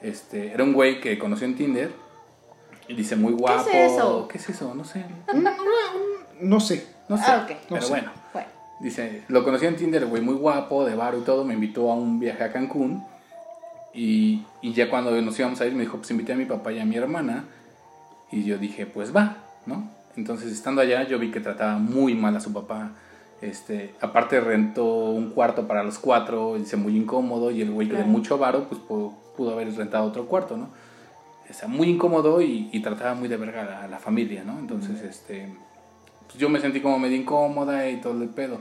Este, 0.00 0.52
era 0.52 0.64
un 0.64 0.72
güey 0.72 1.00
que 1.00 1.18
conoció 1.18 1.46
en 1.46 1.54
Tinder 1.56 1.92
y 2.88 2.94
dice 2.94 3.14
muy 3.16 3.32
guapo. 3.34 3.68
eso? 3.72 4.26
¿Qué 4.28 4.38
es 4.38 4.48
eso? 4.48 4.74
No 4.74 4.84
sé. 4.84 5.04
No 6.40 6.60
sé. 6.60 6.86
No 7.08 7.16
sé. 7.16 7.24
Ah, 7.26 7.40
ok. 7.44 7.56
Pero 7.68 7.76
No 7.76 7.82
sé. 7.82 7.88
bueno. 7.90 8.10
Bueno, 8.32 8.48
Dice, 8.80 9.22
lo 9.28 9.44
conocí 9.44 9.66
en 9.66 9.76
Tinder, 9.76 10.06
güey, 10.06 10.22
muy 10.22 10.34
guapo, 10.34 10.84
de 10.84 10.96
bar 10.96 11.14
y 11.16 11.20
todo, 11.20 11.44
me 11.44 11.54
invitó 11.54 11.90
a 11.92 11.94
un 11.94 12.18
viaje 12.18 12.42
a 12.42 12.52
Cancún 12.52 13.04
y, 13.94 14.44
y 14.60 14.72
ya 14.72 14.90
cuando 14.90 15.12
nos 15.22 15.38
íbamos 15.38 15.60
a 15.60 15.66
ir 15.66 15.72
me 15.74 15.82
dijo, 15.82 15.98
pues 15.98 16.10
invité 16.10 16.32
a 16.32 16.36
mi 16.36 16.46
papá 16.46 16.72
y 16.72 16.80
a 16.80 16.84
mi 16.84 16.96
hermana 16.96 17.44
y 18.32 18.42
yo 18.42 18.58
dije, 18.58 18.86
pues 18.86 19.14
va, 19.14 19.36
¿no? 19.66 19.88
Entonces 20.16 20.52
estando 20.52 20.80
allá 20.82 21.04
yo 21.04 21.18
vi 21.18 21.30
que 21.30 21.40
trataba 21.40 21.78
muy 21.78 22.14
mal 22.14 22.36
a 22.36 22.40
su 22.40 22.52
papá, 22.52 22.92
este, 23.40 23.94
aparte 24.00 24.40
rentó 24.40 24.84
un 25.10 25.30
cuarto 25.30 25.66
para 25.66 25.82
los 25.82 25.98
cuatro, 25.98 26.56
dice 26.58 26.76
muy 26.76 26.96
incómodo 26.96 27.50
y 27.50 27.60
el 27.62 27.70
güey 27.72 27.88
que 27.88 27.94
de 27.94 28.00
Claro. 28.02 28.12
mucho 28.12 28.38
varo, 28.38 28.68
pues 28.68 28.80
pudo, 28.80 29.14
pudo 29.36 29.52
haber 29.52 29.72
rentado 29.74 30.04
otro 30.04 30.26
cuarto, 30.26 30.56
¿no? 30.56 30.68
O 31.50 31.52
sea, 31.54 31.68
muy 31.68 31.88
incómodo 31.88 32.40
y, 32.40 32.68
y 32.72 32.80
trataba 32.80 33.14
muy 33.14 33.28
de 33.28 33.36
verga 33.36 33.62
a 33.62 33.64
la, 33.64 33.84
a 33.84 33.88
la 33.88 33.98
familia, 33.98 34.42
¿no? 34.44 34.58
Entonces, 34.58 35.02
este, 35.02 35.48
pues 36.26 36.38
yo 36.38 36.48
me 36.48 36.60
sentí 36.60 36.80
como 36.80 36.98
medio 36.98 37.16
incómoda 37.16 37.88
y 37.90 37.96
todo 38.00 38.22
el 38.22 38.28
pedo. 38.28 38.58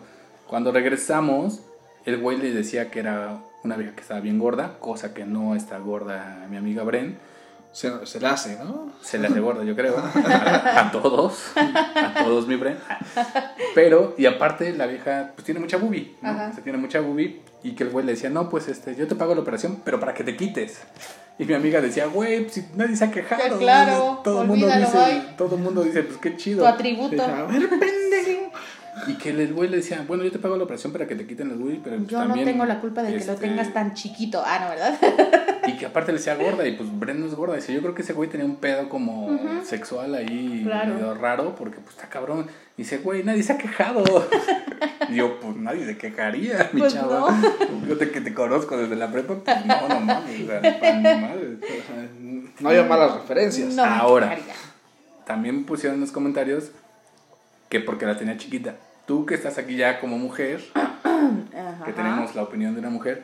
Cuando 0.47 0.71
regresamos, 0.71 1.61
el 2.05 2.17
güey 2.19 2.37
le 2.37 2.51
decía 2.51 2.89
que 2.89 2.99
era 2.99 3.37
una 3.63 3.77
vieja 3.77 3.93
que 3.95 4.01
estaba 4.01 4.19
bien 4.19 4.39
gorda, 4.39 4.79
cosa 4.79 5.13
que 5.13 5.25
no 5.25 5.55
está 5.55 5.77
gorda 5.77 6.47
mi 6.49 6.57
amiga 6.57 6.83
Bren. 6.83 7.17
Se, 7.71 8.05
se 8.05 8.19
la 8.19 8.31
hace, 8.31 8.57
¿no? 8.57 8.91
Se 9.01 9.17
le 9.17 9.27
hace 9.27 9.39
gorda, 9.39 9.63
yo 9.63 9.75
creo. 9.75 9.97
A, 9.97 10.79
a 10.81 10.91
todos. 10.91 11.51
A 11.55 12.23
todos, 12.25 12.47
mi 12.47 12.55
Bren. 12.55 12.77
Pero, 13.73 14.13
y 14.17 14.25
aparte, 14.25 14.73
la 14.73 14.87
vieja, 14.87 15.31
pues 15.35 15.45
tiene 15.45 15.59
mucha 15.59 15.77
boobie. 15.77 16.15
¿no? 16.21 16.29
Ajá. 16.29 16.49
O 16.51 16.53
sea, 16.53 16.63
tiene 16.63 16.77
mucha 16.77 16.99
boobie. 16.99 17.41
Y 17.63 17.71
que 17.71 17.83
el 17.83 17.89
güey 17.89 18.05
le 18.05 18.13
decía, 18.13 18.29
no, 18.29 18.49
pues 18.49 18.67
este, 18.67 18.95
yo 18.95 19.07
te 19.07 19.15
pago 19.15 19.35
la 19.35 19.41
operación, 19.41 19.81
pero 19.85 19.99
para 19.99 20.13
que 20.13 20.23
te 20.23 20.35
quites. 20.35 20.81
Y 21.39 21.45
mi 21.45 21.53
amiga 21.53 21.79
decía, 21.81 22.07
güey, 22.07 22.41
pues, 22.43 22.53
si 22.53 22.65
nadie 22.75 22.95
se 22.95 23.05
ha 23.05 23.11
quejado. 23.11 23.57
Claro, 23.57 24.21
todo 24.23 24.41
el 24.41 24.47
mundo 24.47 24.67
dice, 24.67 24.97
bye. 24.97 25.35
todo 25.37 25.55
el 25.55 25.61
mundo 25.61 25.83
dice, 25.83 26.03
pues 26.03 26.17
qué 26.19 26.35
chido. 26.35 26.59
tu 26.59 26.67
atributo. 26.67 27.23
A 27.23 27.43
ver, 27.43 27.69
pendejo. 27.69 28.51
Y 29.07 29.13
que 29.15 29.29
el 29.29 29.53
güey 29.53 29.69
le 29.69 29.77
decía, 29.77 30.03
bueno, 30.07 30.23
yo 30.23 30.31
te 30.31 30.39
pago 30.39 30.57
la 30.57 30.63
operación 30.63 30.91
para 30.91 31.07
que 31.07 31.15
te 31.15 31.25
quiten 31.25 31.49
las 31.49 31.57
boobie, 31.57 31.79
pero 31.83 31.97
Yo 32.05 32.17
también, 32.19 32.45
no 32.45 32.51
tengo 32.51 32.65
la 32.65 32.79
culpa 32.81 33.01
de 33.01 33.09
que 33.17 33.25
lo 33.25 33.33
este, 33.33 33.47
tengas 33.47 33.73
tan 33.73 33.93
chiquito. 33.93 34.43
Ah, 34.45 34.59
no, 34.61 34.69
¿verdad? 34.69 34.99
Y 35.67 35.77
que 35.77 35.85
aparte 35.85 36.11
le 36.11 36.17
decía 36.17 36.33
gorda, 36.35 36.67
y 36.67 36.71
pues 36.75 36.89
Bren 36.99 37.19
no 37.19 37.27
es 37.27 37.35
gorda. 37.35 37.55
Dice, 37.55 37.71
yo 37.71 37.81
creo 37.81 37.93
que 37.93 38.01
ese 38.01 38.13
güey 38.13 38.27
tenía 38.27 38.47
un 38.47 38.55
pedo 38.55 38.89
como 38.89 39.29
sexual 39.63 40.15
ahí 40.15 40.63
Claro. 40.65 40.95
medio 40.95 41.13
raro, 41.13 41.55
porque 41.55 41.77
pues 41.79 41.95
está 41.95 42.09
cabrón. 42.09 42.47
Dice, 42.77 42.97
güey, 42.97 43.23
nadie 43.23 43.43
se 43.43 43.53
ha 43.53 43.57
quejado. 43.59 44.03
y 45.07 45.15
yo, 45.17 45.39
pues 45.39 45.55
nadie 45.57 45.85
se 45.85 45.97
quejaría, 45.97 46.71
mi 46.73 46.81
Pues 46.81 46.93
chava. 46.95 47.27
Yo 47.87 47.95
te, 47.95 48.09
que 48.09 48.21
te 48.21 48.33
conozco 48.33 48.75
desde 48.75 48.95
la 48.95 49.11
prepa, 49.11 49.35
pues 49.35 49.65
no, 49.67 49.87
no 49.87 49.99
mames, 49.99 50.41
o 50.41 50.47
sea, 50.47 50.61
No 52.59 52.69
había 52.69 52.83
malas 52.83 53.13
referencias. 53.13 53.75
No 53.75 53.83
Ahora. 53.83 54.35
También 55.25 55.63
pusieron 55.65 55.95
en 55.95 56.01
los 56.01 56.11
comentarios 56.11 56.71
que 57.71 57.79
porque 57.79 58.05
la 58.05 58.17
tenía 58.17 58.37
chiquita. 58.37 58.75
Tú 59.07 59.25
que 59.25 59.33
estás 59.33 59.57
aquí 59.57 59.77
ya 59.77 59.99
como 60.01 60.19
mujer, 60.19 60.61
Ajá. 60.75 61.85
que 61.85 61.93
tenemos 61.93 62.35
la 62.35 62.43
opinión 62.43 62.73
de 62.73 62.81
una 62.81 62.89
mujer, 62.89 63.23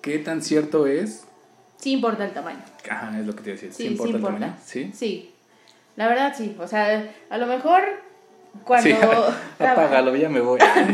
¿qué 0.00 0.18
tan 0.20 0.42
cierto 0.42 0.86
es 0.86 1.26
sí 1.76 1.92
importa 1.92 2.24
el 2.24 2.32
tamaño. 2.32 2.60
Ajá, 2.88 3.18
es 3.18 3.26
lo 3.26 3.34
que 3.34 3.42
te 3.42 3.50
iba 3.50 3.58
a 3.58 3.60
decir. 3.60 3.72
Sí, 3.72 3.82
¿Sí 3.82 3.88
importa 3.88 4.16
el 4.16 4.22
tamaño? 4.22 4.56
Sí. 4.64 4.90
Sí. 4.94 5.34
La 5.96 6.08
verdad 6.08 6.32
sí. 6.36 6.56
O 6.58 6.68
sea, 6.68 7.12
a 7.28 7.36
lo 7.36 7.46
mejor 7.46 7.82
cuando. 8.64 8.88
Sí, 8.88 8.94
apágalo, 9.58 10.14
ya 10.14 10.28
me 10.28 10.40
voy. 10.40 10.60
ya. 10.64 10.86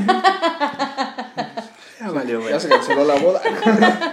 Ya 2.51 2.61
se 2.61 2.69
canceló 2.69 3.05
la 3.05 3.15
boda. 3.17 3.43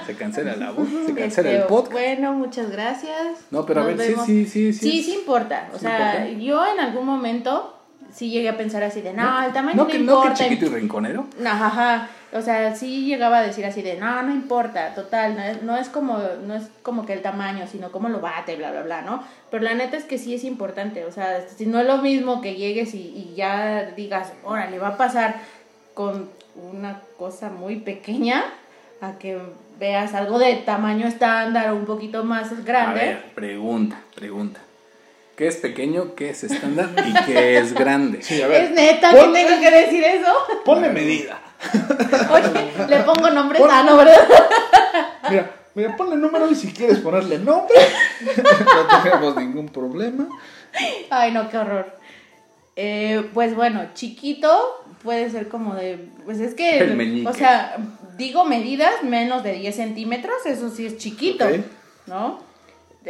Se 0.06 0.16
cancela 0.16 0.56
la 0.58 0.72
voz, 0.72 0.90
se 1.06 1.14
cancela 1.14 1.50
Este, 1.52 1.56
el 1.56 1.64
podcast. 1.64 1.94
Bueno, 1.94 2.34
muchas 2.34 2.70
gracias. 2.70 3.40
No, 3.50 3.66
pero 3.66 3.82
a 3.82 3.88
Nos 3.88 3.98
ver, 3.98 4.08
sí, 4.08 4.16
sí, 4.26 4.46
sí, 4.46 4.74
sí. 4.74 4.92
Sí, 4.92 5.04
sí 5.04 5.14
importa. 5.16 5.70
O 5.74 5.78
Sí 5.78 5.86
sea, 5.86 6.28
importa. 6.28 6.44
yo 6.44 6.66
en 6.74 6.80
algún 6.82 7.06
momento 7.06 7.77
sí 8.18 8.32
llegué 8.32 8.50
a 8.50 8.58
pensar 8.58 8.82
así 8.84 9.02
de, 9.02 9.14
no, 9.14 9.44
el 9.46 9.54
tamaño 9.54 9.78
no, 9.78 9.84
no, 9.84 9.88
que, 9.90 10.00
no 10.00 10.14
importa. 10.14 10.34
que 10.34 10.44
chiquito 10.50 10.66
y 10.66 10.70
rinconero. 10.70 11.28
Ajá, 11.46 11.68
ajá. 11.68 12.10
O 12.34 12.42
sea, 12.42 12.76
sí 12.76 13.06
llegaba 13.06 13.38
a 13.38 13.44
decir 13.44 13.64
así 13.66 13.82
de, 13.84 13.96
no, 13.98 14.24
no 14.24 14.34
importa, 14.34 14.96
total, 14.96 15.36
no 15.36 15.44
es, 15.44 15.62
no 15.62 15.78
es 15.78 15.88
como 15.88 16.20
no 16.46 16.56
es 16.56 16.64
como 16.82 17.06
que 17.06 17.14
el 17.14 17.22
tamaño, 17.22 17.68
sino 17.72 17.92
cómo 17.92 18.10
lo 18.10 18.20
bate, 18.20 18.56
bla, 18.56 18.72
bla, 18.72 18.82
bla, 18.82 19.02
¿no? 19.04 19.24
Pero 19.52 19.64
la 19.64 19.76
neta 19.76 19.96
es 19.98 20.04
que 20.04 20.18
sí 20.18 20.34
es 20.34 20.44
importante, 20.44 21.06
o 21.06 21.12
sea, 21.12 21.46
si 21.56 21.68
no 21.68 21.80
es 21.80 21.86
lo 21.86 22.00
mismo 22.00 22.42
que 22.42 22.56
llegues 22.56 22.94
y, 22.96 22.98
y 23.00 23.34
ya 23.36 23.92
digas, 23.96 24.34
órale, 24.44 24.80
va 24.80 24.90
a 24.90 24.98
pasar 24.98 25.36
con 25.94 26.30
una 26.56 27.02
cosa 27.18 27.50
muy 27.50 27.78
pequeña 27.78 28.44
a 29.00 29.14
que 29.20 29.38
veas 29.80 30.16
algo 30.16 30.40
de 30.40 30.56
tamaño 30.56 31.08
estándar 31.08 31.70
o 31.70 31.76
un 31.76 31.86
poquito 31.86 32.24
más 32.24 32.52
A 32.52 32.56
grande. 32.66 33.00
ver, 33.00 33.24
pregunta, 33.36 34.00
pregunta. 34.16 34.60
¿Qué 35.38 35.48
es 35.48 35.58
pequeño, 35.58 36.16
qué 36.16 36.32
es 36.32 36.44
estándar 36.44 36.90
y 37.08 37.14
qué 37.26 37.60
es 37.60 37.74
grande? 37.74 38.22
Sí, 38.24 38.42
a 38.42 38.46
¿Es 38.46 38.50
ver. 38.50 38.72
neta 38.72 39.12
Pon- 39.12 39.32
que 39.34 39.46
tengo 39.46 39.62
que 39.62 39.72
decir 39.72 40.04
eso? 40.04 40.34
Ponle 40.66 40.90
medida. 40.90 41.40
Oye, 42.32 42.72
le 42.90 43.00
pongo 43.04 43.30
nombre 43.30 43.60
Pon- 43.60 43.70
sano, 43.70 43.98
¿verdad? 43.98 44.18
Mira, 45.30 45.52
mira, 45.76 45.96
ponle 45.96 46.16
número 46.16 46.50
y 46.50 46.56
si 46.56 46.74
quieres 46.74 46.98
ponerle 47.00 47.38
nombre, 47.38 47.76
no 48.26 49.04
tenemos 49.04 49.36
ningún 49.38 49.70
problema. 49.70 50.28
Ay, 51.12 51.32
no, 51.32 51.50
qué 51.50 51.58
horror. 51.58 51.98
Eh, 52.76 53.30
pues 53.34 53.56
bueno, 53.56 53.90
chiquito 53.94 54.84
puede 55.04 55.30
ser 55.30 55.50
como 55.50 55.76
de. 55.76 56.10
Pues 56.26 56.40
es 56.40 56.56
que. 56.56 56.80
El 56.80 56.96
meñique. 56.96 57.28
O 57.28 57.34
sea, 57.34 57.78
digo 58.18 58.44
medidas 58.46 59.04
menos 59.04 59.44
de 59.44 59.54
10 59.54 59.76
centímetros, 59.76 60.36
eso 60.46 60.70
sí 60.72 60.86
es 60.88 60.98
chiquito, 60.98 61.46
Ok. 61.46 61.56
¿no? 62.08 62.40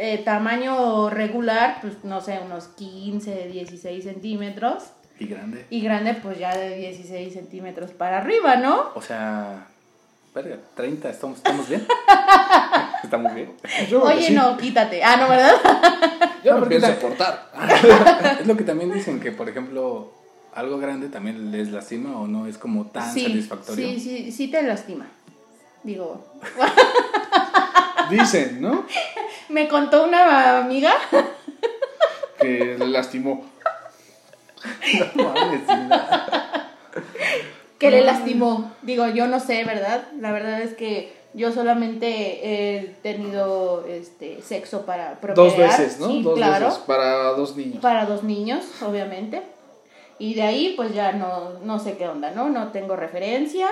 Eh, 0.00 0.18
tamaño 0.24 1.10
regular, 1.10 1.78
pues 1.80 2.04
no 2.04 2.20
sé, 2.20 2.38
unos 2.44 2.68
15, 2.68 3.48
16 3.48 4.04
centímetros. 4.04 4.84
Y 5.18 5.26
grande. 5.26 5.66
Y 5.70 5.80
grande, 5.80 6.14
pues 6.14 6.38
ya 6.38 6.56
de 6.56 6.76
16 6.76 7.32
centímetros 7.34 7.90
para 7.90 8.18
arriba, 8.18 8.54
¿no? 8.56 8.90
O 8.94 9.02
sea, 9.02 9.66
verga, 10.32 10.56
30, 10.76 11.10
¿estamos, 11.10 11.38
estamos 11.38 11.68
bien? 11.68 11.84
¿Estamos 13.02 13.34
bien? 13.34 13.52
Yo 13.90 14.04
Oye, 14.04 14.28
sí. 14.28 14.34
no, 14.34 14.56
quítate. 14.56 15.02
Ah, 15.02 15.16
no, 15.16 15.28
¿verdad? 15.28 15.54
Yo 16.44 16.58
No, 16.60 16.68
pienso 16.68 16.86
ta- 16.88 17.00
cortar. 17.00 17.50
Es 18.40 18.46
lo 18.46 18.56
que 18.56 18.62
también 18.62 18.92
dicen 18.92 19.18
que, 19.18 19.32
por 19.32 19.48
ejemplo, 19.48 20.12
algo 20.54 20.78
grande 20.78 21.08
también 21.08 21.50
les 21.50 21.70
lastima 21.72 22.16
o 22.20 22.28
no 22.28 22.46
es 22.46 22.56
como 22.56 22.86
tan 22.86 23.12
sí, 23.12 23.22
satisfactorio. 23.24 23.88
sí, 23.88 23.98
sí, 24.00 24.30
sí 24.32 24.48
te 24.48 24.62
lastima. 24.62 25.06
Digo, 25.82 26.24
Dicen, 28.10 28.60
¿no? 28.62 28.84
Me 29.48 29.68
contó 29.68 30.04
una 30.04 30.58
amiga 30.58 30.92
Que 32.40 32.76
le 32.78 32.86
lastimó. 32.88 33.44
No 35.14 35.24
mames, 35.24 35.60
que 37.78 37.90
le 37.90 38.02
lastimó. 38.02 38.72
Digo, 38.82 39.06
yo 39.08 39.26
no 39.26 39.40
sé, 39.40 39.64
¿verdad? 39.64 40.08
La 40.20 40.32
verdad 40.32 40.60
es 40.60 40.74
que 40.74 41.12
yo 41.34 41.52
solamente 41.52 42.40
he 42.42 42.88
tenido 43.02 43.84
este 43.86 44.42
sexo 44.42 44.84
para 44.84 45.20
procrear. 45.20 45.36
Dos 45.36 45.56
veces, 45.56 46.00
¿no? 46.00 46.08
Sí, 46.08 46.22
dos 46.22 46.36
claro. 46.36 46.66
veces 46.66 46.80
para 46.80 47.14
dos 47.32 47.56
niños. 47.56 47.80
Para 47.80 48.06
dos 48.06 48.24
niños, 48.24 48.64
obviamente. 48.82 49.42
Y 50.18 50.34
de 50.34 50.42
ahí, 50.42 50.74
pues 50.76 50.92
ya 50.92 51.12
no, 51.12 51.60
no 51.62 51.78
sé 51.78 51.96
qué 51.96 52.08
onda, 52.08 52.32
¿no? 52.32 52.48
No 52.48 52.72
tengo 52.72 52.96
referencia. 52.96 53.68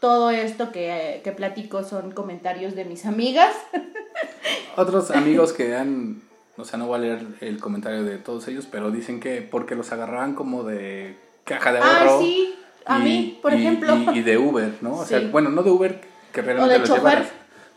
Todo 0.00 0.30
esto 0.30 0.72
que, 0.72 1.20
que 1.22 1.32
platico 1.32 1.84
son 1.84 2.12
comentarios 2.12 2.74
de 2.74 2.84
mis 2.86 3.04
amigas. 3.06 3.54
Otros 4.76 5.10
amigos 5.10 5.52
que 5.52 5.76
han, 5.76 6.22
o 6.56 6.64
sea, 6.64 6.78
no 6.78 6.86
voy 6.86 6.96
a 6.96 6.98
leer 7.02 7.26
el 7.40 7.58
comentario 7.60 8.02
de 8.04 8.16
todos 8.18 8.48
ellos, 8.48 8.66
pero 8.70 8.90
dicen 8.90 9.20
que 9.20 9.42
porque 9.42 9.74
los 9.74 9.92
agarraban 9.92 10.34
como 10.34 10.62
de 10.64 11.16
caja 11.44 11.72
de 11.72 11.78
Ah, 11.80 11.98
ahorro. 12.00 12.20
sí, 12.22 12.54
a 12.86 12.98
y- 12.98 13.02
mí, 13.02 13.38
por 13.42 13.52
y- 13.52 13.56
ejemplo. 13.56 13.94
Y, 14.14 14.18
y 14.18 14.22
de 14.22 14.38
Uber, 14.38 14.72
¿no? 14.80 14.94
O 14.96 15.04
sea, 15.04 15.20
bueno, 15.30 15.50
no 15.50 15.62
de 15.62 15.70
Uber, 15.70 16.00
que 16.32 16.40
realmente 16.42 16.72
de 16.74 16.78
los 16.78 16.88
chofer. 16.88 17.02
llevaras. 17.02 17.28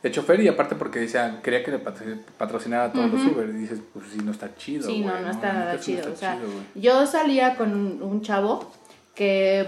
De 0.02 0.12
chofer 0.12 0.40
y 0.42 0.48
aparte 0.50 0.76
porque 0.76 1.00
decía, 1.00 1.40
quería 1.42 1.64
que 1.64 1.72
le 1.72 1.80
patro- 1.80 2.20
patrocinara 2.38 2.86
a 2.86 2.92
todos 2.94 3.10
los 3.12 3.22
Uber. 3.26 3.50
Y 3.50 3.54
dices, 3.54 3.80
pues 3.94 4.06
sí, 4.12 4.20
no 4.24 4.32
está 4.32 4.54
chido. 4.56 4.86
Sí, 4.88 5.00
no, 5.02 5.18
no 5.20 5.32
está 5.32 5.54
nada 5.54 5.74
no 5.76 5.80
chido. 5.80 6.00
está 6.00 6.12
o 6.12 6.16
sea, 6.16 6.36
chido, 6.38 6.50
yo 6.76 7.06
salía 7.08 7.56
con 7.56 7.74
un, 7.74 8.04
un 8.04 8.22
chavo 8.22 8.70
que, 9.16 9.68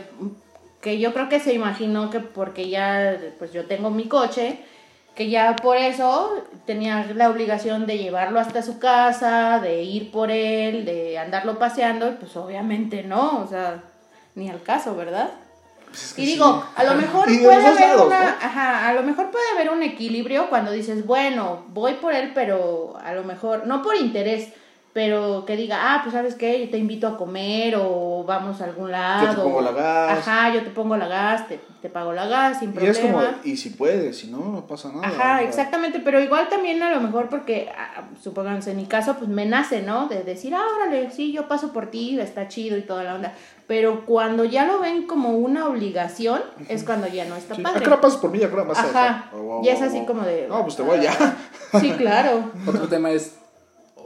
que 0.85 0.99
yo 0.99 1.13
creo 1.13 1.29
que 1.29 1.39
se 1.39 1.51
imaginó 1.51 2.11
que 2.11 2.19
porque 2.19 2.69
ya, 2.69 3.17
pues 3.39 3.51
yo 3.51 3.65
tengo 3.65 3.89
mi 3.89 4.07
coche, 4.07 4.59
que 5.15 5.31
ya 5.31 5.55
por 5.55 5.77
eso 5.77 6.43
tenía 6.67 7.07
la 7.15 7.31
obligación 7.31 7.87
de 7.87 7.97
llevarlo 7.97 8.39
hasta 8.39 8.61
su 8.61 8.77
casa, 8.77 9.59
de 9.59 9.81
ir 9.81 10.11
por 10.11 10.29
él, 10.29 10.85
de 10.85 11.17
andarlo 11.17 11.57
paseando, 11.57 12.07
y 12.07 12.11
pues 12.11 12.37
obviamente 12.37 13.01
no, 13.01 13.41
o 13.41 13.47
sea, 13.47 13.81
ni 14.35 14.47
al 14.47 14.61
caso, 14.61 14.95
¿verdad? 14.95 15.31
Pues 15.87 16.03
es 16.03 16.13
que 16.13 16.21
Y 16.21 16.25
sí. 16.27 16.31
digo, 16.33 16.63
a 16.75 16.83
lo 16.83 16.93
mejor 16.93 17.31
Y 17.31 17.39
puede 17.39 17.65
haber 17.65 17.79
lados, 17.79 18.05
una, 18.05 18.23
¿no? 18.23 18.29
ajá, 18.39 18.87
a 18.87 18.93
lo 18.93 19.01
mejor 19.01 19.31
puede 19.31 19.45
haber 19.55 19.71
un 19.71 19.81
equilibrio 19.81 20.51
cuando 20.51 20.69
dices, 20.71 21.03
bueno, 21.03 21.65
voy 21.69 21.93
por 21.93 22.13
él, 22.13 22.31
pero 22.35 22.95
a 23.03 23.11
lo 23.13 23.23
mejor, 23.23 23.65
no 23.65 23.81
por 23.81 23.95
interés, 23.95 24.49
pero 24.95 25.43
que 25.45 25.57
diga, 25.57 25.77
ah, 25.93 25.99
pues 26.03 26.13
sabes 26.13 26.35
qué, 26.35 26.57
yo 26.63 26.71
te 26.71 26.77
invito 26.77 27.05
a 27.05 27.17
comer 27.17 27.75
o 27.77 28.23
vamos 28.25 28.61
a 28.61 28.63
algún 28.63 28.91
lado. 28.93 29.43
pongo 29.43 29.59
la 29.59 29.73
gas. 29.73 30.19
Ajá, 30.25 30.53
yo 30.53 30.63
te 30.63 30.69
pongo 30.69 30.95
la 30.95 31.09
gas, 31.09 31.49
te, 31.49 31.59
te 31.81 31.89
pago 31.89 32.13
la 32.13 32.27
gas 32.27 32.59
sin 32.59 32.69
Y 32.69 32.71
problema. 32.71 32.93
es 32.97 32.99
como, 32.99 33.21
y 33.43 33.57
si 33.57 33.71
puedes, 33.71 34.17
si 34.19 34.27
no, 34.27 34.37
no 34.37 34.65
pasa 34.65 34.93
nada. 34.93 35.05
Ajá, 35.05 35.41
exactamente, 35.41 35.99
pero 35.99 36.21
igual 36.21 36.47
también 36.47 36.81
a 36.81 36.91
lo 36.91 37.01
mejor 37.01 37.27
porque, 37.27 37.69
ah, 37.77 38.03
supongamos 38.23 38.65
en 38.67 38.77
mi 38.77 38.85
caso, 38.85 39.15
pues 39.17 39.27
me 39.29 39.45
nace, 39.45 39.81
¿no? 39.81 40.07
De 40.07 40.23
decir, 40.23 40.55
ah, 40.55 40.63
órale, 40.77 41.11
sí, 41.11 41.33
yo 41.33 41.49
paso 41.49 41.73
por 41.73 41.87
ti, 41.91 42.17
está 42.17 42.47
chido 42.47 42.77
y 42.77 42.81
toda 42.83 43.03
la 43.03 43.15
onda. 43.15 43.33
Pero 43.67 44.05
cuando 44.05 44.45
ya 44.45 44.65
lo 44.65 44.79
ven 44.79 45.07
como 45.07 45.31
una 45.31 45.67
obligación, 45.67 46.41
es 46.69 46.85
cuando 46.85 47.07
ya 47.07 47.25
no 47.25 47.35
está 47.35 47.53
Sí. 47.55 47.61
padre. 47.63 47.79
¿A 47.79 47.81
qué 47.81 47.87
hora 47.87 47.99
pasas 47.99 48.19
por 48.21 48.31
mí? 48.31 48.41
¿A 48.41 48.47
qué 48.47 48.53
hora 48.53 48.63
más 48.63 48.79
Ajá? 48.79 49.29
Oh, 49.35 49.59
y 49.61 49.67
es 49.67 49.81
así 49.81 50.05
como 50.05 50.21
de... 50.21 50.47
No, 50.47 50.63
pues 50.63 50.77
te 50.77 50.83
voy 50.83 51.01
ya. 51.01 51.11
Sí, 51.81 51.91
claro. 51.97 52.51
Otro 52.65 52.87
tema 52.87 53.11
es, 53.11 53.35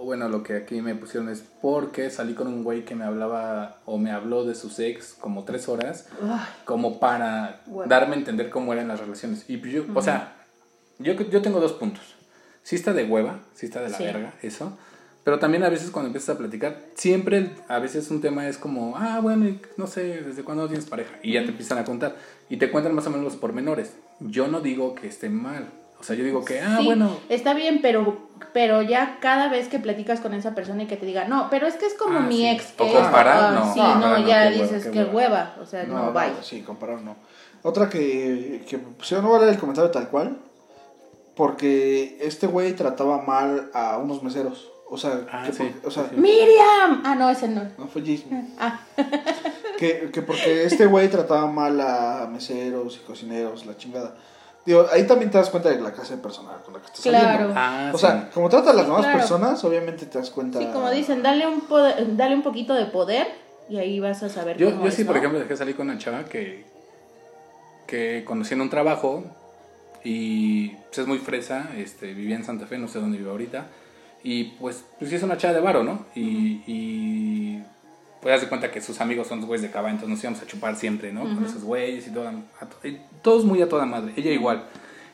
bueno, 0.04 0.30
lo 0.30 0.44
que 0.44 0.54
aquí 0.58 0.82
me 0.82 0.96
pusieron 0.96 1.30
es 1.30 1.44
porque 1.62 2.10
salí 2.10 2.34
con 2.34 2.48
un 2.48 2.64
güey 2.64 2.86
que 2.86 2.96
me 2.96 3.04
hablaba 3.06 3.82
o 3.86 3.98
me 3.98 4.12
habló 4.12 4.46
de 4.46 4.56
sus 4.56 4.80
ex 4.80 5.14
como 5.14 5.44
tres 5.44 5.68
horas, 5.70 6.08
Ay, 6.22 6.40
como 6.66 7.00
para 7.00 7.62
Bueno. 7.68 7.90
darme 7.90 8.16
a 8.16 8.20
entender 8.20 8.50
cómo 8.50 8.74
eran 8.74 8.88
las 8.88 9.00
relaciones. 9.00 9.46
Y 9.50 9.60
yo, 9.70 9.84
o 9.94 10.02
sea, 10.02 10.36
yo, 11.00 11.14
yo 11.14 11.42
tengo 11.42 11.60
dos 11.60 11.74
puntos. 11.74 12.16
Sí 12.64 12.76
está 12.76 12.94
de 12.94 13.06
hueva, 13.06 13.40
sí 13.54 13.66
está 13.66 13.82
de 13.82 13.90
la 13.90 13.98
Sí. 13.98 14.04
verga, 14.04 14.34
eso. 14.42 14.78
Pero 15.24 15.38
también 15.38 15.64
a 15.64 15.70
veces 15.70 15.92
cuando 15.92 16.08
empiezas 16.08 16.36
a 16.36 16.38
platicar, 16.38 16.82
siempre 16.96 17.52
a 17.68 17.80
veces 17.80 18.10
un 18.10 18.22
tema 18.22 18.48
es 18.48 18.58
como, 18.58 18.96
ah, 18.98 19.20
bueno, 19.22 19.58
no 19.78 19.86
sé, 19.86 20.22
¿desde 20.24 20.44
cuándo 20.44 20.68
tienes 20.68 20.86
pareja? 20.88 21.12
Y 21.22 21.34
ya 21.34 21.44
te 21.44 21.50
empiezan 21.50 21.78
a 21.78 21.84
contar. 21.84 22.16
Y 22.50 22.58
te 22.58 22.72
cuentan 22.72 22.96
más 22.96 23.06
o 23.06 23.10
menos 23.10 23.26
los 23.26 23.36
pormenores. 23.36 23.94
Yo 24.22 24.48
no 24.48 24.62
digo 24.62 24.96
que 24.96 25.08
esté 25.08 25.30
mal. 25.30 25.70
O 26.00 26.04
sea, 26.04 26.16
yo 26.16 26.24
digo 26.24 26.46
que, 26.46 26.62
ah, 26.62 26.78
sí, 26.80 26.86
bueno, 26.86 27.18
está 27.28 27.54
bien, 27.54 27.80
pero, 27.82 28.18
pero 28.54 28.82
ya 28.82 29.18
cada 29.20 29.50
vez 29.50 29.68
que 29.68 29.80
platicas 29.80 30.22
con 30.22 30.34
esa 30.34 30.56
persona 30.56 30.84
y 30.84 30.88
que 30.88 30.96
te 30.96 31.06
diga, 31.06 31.26
no, 31.26 31.48
pero 31.50 31.68
es 31.68 31.76
que 31.76 31.86
es 31.88 31.94
como 31.94 32.20
Ah, 32.20 32.22
mi 32.22 32.38
sí. 32.38 32.48
ex. 32.48 32.74
O 32.78 32.86
que 32.86 32.94
comparar, 32.94 33.38
ah, 33.38 33.52
no. 33.60 33.74
Sí, 33.74 33.80
No, 33.80 33.96
no, 34.00 34.18
no, 34.20 34.28
ya 34.28 34.50
dices 34.50 34.86
qué 34.86 34.92
que 34.92 35.00
hueva. 35.04 35.14
hueva. 35.14 35.56
O 35.62 35.66
sea, 35.66 35.84
no, 35.84 36.14
bye. 36.14 36.32
Sí, 36.42 36.62
comparar 36.62 37.02
no. 37.02 37.16
Otra 37.64 37.90
que, 37.90 38.64
que 38.68 38.78
pusieron, 38.78 39.26
no 39.26 39.32
voy 39.32 39.40
a 39.40 39.42
leer 39.42 39.54
el 39.56 39.60
comentario 39.60 39.92
tal 39.92 40.08
cual, 40.08 40.38
porque 41.36 42.18
este 42.22 42.48
güey 42.48 42.74
trataba 42.74 43.22
mal 43.22 43.70
a 43.74 43.98
unos 43.98 44.24
meseros. 44.24 44.70
O 44.90 44.98
sea, 44.98 45.22
Ah, 45.32 45.44
que 45.46 45.54
sí, 45.54 45.72
o 45.86 45.92
sea 45.92 46.06
sí. 46.10 46.16
Miriam. 46.16 47.04
Ah, 47.06 47.16
no, 47.16 47.30
ese 47.30 47.48
no. 47.48 47.62
no 47.78 47.88
fue 47.88 48.02
Jason. 48.02 48.48
Ah, 48.60 48.80
Que, 49.78 50.10
que 50.12 50.22
porque 50.22 50.64
este 50.64 50.86
güey 50.88 51.08
trataba 51.10 51.46
mal 51.48 51.80
a 51.80 52.28
meseros 52.32 52.98
y 53.02 53.06
cocineros, 53.06 53.66
la 53.66 53.78
chingada. 53.78 54.16
Digo, 54.66 54.86
ahí 54.92 55.08
también 55.08 55.32
te 55.32 55.38
das 55.38 55.50
cuenta 55.50 55.70
de 55.70 55.80
la 55.82 55.92
clase 55.92 56.16
de 56.18 56.22
persona 56.22 56.52
con 56.64 56.74
la 56.74 56.80
que 56.82 56.86
estás 56.88 57.02
Claro. 57.02 57.30
saliendo. 57.32 57.54
ah, 57.58 57.92
O 57.94 57.98
sí. 57.98 58.06
sea, 58.06 58.30
como 58.34 58.50
tratas 58.50 58.70
a 58.70 58.74
las 58.74 58.84
Sí, 58.84 58.88
nuevas 58.90 59.06
claro. 59.06 59.20
personas, 59.20 59.64
obviamente 59.64 60.06
te 60.06 60.18
das 60.20 60.30
cuenta. 60.30 60.60
sí, 60.60 60.68
como 60.72 60.90
dicen, 60.92 61.24
dale 61.24 61.48
un, 61.48 61.62
poder, 61.62 62.16
dale 62.16 62.36
un 62.36 62.44
poquito 62.44 62.74
de 62.74 62.86
poder 62.86 63.28
y 63.70 63.78
ahí 63.78 64.00
vas 64.00 64.22
a 64.24 64.30
saber 64.30 64.58
Yo, 64.58 64.70
cómo 64.72 64.84
yo 64.84 64.90
es, 64.90 64.96
sí, 64.96 65.04
por 65.06 65.18
ejemplo, 65.18 65.40
dejé 65.40 65.56
salir 65.58 65.76
con 65.76 65.90
una 65.90 65.98
chava 65.98 66.26
que, 66.26 66.66
que 67.88 68.24
conocí 68.26 68.54
en 68.54 68.62
un 68.62 68.70
trabajo 68.70 69.24
y 70.04 70.70
pues, 70.70 71.00
es 71.00 71.08
muy 71.08 71.18
fresa, 71.20 71.70
este, 71.78 72.14
vivía 72.14 72.36
en 72.36 72.44
Santa 72.44 72.66
Fe, 72.68 72.78
no 72.78 72.88
sé 72.88 73.00
dónde 73.00 73.18
vive 73.18 73.30
ahorita, 73.32 73.68
y 74.24 74.44
pues, 74.60 74.84
pues 74.98 75.10
sí 75.10 75.16
es 75.16 75.24
una 75.24 75.38
chava 75.38 75.54
de 75.54 75.62
varo, 75.62 75.84
¿no? 75.84 76.06
Y, 76.16 76.62
y 76.68 77.64
pues 78.22 78.36
haz 78.36 78.42
de 78.42 78.48
cuenta 78.50 78.72
que 78.72 78.82
sus 78.82 79.00
amigos 79.02 79.28
son 79.28 79.40
los 79.40 79.48
güeyes 79.48 79.62
de 79.62 79.72
cava, 79.72 79.90
entonces 79.90 80.10
nos 80.10 80.24
íbamos 80.24 80.42
a 80.42 80.46
chupar 80.48 80.76
siempre, 80.76 81.12
¿no? 81.14 81.22
Con 81.22 81.46
esos 81.46 81.64
güeyes 81.64 82.08
y, 82.08 82.12
toda, 82.12 82.32
a 82.60 82.66
to- 82.66 82.88
y 82.88 83.00
todos 83.22 83.46
muy 83.46 83.62
a 83.62 83.70
toda 83.70 83.86
madre, 83.86 84.14
ella 84.18 84.32
igual. 84.32 84.66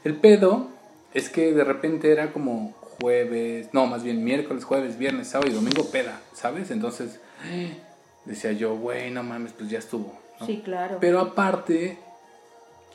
El 0.04 0.16
pedo 0.16 0.68
es 1.14 1.30
que 1.30 1.54
de 1.54 1.64
repente 1.64 2.12
era 2.12 2.34
como 2.34 2.74
jueves, 3.00 3.70
no, 3.74 3.86
más 3.88 4.04
bien 4.04 4.24
miércoles, 4.24 4.64
jueves, 4.64 4.98
viernes, 4.98 5.28
sábado 5.28 5.52
y 5.52 5.54
domingo 5.54 5.90
peda, 5.92 6.20
¿sabes? 6.34 6.72
Entonces 6.72 7.20
decía 8.26 8.52
yo, 8.54 8.76
güey, 8.76 9.12
no 9.12 9.24
mames, 9.24 9.54
pues 9.54 9.70
ya 9.70 9.80
estuvo. 9.80 10.18
¿no? 10.40 10.46
Sí, 10.46 10.62
claro. 10.64 10.98
Pero 11.00 11.20
aparte, 11.20 11.98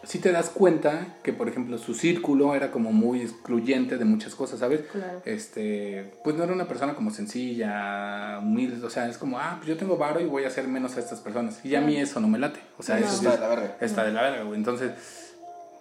si 0.03 0.19
te 0.19 0.33
das 0.33 0.49
cuenta 0.51 1.17
que, 1.23 1.33
por 1.33 1.49
ejemplo, 1.49 1.77
su 1.79 1.95
círculo 1.95 2.55
era 2.55 2.71
como 2.71 2.93
muy 2.93 3.21
excluyente 3.23 3.99
de 3.99 4.05
muchas 4.05 4.35
cosas, 4.35 4.61
¿sabes? 4.61 4.81
Claro. 4.91 5.21
Este, 5.25 6.13
pues 6.25 6.37
no 6.37 6.45
era 6.45 6.53
una 6.53 6.67
persona 6.69 6.95
como 6.95 7.11
sencilla, 7.11 8.39
humilde, 8.41 8.85
o 8.85 8.91
sea, 8.91 9.09
es 9.09 9.19
como, 9.19 9.39
ah, 9.39 9.55
pues 9.59 9.69
yo 9.69 9.77
tengo 9.77 9.97
varo 9.97 10.21
y 10.21 10.25
voy 10.27 10.45
a 10.45 10.49
hacer 10.49 10.67
menos 10.69 10.97
a 10.97 11.01
estas 11.01 11.21
personas. 11.21 11.65
Y 11.65 11.75
a 11.75 11.81
mí 11.81 11.97
eso 11.97 12.21
no 12.21 12.29
me 12.29 12.39
late. 12.39 12.61
O 12.79 12.83
sea, 12.83 12.97
No. 12.99 13.07
eso 13.07 13.17
Está 13.17 13.29
es- 13.29 13.35
de 13.35 13.41
la 13.41 13.49
verga. 13.49 13.77
Está 13.81 14.05
de 14.05 14.13
la 14.13 14.23
verga, 14.23 14.43
güey. 14.45 14.59
Entonces, 14.59 14.93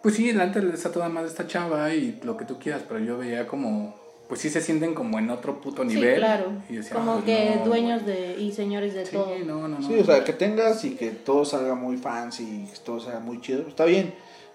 pues 0.01 0.15
sí, 0.15 0.27
delante 0.27 0.59
está 0.73 0.91
toda 0.91 1.09
más 1.09 1.25
esta 1.25 1.47
chava 1.47 1.93
y 1.93 2.19
lo 2.23 2.37
que 2.37 2.45
tú 2.45 2.57
quieras, 2.59 2.83
pero 2.87 2.99
yo 2.99 3.17
veía 3.17 3.47
como, 3.47 3.98
pues 4.29 4.39
sí 4.41 4.49
se 4.49 4.61
sienten 4.61 4.93
como 4.93 5.19
en 5.19 5.29
otro 5.31 5.59
puto 5.59 5.81
Sí, 5.81 5.89
nivel. 5.95 6.15
claro. 6.19 6.51
Y 6.69 6.75
decía, 6.77 6.93
Como 6.93 7.15
"Ay, 7.15 7.21
que 7.25 7.55
no, 7.57 7.65
dueños 7.65 8.03
güey". 8.03 8.15
de 8.15 8.41
y 8.41 8.51
señores 8.53 8.93
de 8.93 9.05
Sí, 9.05 9.11
todo. 9.13 9.31
no, 9.45 9.67
no, 9.67 9.79
no. 9.79 9.87
Sí, 9.87 9.95
o 9.99 10.05
sea, 10.05 10.23
que 10.23 10.31
tengas 10.33 10.85
y 10.85 10.91
que 10.91 11.09
todo 11.11 11.43
salga 11.45 11.73
muy 11.75 11.97
fancy 11.97 12.43
y 12.43 12.71
que 12.71 12.77
todo 12.79 12.99
salga 13.01 13.19
muy 13.19 13.41
chido, 13.41 13.67
está 13.67 13.83
bien. 13.85 14.13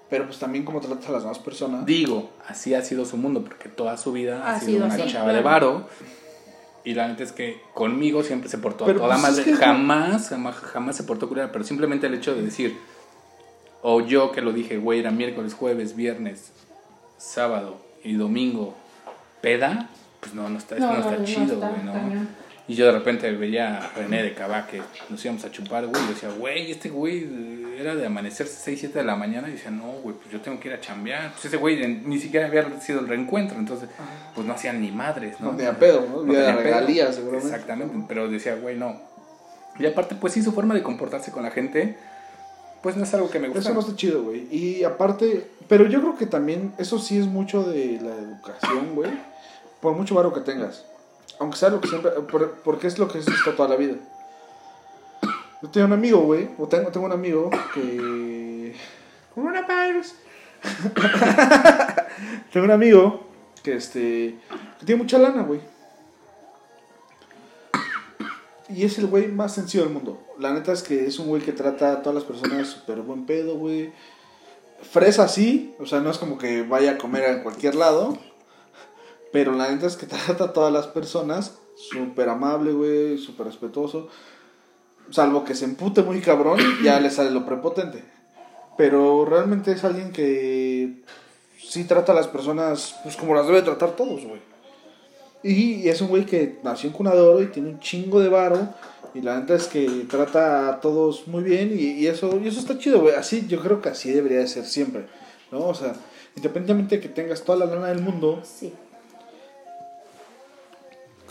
Pero 0.09 0.27
pues 0.27 0.39
también 0.39 0.65
como 0.65 0.81
tratas 0.81 1.09
a 1.09 1.13
las 1.13 1.23
demás 1.23 1.39
personas. 1.41 1.85
Digo, 1.87 2.31
así 2.47 2.73
ha 2.75 2.83
sido 2.83 3.05
su 3.05 3.17
mundo, 3.17 3.43
porque 3.43 3.69
toda 3.69 3.97
su 3.97 4.13
vida 4.13 4.43
ha, 4.47 4.55
Ha 4.57 4.61
sido, 4.61 4.73
sido 4.73 4.85
una 4.87 4.95
así, 4.95 5.07
chava 5.13 5.25
claro. 5.25 5.37
de 5.39 5.43
varo. 5.43 5.89
Y 6.85 6.93
la 6.95 7.09
neta 7.09 7.23
es 7.25 7.33
que 7.33 7.61
conmigo 7.73 8.23
siempre 8.23 8.49
se 8.51 8.59
portó 8.59 8.85
a 8.85 8.87
Pero, 8.87 9.01
toda 9.01 9.15
pues, 9.17 9.23
madre. 9.23 9.41
es 9.41 9.47
que- 9.59 9.65
Jamás, 9.65 10.29
jamás, 10.29 10.55
jamás 10.57 10.95
se 10.97 11.03
portó 11.05 11.27
culera. 11.29 11.51
Pero 11.51 11.65
simplemente 11.65 12.07
el 12.07 12.15
hecho 12.15 12.35
de 12.35 12.43
decir, 12.43 12.79
o 13.83 14.03
yo 14.03 14.31
que 14.31 14.41
lo 14.43 14.53
dije, 14.53 14.77
güey, 14.77 15.01
era 15.01 15.11
miércoles, 15.11 15.55
jueves, 15.55 15.97
viernes, 15.97 16.53
sábado 17.17 17.79
y 18.05 18.13
domingo, 18.15 18.75
peda, 19.45 19.91
pues 20.21 20.35
no, 20.35 20.49
no 20.49 20.59
está, 20.59 20.77
No, 20.77 20.93
no, 20.93 20.99
está 20.99 21.11
no, 21.13 21.19
no 21.19 21.25
chido, 21.25 21.59
güey, 21.59 21.85
¿no? 21.85 21.93
Y 22.67 22.75
yo 22.77 22.87
de 22.87 22.93
repente 22.93 23.31
veía 23.33 23.77
a 23.77 23.89
René 23.91 24.23
de 24.23 24.33
Cabá 24.33 24.67
que 24.67 24.81
nos 25.11 25.23
íbamos 25.23 25.45
a 25.45 25.51
chupar, 25.51 25.87
güey, 25.87 26.03
y 26.03 26.07
yo 26.07 26.15
decía, 26.15 26.31
güey, 26.31 26.71
este 26.71 26.89
güey 26.89 27.19
eh, 27.19 27.77
era 27.79 27.95
de 27.95 28.07
amanecerse 28.07 28.55
6, 28.59 28.81
7 28.81 28.99
de 29.01 29.05
la 29.05 29.17
mañana, 29.17 29.49
y 29.49 29.53
decía, 29.53 29.71
no, 29.71 29.93
güey, 30.03 30.17
pues 30.17 30.31
yo 30.31 30.41
tengo 30.41 30.59
que 30.59 30.69
ir 30.69 30.75
a 30.75 30.81
chambear. 30.81 31.33
Pues 31.33 31.45
ese 31.45 31.59
güey 31.59 31.83
eh, 31.83 31.89
ni 31.89 32.19
siquiera 32.19 32.47
había 32.47 32.81
sido 32.81 33.01
el 33.01 33.09
reencuentro, 33.09 33.59
entonces, 33.59 33.91
pues 34.35 34.47
no 34.47 34.55
hacían 34.55 34.81
ni 34.81 34.91
madres, 34.91 35.39
¿no? 35.41 35.53
No 35.53 35.57
tenía 35.59 35.79
pedo, 35.79 36.07
¿no? 36.09 36.23
De 36.23 36.33
tenía 36.33 36.57
pedo. 36.57 37.13
seguramente. 37.13 37.49
Exactamente, 37.49 37.95
pero 38.09 38.29
decía, 38.29 38.55
güey, 38.55 38.79
no. 38.79 38.99
Y 39.79 39.85
aparte, 39.85 40.15
pues 40.15 40.33
sí, 40.33 40.43
su 40.43 40.53
forma 40.53 40.73
de 40.73 40.83
comportarse 40.83 41.33
con 41.33 41.43
la 41.43 41.51
gente, 41.51 41.99
pues 42.83 42.97
no 42.97 43.05
es 43.05 43.13
algo 43.13 43.29
que 43.29 43.41
me 43.41 43.49
gusta. 43.49 43.61
Eso 43.61 43.75
no 43.75 43.81
está 43.81 43.95
chido, 43.95 44.23
güey. 44.23 44.47
Y 44.51 44.85
aparte, 44.85 45.51
pero 45.69 45.87
yo 45.87 46.01
creo 46.01 46.17
que 46.17 46.27
también 46.27 46.73
eso 46.79 46.99
sí 46.99 47.19
es 47.19 47.27
mucho 47.27 47.63
de 47.63 47.99
la 48.01 48.15
educación, 48.15 48.95
güey. 48.95 49.11
Por 49.85 49.93
mucho 49.95 50.15
varo 50.15 50.33
que 50.33 50.41
tengas. 50.41 50.83
Aunque 51.39 51.59
sea 51.59 51.69
lo 51.69 51.79
que 51.79 51.89
siempre. 51.89 52.11
por- 52.13 52.53
porque 52.65 52.87
es 52.87 52.99
lo 52.99 53.07
que 53.07 53.19
es 53.19 53.29
esto 53.29 53.53
toda 53.53 53.69
la 53.69 53.77
vida. 53.77 53.97
Yo 55.61 55.69
tengo 55.69 55.87
un 55.89 55.93
amigo, 55.93 56.21
güey. 56.21 56.49
O 56.59 56.67
tengo, 56.67 56.91
tengo 56.91 57.05
un 57.05 57.13
amigo 57.13 57.51
que. 57.75 58.75
Coronavirus. 59.35 60.15
tengo 62.51 62.65
un 62.65 62.71
amigo 62.71 63.25
que 63.63 63.75
este. 63.75 64.39
que 64.81 64.87
tiene 64.87 65.03
mucha 65.03 65.19
lana, 65.19 65.43
güey. 65.43 65.61
Y 68.71 68.85
es 68.87 68.97
el 68.97 69.07
güey 69.09 69.29
más 69.29 69.53
sencillo 69.55 69.85
del 69.85 69.93
mundo. 69.93 70.19
La 70.39 70.55
neta 70.55 70.73
es 70.73 70.83
que 70.83 71.07
es 71.07 71.19
un 71.19 71.27
güey 71.29 71.43
que 71.43 71.53
trata 71.53 71.93
a 71.93 72.01
todas 72.03 72.15
las 72.15 72.25
personas 72.25 72.69
súper 72.69 73.03
buen 73.03 73.27
pedo, 73.27 73.57
güey. 73.57 73.93
Fresa 74.81 75.29
sí, 75.29 75.75
o 75.79 75.85
sea, 75.85 76.01
no 76.01 76.11
es 76.11 76.17
como 76.17 76.39
que 76.39 76.63
vaya 76.63 76.93
a 76.93 76.99
comer 76.99 77.25
en 77.25 77.43
cualquier 77.43 77.75
lado. 77.75 78.17
Pero 79.35 79.51
la 79.51 79.69
neta 79.69 79.89
es 79.89 79.97
que 79.97 80.07
trata 80.27 80.45
a 80.45 80.53
todas 80.53 80.73
las 80.73 80.87
personas 80.87 81.59
súper 81.75 82.29
amable, 82.29 82.73
güey, 82.73 83.19
súper 83.19 83.47
respetuoso. 83.47 84.07
Salvo 85.11 85.45
que 85.45 85.57
se 85.57 85.65
empute 85.65 86.03
muy 86.03 86.21
cabrón, 86.21 86.61
ya 86.85 87.01
le 87.01 87.11
sale 87.11 87.33
lo 87.33 87.45
prepotente. 87.45 88.05
Pero 88.79 89.25
realmente 89.25 89.73
es 89.73 89.83
alguien 89.83 90.13
que 90.13 91.03
sí 91.59 91.83
trata 91.83 92.13
a 92.13 92.15
las 92.15 92.29
personas 92.29 92.95
pues 93.03 93.17
como 93.17 93.35
las 93.35 93.49
debe 93.49 93.63
tratar 93.63 93.97
todos, 93.97 94.25
güey. 94.25 94.41
Y 95.43 95.89
es 95.89 96.01
un 96.01 96.09
güey 96.09 96.27
que 96.27 96.61
nació 96.63 96.91
en 96.91 96.95
cuna 96.95 97.11
de 97.11 97.21
oro 97.21 97.43
y 97.43 97.49
tiene 97.49 97.71
un 97.71 97.81
chingo 97.81 98.21
de 98.21 98.29
varo. 98.29 98.69
Y 99.15 99.21
la 99.21 99.41
neta 99.41 99.57
es 99.57 99.67
que 99.67 100.07
trata 100.09 100.69
a 100.69 100.81
todos 100.81 101.27
muy 101.27 101.43
bien 101.43 101.73
y, 101.77 102.01
y 102.01 102.07
eso, 102.07 102.39
y 102.41 102.47
eso 102.47 102.61
está 102.61 102.79
chido, 102.79 103.01
güey. 103.01 103.17
Así, 103.17 103.47
yo 103.49 103.61
creo 103.61 103.83
que 103.83 103.89
así 103.89 104.13
debería 104.13 104.39
de 104.39 104.47
ser 104.47 104.65
siempre, 104.65 105.07
¿no? 105.51 105.67
O 105.67 105.75
sea, 105.75 105.95
independientemente 106.37 106.97
de 106.97 107.03
que 107.03 107.09
tengas 107.09 107.43
toda 107.43 107.59
la 107.59 107.75
lana 107.75 107.89
del 107.89 108.01
mundo, 108.01 108.41
Sí. 108.45 108.73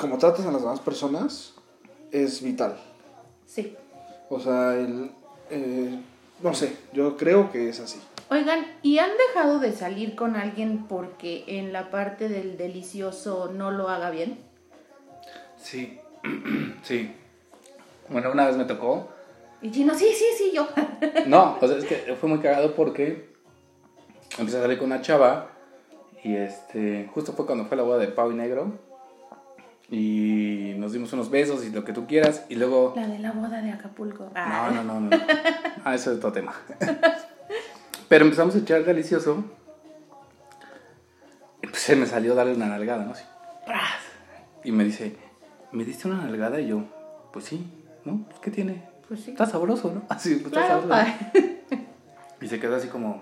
Como 0.03 0.17
tratas 0.17 0.45
a 0.45 0.51
las 0.51 0.61
demás 0.61 0.81
personas, 0.81 1.53
es 2.11 2.41
vital. 2.41 2.77
Sí. 3.45 3.75
O 4.29 4.37
sea, 4.37 4.75
el, 4.75 5.11
eh, 5.49 5.97
no 6.41 6.53
sé, 6.53 6.75
yo 6.91 7.15
creo 7.15 7.51
que 7.51 7.69
es 7.69 7.79
así. 7.79 7.99
Oigan, 8.29 8.65
¿y 8.81 8.97
han 8.97 9.11
dejado 9.17 9.59
de 9.59 9.71
salir 9.71 10.15
con 10.15 10.35
alguien 10.35 10.87
porque 10.87 11.45
en 11.47 11.71
la 11.71 11.89
parte 11.89 12.27
del 12.27 12.57
delicioso 12.57 13.49
no 13.53 13.71
lo 13.71 13.87
haga 13.87 14.09
bien? 14.09 14.39
Sí, 15.57 15.99
sí. 16.83 17.15
Bueno, 18.09 18.31
una 18.31 18.47
vez 18.47 18.57
me 18.57 18.65
tocó. 18.65 19.07
Y 19.61 19.71
Gino, 19.71 19.95
sí, 19.95 20.09
sí, 20.13 20.25
sí, 20.37 20.51
yo. 20.53 20.67
No, 21.27 21.57
o 21.61 21.67
sea, 21.67 21.77
es 21.77 21.85
que 21.85 22.15
fue 22.19 22.27
muy 22.27 22.39
cagado 22.39 22.75
porque 22.75 23.29
empecé 24.37 24.57
a 24.57 24.61
salir 24.63 24.77
con 24.77 24.87
una 24.87 25.01
chava 25.01 25.49
y 26.25 26.35
este, 26.35 27.09
justo 27.13 27.31
fue 27.31 27.45
cuando 27.45 27.65
fue 27.65 27.77
la 27.77 27.83
boda 27.83 27.99
de 27.99 28.07
Pau 28.07 28.31
y 28.31 28.35
Negro 28.35 28.92
y 29.89 30.73
nos 30.77 30.93
dimos 30.93 31.13
unos 31.13 31.29
besos 31.29 31.63
y 31.65 31.69
lo 31.71 31.83
que 31.83 31.93
tú 31.93 32.07
quieras 32.07 32.45
y 32.49 32.55
luego... 32.55 32.93
La 32.95 33.07
de 33.07 33.19
la 33.19 33.31
boda 33.31 33.61
de 33.61 33.71
Acapulco. 33.71 34.23
No, 34.25 34.31
Ah. 34.35 34.71
no, 34.73 34.83
no, 34.83 34.99
no. 34.99 35.09
Ah, 35.83 35.93
eso 35.95 36.11
es 36.11 36.17
otro 36.17 36.31
tema. 36.31 36.53
Pero 38.09 38.25
empezamos 38.25 38.55
a 38.55 38.59
echar 38.59 38.83
delicioso 38.83 39.43
y 41.61 41.67
pues 41.67 41.81
se 41.81 41.95
me 41.95 42.05
salió 42.05 42.35
darle 42.35 42.53
una 42.53 42.67
nalgada, 42.67 43.05
¿no? 43.05 43.13
Y 44.63 44.71
me 44.71 44.83
dice, 44.83 45.15
¿me 45.71 45.83
diste 45.83 46.07
una 46.07 46.17
nalgada? 46.23 46.59
Y 46.61 46.67
yo, 46.67 46.83
pues 47.31 47.45
sí, 47.45 47.65
¿no? 48.05 48.23
Pues, 48.27 48.39
¿Qué 48.39 48.51
tiene? 48.51 48.83
Pues 49.07 49.21
sí. 49.21 49.31
Está 49.31 49.45
sabroso, 49.45 49.91
¿no? 49.93 50.03
Así, 50.09 50.35
pues, 50.35 50.53
está 50.53 50.67
sabroso. 50.67 51.01
Y 52.41 52.47
se 52.47 52.59
quedó 52.59 52.75
así 52.75 52.87
como. 52.89 53.21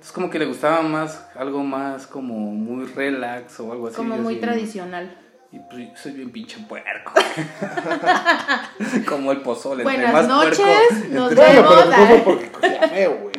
Es 0.00 0.12
como 0.12 0.30
que 0.30 0.38
le 0.38 0.46
gustaba 0.46 0.82
más, 0.82 1.26
algo 1.36 1.62
más 1.64 2.06
como 2.06 2.34
muy 2.52 2.86
relax 2.86 3.58
o 3.60 3.72
algo 3.72 3.88
así. 3.88 3.96
como 3.96 4.16
muy 4.16 4.34
así, 4.34 4.40
tradicional. 4.42 5.16
Y 5.52 5.58
pues 5.58 5.88
soy 6.00 6.12
bien 6.12 6.30
pinche 6.30 6.56
puerco. 6.66 7.12
como 9.08 9.32
el 9.32 9.42
pozole. 9.42 9.82
entre 9.82 9.96
Buenas 9.96 10.12
más 10.14 10.28
noches, 10.28 10.58
puerco, 10.58 11.08
nos 11.14 11.30
entre- 11.32 11.44
Bueno, 11.44 11.62
vemos. 11.62 11.84
pero 11.84 11.90
no 11.90 12.06
fue 12.06 12.18
porque 12.24 12.50
cogía 12.50 12.88
feo, 12.88 13.18
güey. 13.20 13.34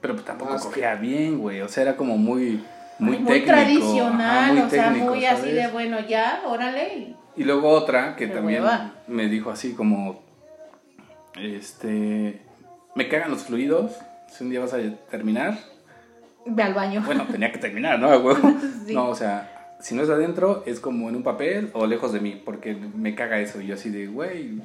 Pero 0.00 0.14
pues 0.14 0.26
tampoco 0.26 0.50
Más 0.52 0.62
cogía 0.64 0.94
bien, 0.96 1.38
güey. 1.38 1.60
O 1.62 1.68
sea, 1.68 1.82
era 1.84 1.96
como 1.96 2.16
muy. 2.18 2.64
Muy, 2.98 3.18
muy 3.18 3.26
técnico. 3.40 3.52
tradicional, 3.52 4.20
ajá, 4.44 4.52
muy 4.54 4.60
o 4.62 4.70
sea, 4.70 4.84
técnico, 4.88 5.06
muy 5.14 5.24
así 5.26 5.50
de 5.52 5.66
bueno, 5.68 6.00
ya, 6.00 6.40
órale. 6.46 7.14
y- 7.36 7.44
luego 7.44 7.68
otra 7.70 8.16
que 8.16 8.26
también 8.26 8.62
hueva. 8.62 8.92
me 9.06 9.28
dijo 9.28 9.50
así 9.50 9.74
como, 9.74 10.22
este, 11.38 12.40
me 12.94 13.08
cagan 13.08 13.30
los 13.30 13.42
fluidos, 13.44 13.92
si 14.30 14.44
un 14.44 14.50
día 14.50 14.60
vas 14.60 14.72
a 14.72 14.78
terminar, 15.10 15.58
Ve 16.46 16.62
al 16.62 16.72
baño. 16.72 17.02
bueno, 17.04 17.26
tenía 17.30 17.52
que 17.52 17.58
terminar, 17.58 17.98
¿no? 17.98 18.08
A 18.10 18.16
huevo. 18.18 18.54
Sí. 18.86 18.94
No, 18.94 19.08
o 19.10 19.14
sea, 19.14 19.55
si 19.80 19.94
no 19.94 20.02
es 20.02 20.10
adentro, 20.10 20.62
es 20.66 20.80
como 20.80 21.08
en 21.08 21.16
un 21.16 21.22
papel 21.22 21.70
o 21.74 21.86
lejos 21.86 22.12
de 22.12 22.20
mí, 22.20 22.40
porque 22.44 22.74
me 22.74 23.14
caga 23.14 23.38
eso. 23.38 23.60
Y 23.60 23.66
yo 23.66 23.74
así 23.74 23.90
de, 23.90 24.06
güey, 24.06 24.60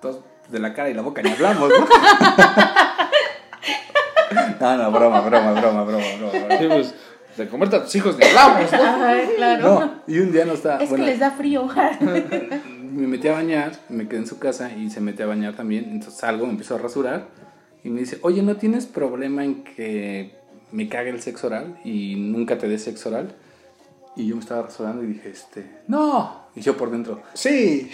todos 0.00 0.20
de 0.48 0.58
la 0.58 0.74
cara 0.74 0.90
y 0.90 0.94
la 0.94 1.02
boca 1.02 1.22
ni 1.22 1.30
hablamos, 1.30 1.70
¿no? 1.70 1.76
no, 4.60 4.76
no, 4.76 4.92
broma, 4.92 5.20
broma, 5.20 5.52
broma, 5.52 5.84
broma, 5.84 6.04
broma. 6.18 6.58
Sí, 6.58 6.66
pues, 6.68 6.94
de 7.36 7.76
a 7.76 7.82
tus 7.82 7.94
hijos 7.96 8.18
ni 8.18 8.26
hablamos, 8.26 8.72
¿no? 8.72 9.04
Ay, 9.04 9.28
claro. 9.36 9.80
No, 9.80 10.02
y 10.06 10.18
un 10.18 10.32
día 10.32 10.44
no 10.44 10.54
estaba... 10.54 10.82
es 10.82 10.88
bueno, 10.88 11.04
que 11.04 11.10
les 11.10 11.20
da 11.20 11.30
frío. 11.30 11.68
me 12.94 13.06
metí 13.06 13.28
a 13.28 13.32
bañar, 13.32 13.72
me 13.88 14.06
quedé 14.06 14.20
en 14.20 14.26
su 14.26 14.38
casa 14.38 14.70
y 14.72 14.90
se 14.90 15.00
mete 15.00 15.22
a 15.22 15.26
bañar 15.26 15.54
también. 15.54 15.86
Entonces 15.90 16.20
salgo, 16.20 16.46
me 16.46 16.52
empiezo 16.52 16.76
a 16.76 16.78
rasurar 16.78 17.26
y 17.82 17.90
me 17.90 18.00
dice, 18.00 18.18
oye, 18.22 18.42
¿no 18.42 18.56
tienes 18.56 18.86
problema 18.86 19.44
en 19.44 19.64
que 19.64 20.34
me 20.72 20.88
cague 20.88 21.10
el 21.10 21.20
sexo 21.20 21.48
oral 21.48 21.78
y 21.84 22.14
nunca 22.16 22.58
te 22.58 22.68
dé 22.68 22.78
sexo 22.78 23.10
oral? 23.10 23.34
Y 24.16 24.26
yo 24.28 24.36
me 24.36 24.40
estaba 24.42 24.62
rasurando 24.62 25.02
y 25.02 25.06
dije, 25.08 25.30
este, 25.30 25.80
no. 25.88 26.44
Y 26.54 26.60
yo 26.60 26.76
por 26.76 26.90
dentro, 26.90 27.20
Sí. 27.32 27.90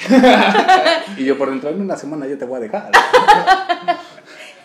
y 1.16 1.24
yo 1.24 1.38
por 1.38 1.48
dentro, 1.50 1.70
en 1.70 1.80
una 1.80 1.96
semana 1.96 2.26
yo 2.26 2.36
te 2.36 2.44
voy 2.44 2.58
a 2.58 2.60
dejar. 2.60 2.90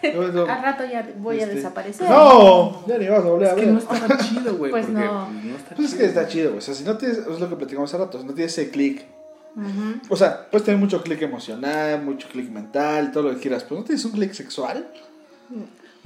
Al 0.04 0.62
rato 0.62 0.84
ya 0.86 1.08
voy 1.18 1.40
a 1.40 1.44
Este, 1.44 1.56
desaparecer. 1.56 2.10
No, 2.10 2.86
ya 2.88 2.98
ni 2.98 3.08
vas 3.08 3.20
a 3.24 3.28
volver 3.28 3.48
a 3.48 3.52
Es 3.52 3.56
que 3.56 3.62
ver. 3.66 3.74
no 3.74 3.80
estaba 3.80 4.18
chido, 4.18 4.56
güey. 4.58 4.72
Pues 4.72 4.86
porque, 4.86 5.00
no. 5.02 5.28
pues, 5.32 5.44
no 5.46 5.56
está 5.56 5.76
Pues 5.76 5.94
es 5.94 5.98
que 5.98 6.06
está 6.06 6.28
chido, 6.28 6.48
güey. 6.50 6.58
O 6.60 6.62
sea, 6.62 6.74
si 6.76 6.84
no 6.84 6.98
tienes, 6.98 7.18
es 7.20 7.40
lo 7.40 7.50
que 7.50 7.56
platicamos 7.56 7.92
hace 7.94 8.04
rato, 8.04 8.20
si 8.20 8.26
no 8.26 8.34
tienes 8.34 8.58
ese 8.58 8.70
click. 8.70 9.06
Ujú. 9.56 10.02
O 10.10 10.16
sea, 10.18 10.48
puedes 10.52 10.66
tener 10.66 10.80
mucho 10.80 11.02
click 11.02 11.22
emocional, 11.22 12.04
mucho 12.04 12.28
click 12.28 12.50
mental, 12.52 13.12
todo 13.12 13.24
lo 13.24 13.30
que 13.36 13.40
quieras, 13.42 13.64
pero 13.64 13.80
no 13.80 13.86
tienes 13.86 14.04
un 14.06 14.12
click 14.12 14.34
sexual. 14.34 14.92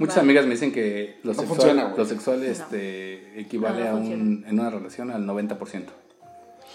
Muchas 0.00 0.16
Va. 0.16 0.20
amigas 0.22 0.44
me 0.46 0.52
dicen 0.52 0.72
que 0.72 1.20
lo 1.22 1.32
No 1.32 1.38
sexual, 1.38 1.56
funciona, 1.58 1.94
lo 1.96 2.04
sexual 2.04 2.40
No. 2.40 2.46
este, 2.46 3.40
equivale 3.40 3.84
No, 3.84 3.90
no 3.90 3.96
a 3.96 4.00
un, 4.00 4.44
en 4.48 4.58
una 4.60 4.70
relación 4.70 5.10
al 5.12 5.24
90%. 5.26 5.84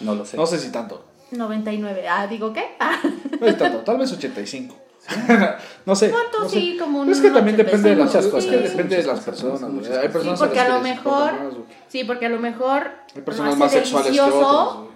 No 0.01 0.15
lo 0.15 0.25
sé. 0.25 0.37
No 0.37 0.45
sé 0.45 0.59
si 0.59 0.71
tanto. 0.71 1.03
99. 1.31 2.07
Ah, 2.07 2.27
digo, 2.27 2.53
¿qué? 2.53 2.63
Ah, 2.79 3.01
No 3.41 3.47
es 3.47 3.57
tanto, 3.57 3.79
tal 3.79 3.97
vez 3.97 4.11
85. 4.13 4.75
no 5.85 5.95
sé. 5.95 6.09
¿Cuánto? 6.09 6.39
no 6.43 6.49
sé. 6.49 6.59
Sí, 6.59 6.77
como 6.79 7.01
un 7.01 7.09
Es 7.11 7.19
que 7.21 7.29
también 7.31 7.57
depende 7.57 7.89
de 7.89 7.95
las 7.95 8.07
Muchas 8.07 8.25
cosas. 8.27 8.45
cosas, 8.45 8.53
Es 8.53 8.61
que 8.61 8.69
depende 8.69 8.97
de 8.97 9.03
las 9.03 9.19
personas. 9.19 9.61
Hay 9.63 10.09
personas 10.09 10.39
Sí, 10.39 10.45
porque 10.45 10.59
a 10.59 10.69
lo 10.69 10.81
mejor- 10.81 11.65
sí, 11.87 12.03
porque 12.03 12.25
a 12.25 12.29
lo 12.29 12.39
mejor 12.39 12.91
Hay 13.15 13.21
personas 13.21 13.57
más 13.57 13.71
sexuales 13.71 14.11
que 14.13 14.21
otras. 14.21 14.87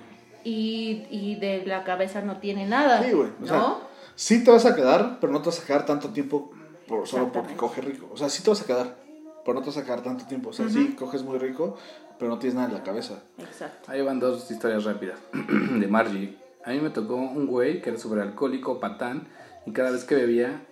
y, 0.43 1.03
y 1.11 1.35
de 1.35 1.63
la 1.65 1.83
cabeza 1.83 2.21
no 2.21 2.37
tiene 2.37 2.65
nada. 2.67 3.03
Sí, 3.03 3.11
güey. 3.11 3.29
O 3.41 3.45
sea, 3.45 3.57
¿No? 3.57 3.79
sí 4.15 4.43
te 4.43 4.51
vas 4.51 4.65
a 4.65 4.75
quedar, 4.75 5.17
pero 5.19 5.31
no 5.33 5.41
te 5.41 5.47
vas 5.47 5.59
a 5.61 5.65
quedar 5.65 5.85
tanto 5.85 6.09
tiempo 6.09 6.51
por, 6.89 7.07
solo 7.07 7.31
porque 7.31 7.55
coge 7.55 7.81
rico. 7.81 8.09
O 8.11 8.17
sea, 8.17 8.27
sí 8.29 8.43
te 8.43 8.49
vas 8.49 8.61
a 8.61 8.65
quedar, 8.65 8.97
pero 9.45 9.53
no 9.53 9.61
te 9.61 9.67
vas 9.67 9.77
a 9.77 9.85
quedar 9.85 10.01
tanto 10.01 10.25
tiempo. 10.25 10.49
O 10.49 10.53
sea, 10.53 10.67
sí 10.67 10.95
coges 10.97 11.23
muy 11.23 11.37
rico, 11.37 11.77
pero 12.17 12.31
no 12.31 12.39
tienes 12.39 12.55
nada 12.55 12.67
en 12.67 12.73
la 12.73 12.83
cabeza. 12.83 13.21
Exacto. 13.37 13.91
Ahí 13.91 14.01
van 14.01 14.19
dos 14.19 14.49
historias 14.51 14.83
rápidas 14.83 15.19
de 15.33 15.87
Margie. 15.87 16.37
A 16.65 16.71
mí 16.71 16.79
me 16.79 16.89
tocó 16.89 17.15
un 17.15 17.47
güey 17.47 17.81
que 17.81 17.91
era 17.91 17.99
súper 17.99 18.19
alcohólico, 18.19 18.79
patán, 18.79 19.27
y 19.65 19.71
cada 19.71 19.91
vez 19.91 20.03
que 20.03 20.15
bebía 20.15 20.65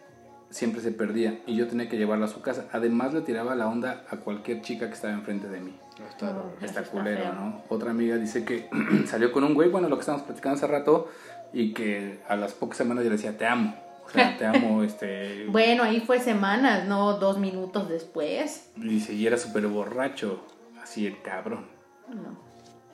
siempre 0.49 0.81
se 0.81 0.91
perdía 0.91 1.41
y 1.45 1.55
yo 1.55 1.67
tenía 1.67 1.89
que 1.89 1.97
llevarlo 1.97 2.25
a 2.25 2.29
su 2.29 2.41
casa. 2.41 2.67
Además 2.71 3.13
le 3.13 3.21
tiraba 3.21 3.55
la 3.55 3.67
onda 3.67 4.05
a 4.09 4.17
cualquier 4.17 4.61
chica 4.61 4.87
que 4.87 4.93
estaba 4.93 5.13
enfrente 5.13 5.47
de 5.47 5.59
mí. 5.59 5.73
Está, 6.09 6.33
No. 6.33 6.39
Eso 6.57 6.65
Está 6.65 6.81
está 6.81 6.91
culero, 6.91 7.21
feo. 7.23 7.33
¿no? 7.33 7.61
Otra 7.69 7.91
amiga 7.91 8.17
dice 8.17 8.43
que 8.43 8.69
salió 9.07 9.31
con 9.31 9.43
un 9.43 9.53
güey, 9.53 9.69
bueno, 9.69 9.87
lo 9.89 9.95
que 9.95 10.01
estábamos 10.01 10.25
platicando 10.25 10.57
hace 10.57 10.67
rato, 10.67 11.09
y 11.53 11.73
que 11.73 12.19
a 12.27 12.35
las 12.35 12.53
pocas 12.53 12.77
semanas 12.77 13.03
yo 13.03 13.09
le 13.09 13.15
decía, 13.17 13.37
te 13.37 13.45
amo. 13.45 13.75
O 14.07 14.09
sea, 14.09 14.37
te 14.37 14.45
amo, 14.45 14.83
este... 14.83 15.45
Bueno, 15.49 15.83
ahí 15.83 15.99
fue 16.01 16.19
semanas, 16.19 16.87
no 16.87 17.19
dos 17.19 17.37
minutos 17.37 17.89
después. 17.89 18.69
Y 18.77 18.87
dice, 18.87 19.13
y 19.13 19.27
era 19.27 19.37
súper 19.37 19.67
borracho, 19.67 20.43
así 20.81 21.05
el 21.05 21.21
cabrón. 21.21 21.65
No. 22.09 22.39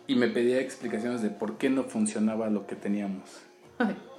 Y 0.07 0.15
me 0.15 0.27
pedía 0.27 0.59
explicaciones 0.59 1.21
de 1.21 1.29
por 1.29 1.57
qué 1.57 1.69
no 1.69 1.83
funcionaba 1.83 2.49
lo 2.49 2.67
que 2.67 2.75
teníamos. 2.75 3.23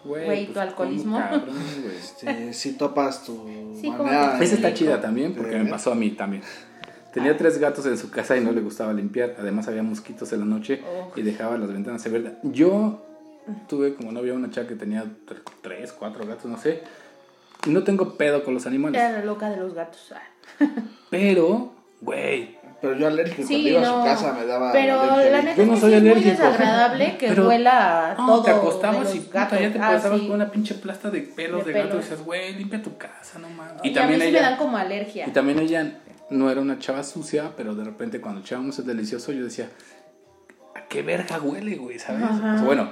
Güey, 0.05 0.53
tu 0.53 0.61
alcoholismo. 0.61 1.17
¿cómo, 1.17 1.29
cabrón, 1.41 1.57
güey? 1.83 1.97
Este, 1.97 2.53
si 2.53 2.73
topas 2.77 3.25
tu 3.25 3.75
Sí, 3.81 3.89
como 3.89 4.05
manera 4.05 4.39
Esa 4.43 4.55
está 4.57 4.75
chida 4.75 5.01
también 5.01 5.35
porque 5.35 5.57
me 5.59 5.71
pasó 5.71 5.93
a 5.93 5.95
mí 5.95 6.11
también. 6.11 6.43
Tenía 7.13 7.37
tres 7.37 7.59
gatos 7.59 7.87
en 7.87 7.97
su 7.97 8.11
casa 8.11 8.37
y 8.37 8.41
no 8.41 8.51
le 8.53 8.61
gustaba 8.61 8.93
limpiar. 8.93 9.37
Además 9.39 9.69
había 9.69 9.83
mosquitos 9.83 10.33
en 10.33 10.41
la 10.41 10.47
noche 10.47 10.83
Oh. 10.87 11.13
y 11.17 11.23
dejaba 11.23 11.57
las 11.57 11.73
ventanas 11.73 12.05
abiertas. 12.07 12.35
Yo 12.43 13.07
tuve 13.69 13.95
como 13.95 14.13
novia 14.13 14.33
una 14.35 14.51
chava 14.51 14.67
que 14.69 14.75
tenía 14.75 15.05
tre- 15.05 15.43
tres, 15.63 15.93
cuatro 15.93 16.27
gatos, 16.27 16.47
no 16.47 16.59
sé. 16.59 16.83
Y 17.67 17.71
no 17.71 17.83
tengo 17.85 18.17
pedo 18.17 18.45
con 18.45 18.55
los 18.55 18.67
animales. 18.67 19.01
Era 19.01 19.19
la 19.21 19.25
loca 19.25 19.49
de 19.51 19.57
los 19.57 19.75
gatos. 19.75 20.13
Ah. 20.15 20.23
Pero, 21.11 21.73
güey, 22.01 22.59
Pero 22.81 22.95
yo 22.97 23.07
alérgico, 23.07 23.47
Sí, 23.49 23.63
cuando 23.63 23.69
iba 23.71 23.81
no. 23.81 24.03
a 24.05 24.17
su 24.17 24.23
casa 24.25 24.39
me 24.39 24.47
daba. 24.47 24.73
Pero 24.73 25.01
alergia. 25.01 25.31
la 25.31 25.43
neta 25.43 25.57
Yo 25.57 25.63
es 25.63 25.69
no 25.69 25.77
soy 25.79 25.95
es 25.95 26.03
muy 26.03 26.21
desagradable 26.23 27.17
que 27.17 27.29
Pero- 27.29 27.49
huela 27.49 28.15
no, 28.19 28.27
todo. 28.27 28.43
te 28.43 28.51
acostabas 28.51 29.15
y 29.15 29.29
gatos. 29.33 29.59
ya 29.61 29.73
te 29.73 29.79
Ah, 29.79 29.89
acostabas 29.91 30.21
sí. 30.21 30.27
con 30.27 30.37
una 30.37 30.51
pinche 30.51 30.75
plasta 30.75 31.11
de 31.11 31.21
pelos 31.23 31.65
De 31.65 31.73
de, 31.73 31.83
gato 31.83 31.97
y 31.97 32.01
dices, 32.01 32.23
güey, 32.25 32.55
limpia 32.55 32.83
tu 32.83 32.97
casa, 32.99 33.39
no 33.39 33.49
mames. 33.49 33.83
Y, 33.85 33.97
a 33.99 34.07
mí 34.07 34.15
sí 34.21 34.31
me 34.33 34.41
dan 34.41 34.57
como 34.59 34.77
alergia. 34.77 35.27
Y 35.27 35.31
también 35.31 35.59
ella 35.61 35.99
no 36.31 36.51
era 36.51 36.61
una 36.61 36.79
chava 36.79 37.03
sucia, 37.05 37.53
pero 37.57 37.75
de 37.75 37.85
repente 37.85 38.21
cuando 38.21 38.41
echábamos 38.43 38.79
el 38.79 38.87
delicioso 38.87 39.33
yo 39.33 39.45
decía, 39.45 39.71
¿a 40.75 40.83
qué 40.89 41.03
verga 41.03 41.41
huele, 41.41 41.77
güey? 41.77 41.99
¿Sabes? 41.99 42.23
Ajá. 42.25 42.55
O 42.55 42.57
sea, 42.59 42.67
bueno, 42.67 42.91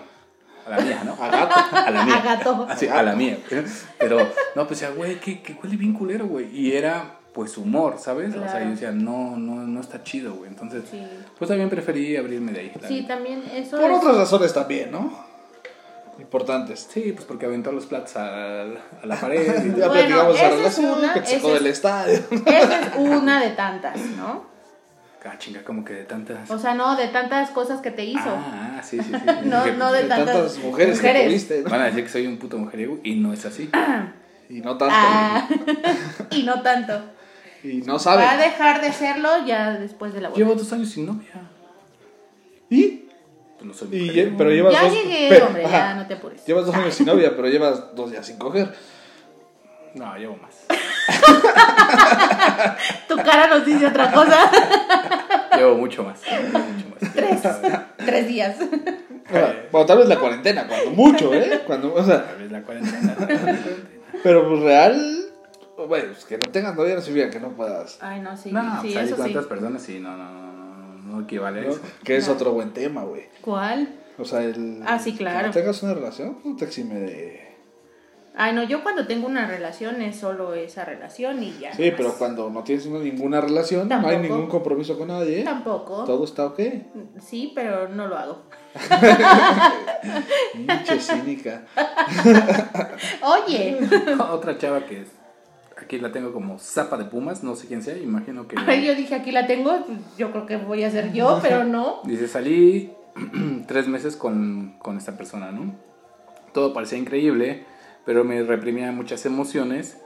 a 0.66 0.70
la 0.70 0.78
mía, 0.80 1.02
¿no? 1.04 1.12
A 1.22 1.28
gato. 1.28 1.76
A 1.76 1.90
la 1.90 2.04
mía. 2.04 2.16
A 2.16 2.22
gato. 2.22 2.66
Así, 2.68 2.86
a 2.88 3.02
la 3.02 3.14
mía. 3.14 3.38
Pero, 3.98 4.18
no, 4.54 4.66
pues 4.66 4.80
decía, 4.80 4.90
güey, 4.94 5.18
que, 5.20 5.42
que 5.42 5.54
huele 5.62 5.76
bien 5.76 5.92
culero, 5.94 6.26
güey. 6.26 6.48
Y 6.56 6.72
era, 6.76 7.16
pues, 7.32 7.56
humor, 7.58 7.96
¿sabes? 7.98 8.34
O 8.36 8.40
sea, 8.48 8.62
yo 8.62 8.70
decía, 8.70 8.90
no, 8.92 9.36
no, 9.36 9.56
no 9.66 9.80
está 9.80 10.02
chido, 10.04 10.34
güey. 10.34 10.50
Entonces, 10.50 10.84
Sí. 10.90 11.02
pues 11.38 11.48
también 11.48 11.68
preferí 11.70 12.16
abrirme 12.16 12.52
de 12.52 12.60
ahí. 12.60 12.72
Sí, 12.86 13.02
también 13.06 13.42
eso 13.52 13.78
Por 13.80 13.90
es- 13.90 13.98
otras 13.98 14.16
razones 14.16 14.52
también, 14.52 14.90
¿no? 14.92 15.30
Importantes. 16.18 16.88
Sí, 16.92 17.12
pues 17.12 17.24
porque 17.24 17.46
aventó 17.46 17.72
los 17.72 17.86
platos 17.86 18.14
a, 18.16 18.62
a 18.62 18.66
la 19.06 19.16
pared. 19.16 19.64
y- 19.64 19.68
Ya 19.80 19.88
Bueno, 19.88 19.92
platicamos 19.92 20.34
esa 20.36 20.42
la 20.42 20.48
es 20.50 20.56
relación, 20.58 20.98
una, 20.98 21.14
que 21.14 21.20
te 21.22 21.26
sacó 21.26 21.54
del 21.54 21.66
es- 21.66 21.72
estadio. 21.72 22.20
Esa 22.46 22.80
es 22.80 22.96
una 22.96 23.40
de 23.40 23.50
tantas, 23.50 23.98
¿no? 24.16 24.51
Ah, 25.24 25.38
chinga, 25.38 25.62
como 25.62 25.84
que 25.84 25.92
de 25.94 26.04
tantas. 26.04 26.50
O 26.50 26.58
sea, 26.58 26.74
no, 26.74 26.96
de 26.96 27.08
tantas 27.08 27.50
cosas 27.50 27.80
que 27.80 27.90
te 27.92 28.04
hizo. 28.04 28.20
Ah, 28.26 28.80
sí, 28.82 28.98
sí, 28.98 29.04
sí. 29.12 29.26
No, 29.44 29.62
Dije, 29.64 29.76
no 29.76 29.92
de 29.92 30.02
De 30.02 30.08
tantas, 30.08 30.34
tantas 30.34 30.58
mujeres, 30.58 31.00
que 31.00 31.06
mujeres. 31.06 31.26
tuviste, 31.28 31.62
¿no? 31.62 31.70
Van 31.70 31.80
a 31.80 31.84
decir 31.84 32.02
que 32.04 32.10
soy 32.10 32.26
un 32.26 32.38
puto 32.38 32.58
mujeriego 32.58 32.98
y 33.04 33.14
no 33.14 33.32
es 33.32 33.44
así. 33.46 33.70
Y 34.48 34.60
no 34.60 34.76
tanto. 34.76 34.94
Ah, 34.98 35.48
y 36.30 36.42
no 36.42 36.60
tanto. 36.62 37.00
Y 37.62 37.76
no 37.82 37.96
Va 37.98 38.32
a 38.32 38.36
dejar 38.36 38.80
de 38.80 38.92
serlo 38.92 39.28
ya 39.46 39.70
después 39.78 40.12
de 40.12 40.20
la 40.20 40.28
boda. 40.30 40.38
Llevo 40.38 40.54
dos 40.56 40.72
años 40.72 40.90
sin 40.90 41.06
novia. 41.06 41.30
¿Y? 42.68 43.04
Pues 43.58 43.64
no 43.64 43.74
soy 43.74 43.88
y 43.92 44.34
pero 44.36 44.50
llevas 44.50 44.72
Ya 44.72 44.82
dos. 44.82 44.92
llegué, 44.92 45.26
pero- 45.28 45.46
hombre, 45.46 45.64
ajá. 45.64 45.76
ya 45.78 45.94
no 45.94 46.06
te 46.08 46.14
apures. 46.14 46.44
Llevas 46.44 46.66
dos 46.66 46.74
años 46.74 46.94
sin 46.94 47.06
novia, 47.06 47.36
pero 47.36 47.48
llevas 47.48 47.94
dos 47.94 48.10
días 48.10 48.26
sin 48.26 48.36
coger. 48.38 48.74
No, 49.94 50.16
llevo 50.16 50.36
más. 50.36 50.61
Tu 53.08 53.16
cara 53.16 53.46
nos 53.48 53.64
dice 53.66 53.86
otra 53.86 54.12
cosa. 54.12 54.50
Llevo 55.56 55.76
mucho 55.76 56.04
más. 56.04 56.20
llevo 56.26 56.58
mucho 56.58 56.86
más. 57.00 57.12
Tres. 57.14 57.40
Tres 57.96 58.28
días. 58.28 58.56
Bueno, 59.30 59.48
bueno, 59.70 59.86
tal 59.86 59.98
vez 59.98 60.08
la 60.08 60.18
cuarentena, 60.18 60.66
cuando 60.66 60.90
mucho, 60.90 61.32
¿eh? 61.34 61.62
Cuando, 61.66 61.94
o 61.94 62.04
sea, 62.04 62.24
Tal 62.26 62.36
vez 62.38 62.50
la 62.52 62.62
cuarentena. 62.62 63.14
pero 64.22 64.48
pues 64.48 64.60
real. 64.62 65.18
Bueno, 65.88 66.12
pues 66.12 66.24
que 66.26 66.38
no 66.38 66.50
tengas 66.52 66.76
novia 66.76 66.94
no 66.94 67.00
significa 67.00 67.30
que 67.30 67.40
no 67.40 67.48
puedas. 67.50 67.98
Ay, 68.00 68.20
no, 68.20 68.36
sí. 68.36 68.52
No, 68.52 68.60
sí, 68.82 68.88
pues 68.92 68.96
hay 68.96 69.04
eso 69.06 69.16
sí. 69.16 69.20
cuántas 69.22 69.46
personas 69.46 69.82
sí, 69.82 69.98
no, 69.98 70.16
no, 70.16 70.30
no, 70.30 70.52
no, 70.52 70.98
no 71.16 71.20
equivale 71.24 71.60
a 71.60 71.64
¿no? 71.64 71.70
eso. 71.70 71.80
Que 72.04 72.16
es 72.16 72.26
No. 72.28 72.34
otro 72.34 72.52
buen 72.52 72.72
tema, 72.72 73.02
güey. 73.04 73.24
¿Cuál? 73.40 73.88
O 74.18 74.24
sea, 74.24 74.42
el. 74.42 74.82
Ah, 74.86 74.98
sí, 74.98 75.16
claro. 75.16 75.40
Que 75.40 75.46
no 75.46 75.52
tengas 75.52 75.82
una 75.82 75.94
relación, 75.94 76.38
no 76.44 76.56
te 76.56 76.66
exime 76.66 76.94
de. 76.96 77.51
Ay, 78.34 78.54
no, 78.54 78.62
yo 78.62 78.82
cuando 78.82 79.06
tengo 79.06 79.26
una 79.26 79.46
relación 79.46 80.00
es 80.00 80.16
solo 80.16 80.54
esa 80.54 80.86
relación 80.86 81.42
y 81.42 81.52
ya. 81.60 81.74
Sí, 81.74 81.92
pero 81.94 82.14
cuando 82.14 82.48
no 82.48 82.64
tienes 82.64 82.86
ninguna 82.86 83.42
relación, 83.42 83.88
no 83.88 84.08
hay 84.08 84.18
ningún 84.18 84.46
compromiso 84.46 84.96
con 84.96 85.08
nadie. 85.08 85.44
Tampoco. 85.44 86.04
Todo 86.04 86.24
está 86.24 86.46
ok. 86.46 86.60
Sí, 87.20 87.52
pero 87.54 87.88
no 87.88 88.06
lo 88.06 88.16
hago. 88.16 88.42
Pinche 90.54 90.98
cínica. 90.98 91.64
Oye. 93.22 93.78
Otra 94.30 94.56
chava 94.56 94.86
que 94.86 95.02
es, 95.02 95.08
aquí 95.76 95.98
la 95.98 96.10
tengo 96.10 96.32
como 96.32 96.58
zapa 96.58 96.96
de 96.96 97.04
pumas, 97.04 97.44
no 97.44 97.54
sé 97.54 97.66
quién 97.66 97.82
sea, 97.82 97.98
imagino 97.98 98.48
que... 98.48 98.56
Ay, 98.66 98.86
yo 98.86 98.94
dije, 98.94 99.14
aquí 99.14 99.30
la 99.30 99.46
tengo, 99.46 99.84
pues, 99.84 99.98
yo 100.16 100.30
creo 100.30 100.46
que 100.46 100.56
voy 100.56 100.84
a 100.84 100.90
ser 100.90 101.12
yo, 101.12 101.38
pero 101.42 101.64
no. 101.64 102.00
Dice, 102.04 102.28
salí 102.28 102.92
tres 103.66 103.88
meses 103.88 104.16
con, 104.16 104.76
con 104.78 104.96
esta 104.96 105.18
persona, 105.18 105.52
¿no? 105.52 105.74
Todo 106.54 106.72
parecía 106.72 106.96
increíble, 106.96 107.66
pero 108.04 108.24
me 108.24 108.42
reprimía 108.42 108.90
muchas 108.92 109.24
emociones 109.26 109.98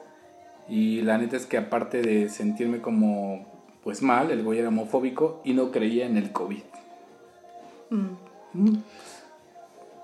y 0.69 1.01
la 1.03 1.19
neta 1.19 1.37
es 1.37 1.47
que 1.47 1.57
aparte 1.59 2.03
de 2.03 2.29
sentirme 2.29 2.81
como 2.81 3.47
pues 3.83 4.03
mal, 4.03 4.31
el 4.31 4.43
güey 4.43 4.59
era 4.59 4.69
homofóbico 4.69 5.41
y 5.45 5.53
no 5.55 5.71
creía 5.71 6.07
en 6.07 6.17
el 6.17 6.33
COVID. 6.33 6.63
Mm. 7.91 8.77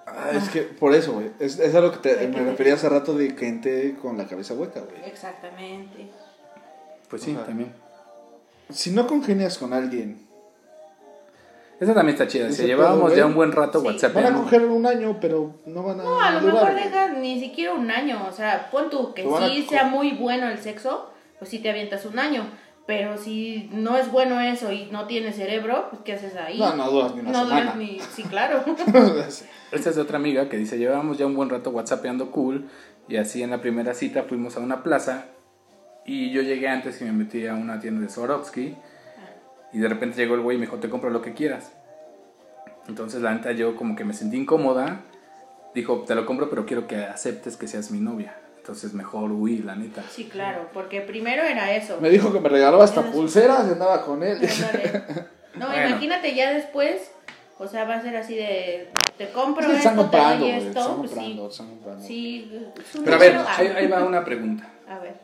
Ah, 0.06 0.30
es 0.34 0.48
que 0.50 0.62
por 0.62 0.94
eso, 0.94 1.12
güey. 1.14 1.30
Es, 1.40 1.58
es 1.58 1.74
a 1.74 1.80
lo 1.80 1.90
que 1.90 1.98
te- 1.98 2.28
me 2.28 2.40
refería 2.44 2.74
hace 2.74 2.88
rato 2.88 3.14
de 3.14 3.30
gente 3.30 3.96
con 4.00 4.16
la 4.18 4.26
cabeza 4.26 4.54
hueca, 4.54 4.80
güey. 4.80 5.02
Exactamente. 5.10 6.08
Pues 7.08 7.22
sí, 7.22 7.34
también. 7.46 7.72
Si 8.70 8.90
no 8.90 9.06
congenias 9.06 9.58
con 9.58 9.72
alguien, 9.72 10.26
Esa 11.82 11.94
también 11.94 12.14
está 12.14 12.28
chida. 12.28 12.50
Se 12.52 12.66
llevábamos 12.66 13.16
ya 13.16 13.26
un 13.26 13.34
buen 13.34 13.50
rato 13.50 13.80
Sí. 13.80 13.86
WhatsApp. 13.86 14.14
van 14.14 14.26
a 14.26 14.34
coger 14.36 14.64
un 14.66 14.86
año, 14.86 15.18
pero 15.20 15.56
no 15.66 15.82
van 15.82 16.00
a. 16.00 16.04
No, 16.04 16.20
a 16.20 16.30
lo 16.30 16.40
durar, 16.40 16.54
mejor 16.54 16.72
güey. 16.72 16.84
deja 16.84 17.08
ni 17.08 17.40
siquiera 17.40 17.72
un 17.72 17.90
año. 17.90 18.24
O 18.28 18.32
sea, 18.32 18.68
pon 18.70 18.88
tú 18.88 19.12
que 19.14 19.22
sí 19.24 19.66
sea 19.68 19.84
muy 19.84 20.12
bueno 20.12 20.48
el 20.48 20.58
sexo, 20.58 21.10
pues 21.38 21.50
sí 21.50 21.58
te 21.58 21.70
avientas 21.70 22.04
un 22.06 22.18
año. 22.18 22.44
Pero 22.86 23.16
si 23.16 23.68
no 23.72 23.96
es 23.96 24.10
bueno 24.10 24.40
eso 24.40 24.70
y 24.72 24.86
no 24.92 25.06
tienes 25.06 25.36
cerebro, 25.36 25.86
pues 25.90 26.02
¿qué 26.04 26.12
haces 26.14 26.34
ahí? 26.36 26.58
No, 26.58 26.74
no 26.74 26.90
duras 26.90 27.14
ni 27.14 27.20
una 27.20 27.30
No 27.32 27.44
semana. 27.44 27.60
duras 27.62 27.76
ni. 27.76 28.00
Sí, 28.14 28.22
claro. 28.24 28.62
Esta 29.72 29.90
es 29.90 29.96
de 29.96 30.02
otra 30.02 30.18
amiga 30.18 30.48
que 30.48 30.56
dice, 30.56 30.78
llevábamos 30.78 31.16
ya 31.18 31.26
un 31.26 31.34
buen 31.34 31.48
rato 31.50 31.70
whatsappeando 31.70 32.30
cool 32.30 32.68
y 33.08 33.16
así 33.16 33.42
en 33.42 33.50
la 33.50 33.60
primera 33.60 33.94
cita 33.94 34.24
fuimos 34.24 34.56
a 34.56 34.60
una 34.60 34.82
plaza 34.82 35.26
y 36.04 36.30
yo 36.32 36.42
llegué 36.42 36.68
antes 36.68 37.00
y 37.00 37.04
me 37.04 37.12
metí 37.12 37.46
a 37.46 37.54
una 37.54 37.80
tienda 37.80 38.00
de 38.02 38.08
Swarovski 38.08 38.76
y 39.72 39.78
de 39.78 39.88
repente 39.88 40.16
llegó 40.16 40.34
el 40.34 40.40
güey 40.40 40.56
y 40.56 40.60
me 40.60 40.66
dijo, 40.66 40.78
te 40.78 40.88
compro 40.90 41.10
lo 41.10 41.22
que 41.22 41.34
quieras. 41.34 41.72
Entonces 42.88 43.22
la 43.22 43.32
neta 43.32 43.52
yo 43.52 43.76
como 43.76 43.94
que 43.96 44.04
me 44.04 44.12
sentí 44.14 44.36
incómoda, 44.36 45.00
dijo, 45.74 46.04
te 46.06 46.14
lo 46.14 46.26
compro 46.26 46.50
pero 46.50 46.66
quiero 46.66 46.86
que 46.86 46.96
aceptes 46.96 47.56
que 47.56 47.68
seas 47.68 47.90
mi 47.90 48.00
novia. 48.00 48.36
Entonces 48.58 48.92
mejor 48.94 49.32
huí, 49.32 49.58
la 49.58 49.74
neta. 49.74 50.02
Sí, 50.08 50.28
claro, 50.28 50.68
porque 50.72 51.00
primero 51.00 51.42
era 51.42 51.74
eso. 51.74 51.98
Me 52.00 52.10
dijo 52.10 52.32
que 52.32 52.38
me 52.40 52.48
regaló 52.48 52.80
hasta 52.80 53.02
pulseras 53.10 53.66
y 53.68 53.72
andaba 53.72 54.04
con 54.04 54.22
él. 54.22 54.38
No, 55.54 55.66
Bueno. 55.66 55.86
imagínate 55.90 56.34
ya 56.34 56.50
después, 56.54 57.10
o 57.58 57.68
sea, 57.68 57.84
va 57.84 57.96
a 57.96 58.00
ser 58.00 58.16
así 58.16 58.34
de, 58.34 58.88
te 59.18 59.30
compro 59.32 59.70
están 59.70 59.98
esto, 59.98 60.10
te 60.10 60.16
doy 60.16 60.50
esto, 60.50 60.68
están 60.68 60.96
pues 60.96 61.10
comprando, 61.10 61.50
sí, 61.50 61.52
están 61.52 61.68
comprando. 61.68 62.06
sí. 62.06 62.62
es 62.80 62.94
un 62.94 63.04
Pero 63.04 63.16
a 63.16 63.18
ver, 63.18 63.36
ah, 63.36 63.56
ahí 63.76 63.86
va 63.86 64.02
una 64.02 64.24
pregunta. 64.24 64.66
A 64.88 64.98
ver, 64.98 65.14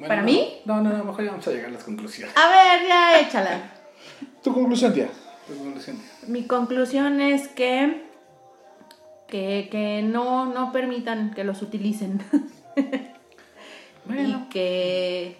Bueno, 0.00 0.08
¿Para 0.08 0.22
no, 0.22 0.26
mí? 0.26 0.60
No, 0.64 0.80
no, 0.80 0.90
no, 0.96 1.04
mejor 1.04 1.24
ya 1.24 1.30
vamos 1.30 1.46
a 1.46 1.50
llegar 1.50 1.68
a 1.68 1.72
las 1.72 1.84
conclusiones. 1.84 2.34
A 2.36 2.48
ver, 2.48 2.88
ya 2.88 3.20
échala. 3.20 3.60
Tu 4.42 4.52
conclusión, 4.52 4.92
tía. 4.94 5.08
Mi 6.26 6.44
conclusión 6.46 7.20
es 7.20 7.48
que, 7.48 8.04
que, 9.28 9.68
que 9.70 10.02
no, 10.02 10.46
no 10.46 10.72
permitan 10.72 11.32
que 11.34 11.44
los 11.44 11.62
utilicen. 11.62 12.22
Bueno, 14.06 14.46
Y 14.46 14.48
que, 14.48 15.36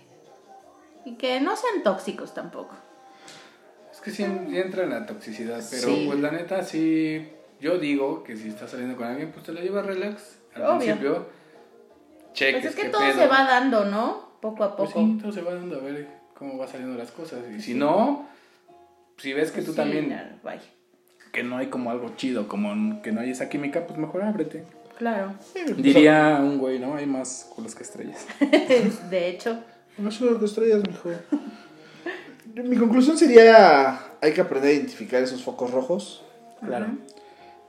y 1.06 1.14
que 1.14 1.40
no 1.40 1.56
sean 1.56 1.82
tóxicos 1.82 2.34
tampoco. 2.34 2.76
es 3.92 4.00
que 4.00 4.10
sí, 4.10 4.22
entra 4.22 4.84
en 4.84 4.90
la 4.90 5.06
toxicidad, 5.06 5.60
pero 5.70 5.88
Sí. 5.88 6.04
pues 6.06 6.20
la 6.20 6.30
neta 6.30 6.62
sí, 6.62 7.26
yo 7.60 7.78
digo 7.78 8.22
que 8.22 8.36
si 8.36 8.48
estás 8.48 8.70
saliendo 8.70 8.96
con 8.96 9.06
alguien, 9.06 9.32
pues 9.32 9.44
te 9.46 9.52
la 9.52 9.62
llevas 9.62 9.86
relax. 9.86 10.36
Al 10.54 10.62
Obvio. 10.62 10.76
principio, 10.78 11.26
cheques 12.34 12.60
Pues 12.62 12.74
es 12.74 12.80
que 12.80 12.88
todo 12.90 13.00
pedo. 13.00 13.14
se 13.14 13.26
va 13.26 13.44
dando, 13.44 13.86
¿no? 13.86 14.29
Poco 14.40 14.64
a 14.64 14.76
Pues 14.76 14.90
poco. 14.92 15.06
sí, 15.06 15.18
todo 15.20 15.32
se 15.32 15.42
va 15.42 15.54
dando 15.54 15.76
a 15.76 15.80
ver 15.80 16.08
cómo 16.34 16.56
va 16.58 16.66
saliendo 16.66 16.96
las 16.96 17.10
cosas. 17.10 17.40
Y 17.56 17.60
si 17.60 17.74
no, 17.74 18.26
si 19.18 19.32
ves 19.32 19.50
que 19.50 19.56
Pues 19.56 19.66
tú 19.66 19.72
sí, 19.72 19.76
también, 19.76 20.14
que 21.32 21.42
no 21.44 21.58
hay 21.58 21.66
como 21.68 21.90
algo 21.90 22.10
chido, 22.16 22.48
como 22.48 23.00
que 23.02 23.12
no 23.12 23.20
hay 23.20 23.30
esa 23.30 23.48
química, 23.48 23.86
pues 23.86 23.98
mejor 23.98 24.22
ábrete. 24.22 24.64
Claro. 24.98 25.34
Diría 25.76 26.38
un 26.42 26.58
güey, 26.58 26.78
¿no? 26.78 26.94
Hay 26.96 27.06
más 27.06 27.48
culos 27.54 27.74
que 27.74 27.82
estrellas. 27.84 28.26
De 29.10 29.28
hecho, 29.28 29.58
No 29.96 30.10
solo 30.10 30.38
que 30.38 30.44
estrellas, 30.46 30.82
mijo. 30.86 31.10
Mi 32.54 32.76
conclusión 32.76 33.16
sería: 33.16 33.98
hay 34.20 34.32
que 34.32 34.40
aprender 34.40 34.70
a 34.70 34.74
identificar 34.74 35.22
esos 35.22 35.42
focos 35.42 35.70
rojos 35.70 36.24
Claro. 36.66 36.88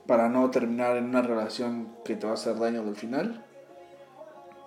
para 0.06 0.28
no 0.28 0.50
terminar 0.50 0.96
en 0.96 1.04
una 1.04 1.22
relación 1.22 1.88
que 2.04 2.16
te 2.16 2.26
va 2.26 2.32
a 2.32 2.34
hacer 2.34 2.58
daño 2.58 2.82
al 2.82 2.96
final. 2.96 3.44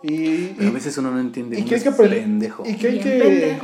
Y, 0.07 0.53
Pero 0.57 0.69
a 0.69 0.73
veces 0.73 0.97
uno 0.97 1.09
no 1.11 1.19
entiende. 1.19 1.59
y 1.59 1.63
que 1.63 1.75
hay 1.75 1.81
que 1.81 1.89
aprender. 1.89 2.19
pendejo. 2.21 2.63
Y 2.65 2.75
que 2.75 2.87
hay 2.87 2.99
que, 2.99 3.57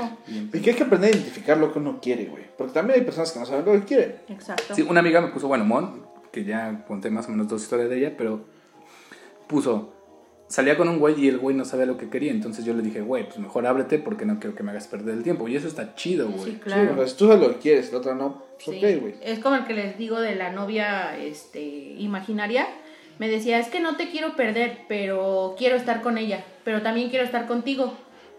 y 0.53 0.59
que 0.59 0.69
hay 0.71 0.75
que 0.75 0.83
aprender 0.83 1.13
a 1.13 1.15
identificar 1.17 1.57
lo 1.57 1.71
que 1.71 1.79
uno 1.79 1.99
quiere, 2.01 2.25
güey. 2.25 2.43
Porque 2.57 2.73
también 2.73 2.99
hay 2.99 3.05
personas 3.05 3.31
que 3.31 3.39
no 3.39 3.45
saben 3.45 3.65
lo 3.65 3.73
que 3.73 3.85
quieren. 3.85 4.15
exacto. 4.27 4.73
Sí, 4.75 4.81
una 4.81 5.01
amiga 5.01 5.21
me 5.21 5.27
puso, 5.27 5.47
bueno, 5.47 5.65
Mon, 5.65 6.01
que 6.31 6.43
ya 6.43 6.83
conté 6.87 7.09
más 7.11 7.27
o 7.27 7.31
menos 7.31 7.47
dos 7.47 7.61
historias 7.61 7.89
de 7.89 7.97
ella, 7.99 8.15
pero 8.17 8.45
puso, 9.47 9.93
salía 10.47 10.77
con 10.77 10.87
un 10.89 10.99
güey 10.99 11.19
y 11.23 11.27
el 11.27 11.37
güey 11.37 11.55
no 11.55 11.65
sabía 11.65 11.85
lo 11.85 11.97
que 11.97 12.09
quería, 12.09 12.31
entonces 12.31 12.65
yo 12.65 12.73
le 12.73 12.81
dije, 12.81 13.01
güey, 13.01 13.25
pues 13.25 13.37
mejor 13.39 13.65
ábrete 13.67 13.99
porque 13.99 14.25
no 14.25 14.39
quiero 14.39 14.55
que 14.55 14.63
me 14.63 14.71
hagas 14.71 14.87
perder 14.87 15.15
el 15.15 15.23
tiempo. 15.23 15.47
Y 15.47 15.55
eso 15.55 15.67
está 15.67 15.95
chido, 15.95 16.27
güey. 16.29 16.43
Sí, 16.45 16.51
Sí, 16.51 16.57
claro. 16.63 16.93
o 16.93 16.95
sea, 16.97 17.07
si 17.07 17.15
tú 17.17 17.27
sabes 17.27 17.41
lo 17.41 17.53
que 17.53 17.59
quieres, 17.59 17.91
la 17.91 17.97
otra 17.99 18.15
no, 18.15 18.43
pues 18.63 18.79
Sí. 18.79 18.85
ok, 18.85 19.01
güey. 19.01 19.15
Es 19.21 19.39
como 19.39 19.55
el 19.55 19.65
que 19.65 19.73
les 19.73 19.97
digo 19.97 20.19
de 20.19 20.35
la 20.35 20.51
novia 20.51 21.17
este, 21.17 21.61
imaginaria. 21.61 22.67
Me 23.19 23.29
decía, 23.29 23.59
es 23.59 23.67
que 23.67 23.79
no 23.79 23.97
te 23.97 24.09
quiero 24.09 24.35
perder, 24.35 24.79
pero 24.87 25.55
quiero 25.57 25.75
estar 25.75 26.01
con 26.01 26.17
ella, 26.17 26.43
pero 26.63 26.81
también 26.81 27.09
quiero 27.09 27.25
estar 27.25 27.47
contigo. 27.47 27.93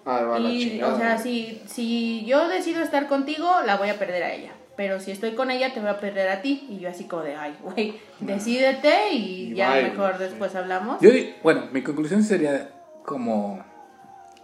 Ah, 0.04 0.22
va 0.22 0.40
Y, 0.40 0.82
o 0.82 0.96
sea, 0.96 1.18
si, 1.18 1.62
si 1.66 2.24
yo 2.26 2.48
decido 2.48 2.82
estar 2.82 3.06
contigo, 3.06 3.48
la 3.64 3.76
voy 3.76 3.88
a 3.88 3.98
perder 3.98 4.22
a 4.22 4.32
ella. 4.34 4.52
Pero 4.76 5.00
si 5.00 5.10
estoy 5.10 5.32
con 5.32 5.50
ella, 5.50 5.72
te 5.74 5.80
voy 5.80 5.90
a 5.90 6.00
perder 6.00 6.28
a 6.28 6.42
ti. 6.42 6.66
Y 6.70 6.78
yo 6.78 6.88
así 6.88 7.04
como 7.04 7.22
de, 7.22 7.36
ay, 7.36 7.54
güey, 7.62 8.00
decídete 8.20 9.12
y, 9.12 9.52
Y 9.52 9.54
ya 9.54 9.74
bye, 9.74 9.82
mejor 9.84 10.16
güey, 10.16 10.28
después 10.28 10.54
hablamos. 10.54 11.00
Yo, 11.00 11.10
bueno, 11.42 11.68
mi 11.72 11.82
conclusión 11.82 12.22
sería 12.24 12.70
como, 13.04 13.64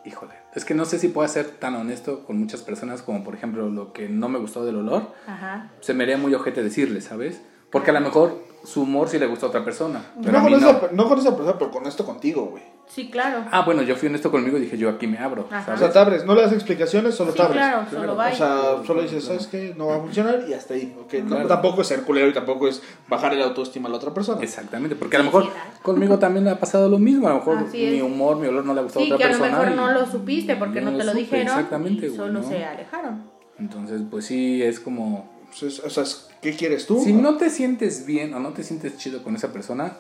híjole, 0.05 0.35
es 0.55 0.65
que 0.65 0.75
no 0.75 0.85
sé 0.85 0.99
si 0.99 1.09
puedo 1.09 1.27
ser 1.29 1.47
tan 1.47 1.75
honesto 1.77 2.25
con 2.25 2.39
muchas 2.39 2.63
personas 2.63 3.03
como, 3.03 3.25
por 3.25 3.35
ejemplo, 3.35 3.69
lo 3.69 3.93
que 3.93 4.09
no 4.09 4.29
me 4.29 4.39
gustó 4.39 4.65
del 4.65 4.77
olor, 4.77 5.13
Ajá. 5.27 5.71
se 5.81 5.95
me 5.95 6.05
haría 6.05 6.19
muy 6.19 6.35
ojete 6.35 6.63
decirle, 6.63 7.01
¿sabes? 7.01 7.43
Porque 7.71 7.91
a 7.91 7.95
lo 7.95 8.01
mejor 8.01 8.47
su 8.65 8.83
humor 8.83 9.09
sí 9.09 9.19
le 9.19 9.27
gustó 9.27 9.47
a 9.47 9.49
otra 9.51 9.65
persona, 9.65 10.03
pero 10.21 10.33
no, 10.33 10.39
a 10.39 10.43
mí 10.43 10.53
con 10.53 10.61
no. 10.63 10.69
esa, 10.71 10.81
no 10.93 11.09
con 11.09 11.19
esa 11.19 11.37
persona, 11.37 11.59
pero 11.59 11.71
con 11.71 11.87
esto 11.87 12.05
contigo, 12.05 12.47
güey. 12.47 12.63
Sí, 12.89 13.11
claro. 13.11 13.45
Ah, 13.51 13.63
bueno, 13.67 13.83
yo 13.83 13.97
fui 13.97 14.09
honesto 14.09 14.31
conmigo 14.31 14.57
y 14.57 14.63
dije, 14.63 14.79
yo 14.79 14.89
aquí 14.89 15.07
me 15.07 15.19
abro, 15.19 15.47
Ajá. 15.51 15.61
O 15.61 15.65
¿sabes? 15.67 15.81
sea, 15.81 15.91
te 15.93 15.99
abres, 15.99 16.25
no 16.25 16.35
le 16.35 16.41
das 16.41 16.53
explicaciones, 16.55 17.15
solo 17.15 17.33
Sí, 17.33 17.37
te 17.37 17.43
abres. 17.43 17.59
claro, 17.59 17.87
claro. 17.91 18.01
solo 18.01 18.13
O 18.15 18.17
bye. 18.17 18.33
O 18.33 18.35
sea, 18.37 18.87
solo 18.87 19.03
dices, 19.03 19.25
¿sabes 19.25 19.47
qué? 19.47 19.75
No 19.77 19.89
va 19.89 19.97
a 19.97 20.01
funcionar 20.01 20.45
y 20.49 20.55
hasta 20.55 20.73
ahí. 20.73 20.97
ok. 20.99 21.15
No- 21.25 21.47
tampoco 21.47 21.83
es 21.83 21.87
ser 21.89 22.03
culero 22.03 22.29
y 22.29 22.33
tampoco 22.33 22.67
es 22.67 22.83
bajar 23.07 23.35
el 23.35 23.43
autoestima 23.43 23.89
a 23.89 23.91
la 23.93 23.99
otra 23.99 24.15
persona. 24.15 24.41
Exactamente, 24.43 24.97
porque 24.97 25.17
a 25.17 25.21
lo 25.21 25.25
Sí, 25.25 25.29
mejor 25.37 25.45
sí, 25.45 25.51
conmigo 25.83 26.19
también 26.19 26.49
ha 26.49 26.59
pasado 26.59 26.89
lo 26.89 26.99
mismo, 26.99 27.27
a 27.29 27.33
lo 27.33 27.37
mejor 27.37 27.71
mi 27.73 28.01
humor, 28.01 28.37
mi 28.39 28.47
olor 28.49 28.65
no 28.65 28.73
le 28.73 28.81
ha 28.81 28.83
gustado 28.85 29.05
Sí, 29.05 29.13
a 29.13 29.17
que 29.19 29.25
otra 29.25 29.27
a 29.29 29.33
lo 29.33 29.39
persona. 29.45 29.59
mejor 29.67 29.73
y 29.75 29.77
no 29.77 29.93
lo 30.01 30.07
supiste 30.11 30.57
porque 30.57 30.81
no, 30.81 30.91
te 30.97 31.05
lo 31.05 31.11
supe, 31.13 31.19
dijeron. 31.21 31.47
Exactamente, 31.47 32.07
y 32.07 32.09
güey, 32.09 32.17
solo 32.19 32.41
¿no? 32.41 32.49
se 32.49 32.65
alejaron. 32.65 33.23
Entonces, 33.59 34.01
pues 34.11 34.25
sí, 34.25 34.63
es 34.63 34.81
como... 34.81 35.37
Pues 35.61 35.79
es- 35.79 35.85
o 35.85 35.91
sea, 35.91 36.05
¿qué 36.43 36.55
quieres 36.55 36.87
tú? 36.87 37.01
Si 37.03 37.13
no 37.13 37.37
te 37.37 37.51
sientes 37.51 38.07
bien 38.07 38.35
o 38.35 38.41
no 38.41 38.51
te 38.53 38.63
sientes 38.65 38.97
chido 38.99 39.23
con 39.23 39.35
esa 39.37 39.53
persona, 39.53 39.97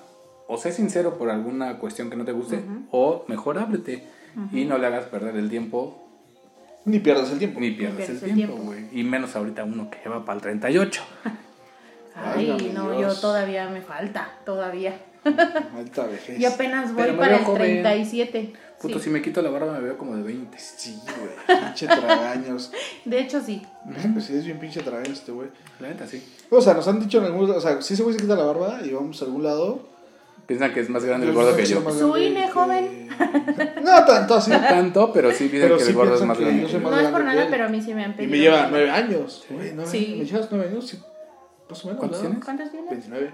o 0.46 0.56
sé 0.56 0.72
sincero 0.72 1.18
por 1.18 1.30
alguna 1.30 1.78
cuestión 1.78 2.09
que 2.11 2.16
no 2.16 2.24
te 2.24 2.32
guste, 2.32 2.61
o 2.90 3.24
mejor 3.28 3.59
ábrete 3.59 4.04
y 4.52 4.64
no 4.64 4.78
le 4.78 4.86
hagas 4.86 5.06
perder 5.06 5.36
el 5.36 5.50
tiempo 5.50 6.04
Ni 6.84 6.98
pierdas 7.00 7.30
el 7.32 7.38
tiempo. 7.38 7.61
ni 7.61 7.72
pierdas 7.72 8.09
el 8.09 8.16
el 8.24 8.34
tiempo, 8.34 8.56
güey. 8.56 8.86
Y 8.92 9.02
menos 9.04 9.34
ahorita 9.36 9.64
uno 9.64 9.90
que 9.90 10.09
va 10.09 10.24
para 10.24 10.36
el 10.36 10.42
38. 10.42 11.02
Ay, 12.14 12.48
Válgame 12.50 12.72
no, 12.72 12.96
Dios. 12.96 13.14
yo 13.16 13.20
todavía 13.20 13.68
me 13.68 13.80
falta, 13.82 14.30
todavía. 14.44 14.98
Alta 15.76 16.06
vejez. 16.06 16.38
Yo 16.40 16.48
apenas 16.48 16.94
voy 16.94 17.12
para 17.12 17.36
el 17.36 17.44
joven. 17.44 17.82
37. 17.82 18.52
Puto, 18.81 18.99
Sí. 18.99 19.05
si 19.07 19.11
me 19.11 19.20
quito 19.20 19.43
la 19.43 19.51
barba 19.51 19.72
me 19.72 19.81
veo 19.81 19.99
como 19.99 20.14
de 20.16 20.22
20. 20.22 20.57
Sí, 20.59 21.01
güey. 21.07 21.59
Pinche 21.61 21.87
tragaños. 21.87 22.70
De 23.05 23.20
hecho, 23.20 23.41
sí. 23.41 23.61
Pues 24.12 24.24
sí, 24.24 24.37
es 24.37 24.45
bien 24.45 24.59
pinche 24.61 24.81
tragaños 24.83 25.18
este 25.18 25.33
güey. 25.33 25.49
La 25.81 25.89
neta, 25.89 26.07
sí. 26.07 26.22
O 26.51 26.61
sea, 26.61 26.74
nos 26.74 26.87
han 26.87 27.01
dicho 27.01 27.18
en 27.18 27.24
algún... 27.24 27.51
O 27.51 27.61
sea, 27.61 27.83
si 27.83 27.95
ese 27.95 28.03
güey 28.05 28.14
se 28.14 28.22
quita 28.22 28.37
la 28.37 28.45
barba 28.45 28.81
y 28.85 28.91
vamos 28.91 29.20
a 29.20 29.24
algún 29.24 29.43
lado... 29.43 29.89
Piensan 30.47 30.72
que 30.72 30.81
es 30.81 30.89
más 30.89 31.05
grande 31.05 31.26
el 31.26 31.35
pues, 31.35 31.45
gordo 31.45 31.57
que 31.59 31.66
yo. 31.66 31.91
Su 31.93 32.16
INE, 32.16 32.47
que- 32.47 32.51
joven. 32.53 33.09
No 33.83 34.05
tanto 34.07 34.35
así. 34.37 34.51
No 34.51 34.61
tanto, 34.61 35.12
pero 35.12 35.31
sí 35.33 35.49
Pero 35.53 35.76
que 35.76 35.83
el 35.83 35.93
gordo 35.93 36.14
es 36.14 36.20
piensan 36.20 36.29
más 36.29 36.39
grande. 36.39 36.62
No 36.62 36.99
es 37.01 37.09
por 37.09 37.24
nada, 37.24 37.47
pero 37.51 37.64
a 37.66 37.68
mí 37.68 37.83
sí 37.83 37.93
me 37.93 38.05
han 38.05 38.12
Y 38.12 38.14
pedido. 38.14 38.31
me 38.31 38.39
lleva 38.39 38.68
nueve 38.70 38.91
años. 38.91 39.45
Sí. 39.47 39.55
Güey, 39.55 39.72
nueve 39.74 39.91
Sí. 39.91 39.99
años. 40.07 40.18
¿Me 40.18 40.24
llevas 40.24 40.49
nueve 40.51 40.68
años? 40.70 40.87
Sí. 40.87 40.99
Más 41.68 41.85
o 41.85 41.89
menos, 41.89 41.99
¿Cuántos 41.99 42.20
tienes? 42.22 42.45
¿Cuántos 42.45 42.70
tienes? 42.70 42.91
29. 42.91 43.31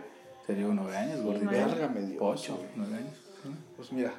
Te 0.47 0.55
llevo 0.55 0.75
9 0.75 0.97
años, 0.97 1.23
gordito. 1.23 1.45
nueve. 1.51 1.65
Válgame 1.67 2.01
Dios, 2.03 2.19
Ocho. 2.21 2.59
9 2.75 2.97
años. 2.97 3.15
Pues 3.77 3.93
mira, 3.93 4.13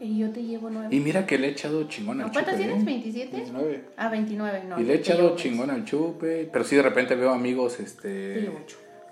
Y 0.00 0.18
yo 0.18 0.30
te 0.30 0.42
llevo 0.42 0.70
nueve. 0.70 0.88
Y 0.94 1.00
mira 1.00 1.26
que 1.26 1.38
le 1.38 1.48
he 1.48 1.50
echado 1.50 1.84
chingón 1.84 2.20
al 2.20 2.28
¿No, 2.28 2.32
¿Cuántos 2.32 2.54
chupe. 2.54 2.64
tienes? 2.66 3.04
¿eh? 3.14 3.28
¿27? 3.28 3.32
29. 3.32 3.84
Ah, 3.98 4.08
29, 4.08 4.64
no. 4.64 4.80
y 4.80 4.84
le 4.84 4.94
he 4.94 4.96
echado 4.96 5.36
chingón 5.36 5.70
al 5.70 5.84
chupe. 5.84 6.48
Pero 6.50 6.64
sí, 6.64 6.76
de 6.76 6.82
repente 6.82 7.14
veo 7.14 7.30
amigos 7.30 7.76
Te 7.76 7.82
este 7.84 8.50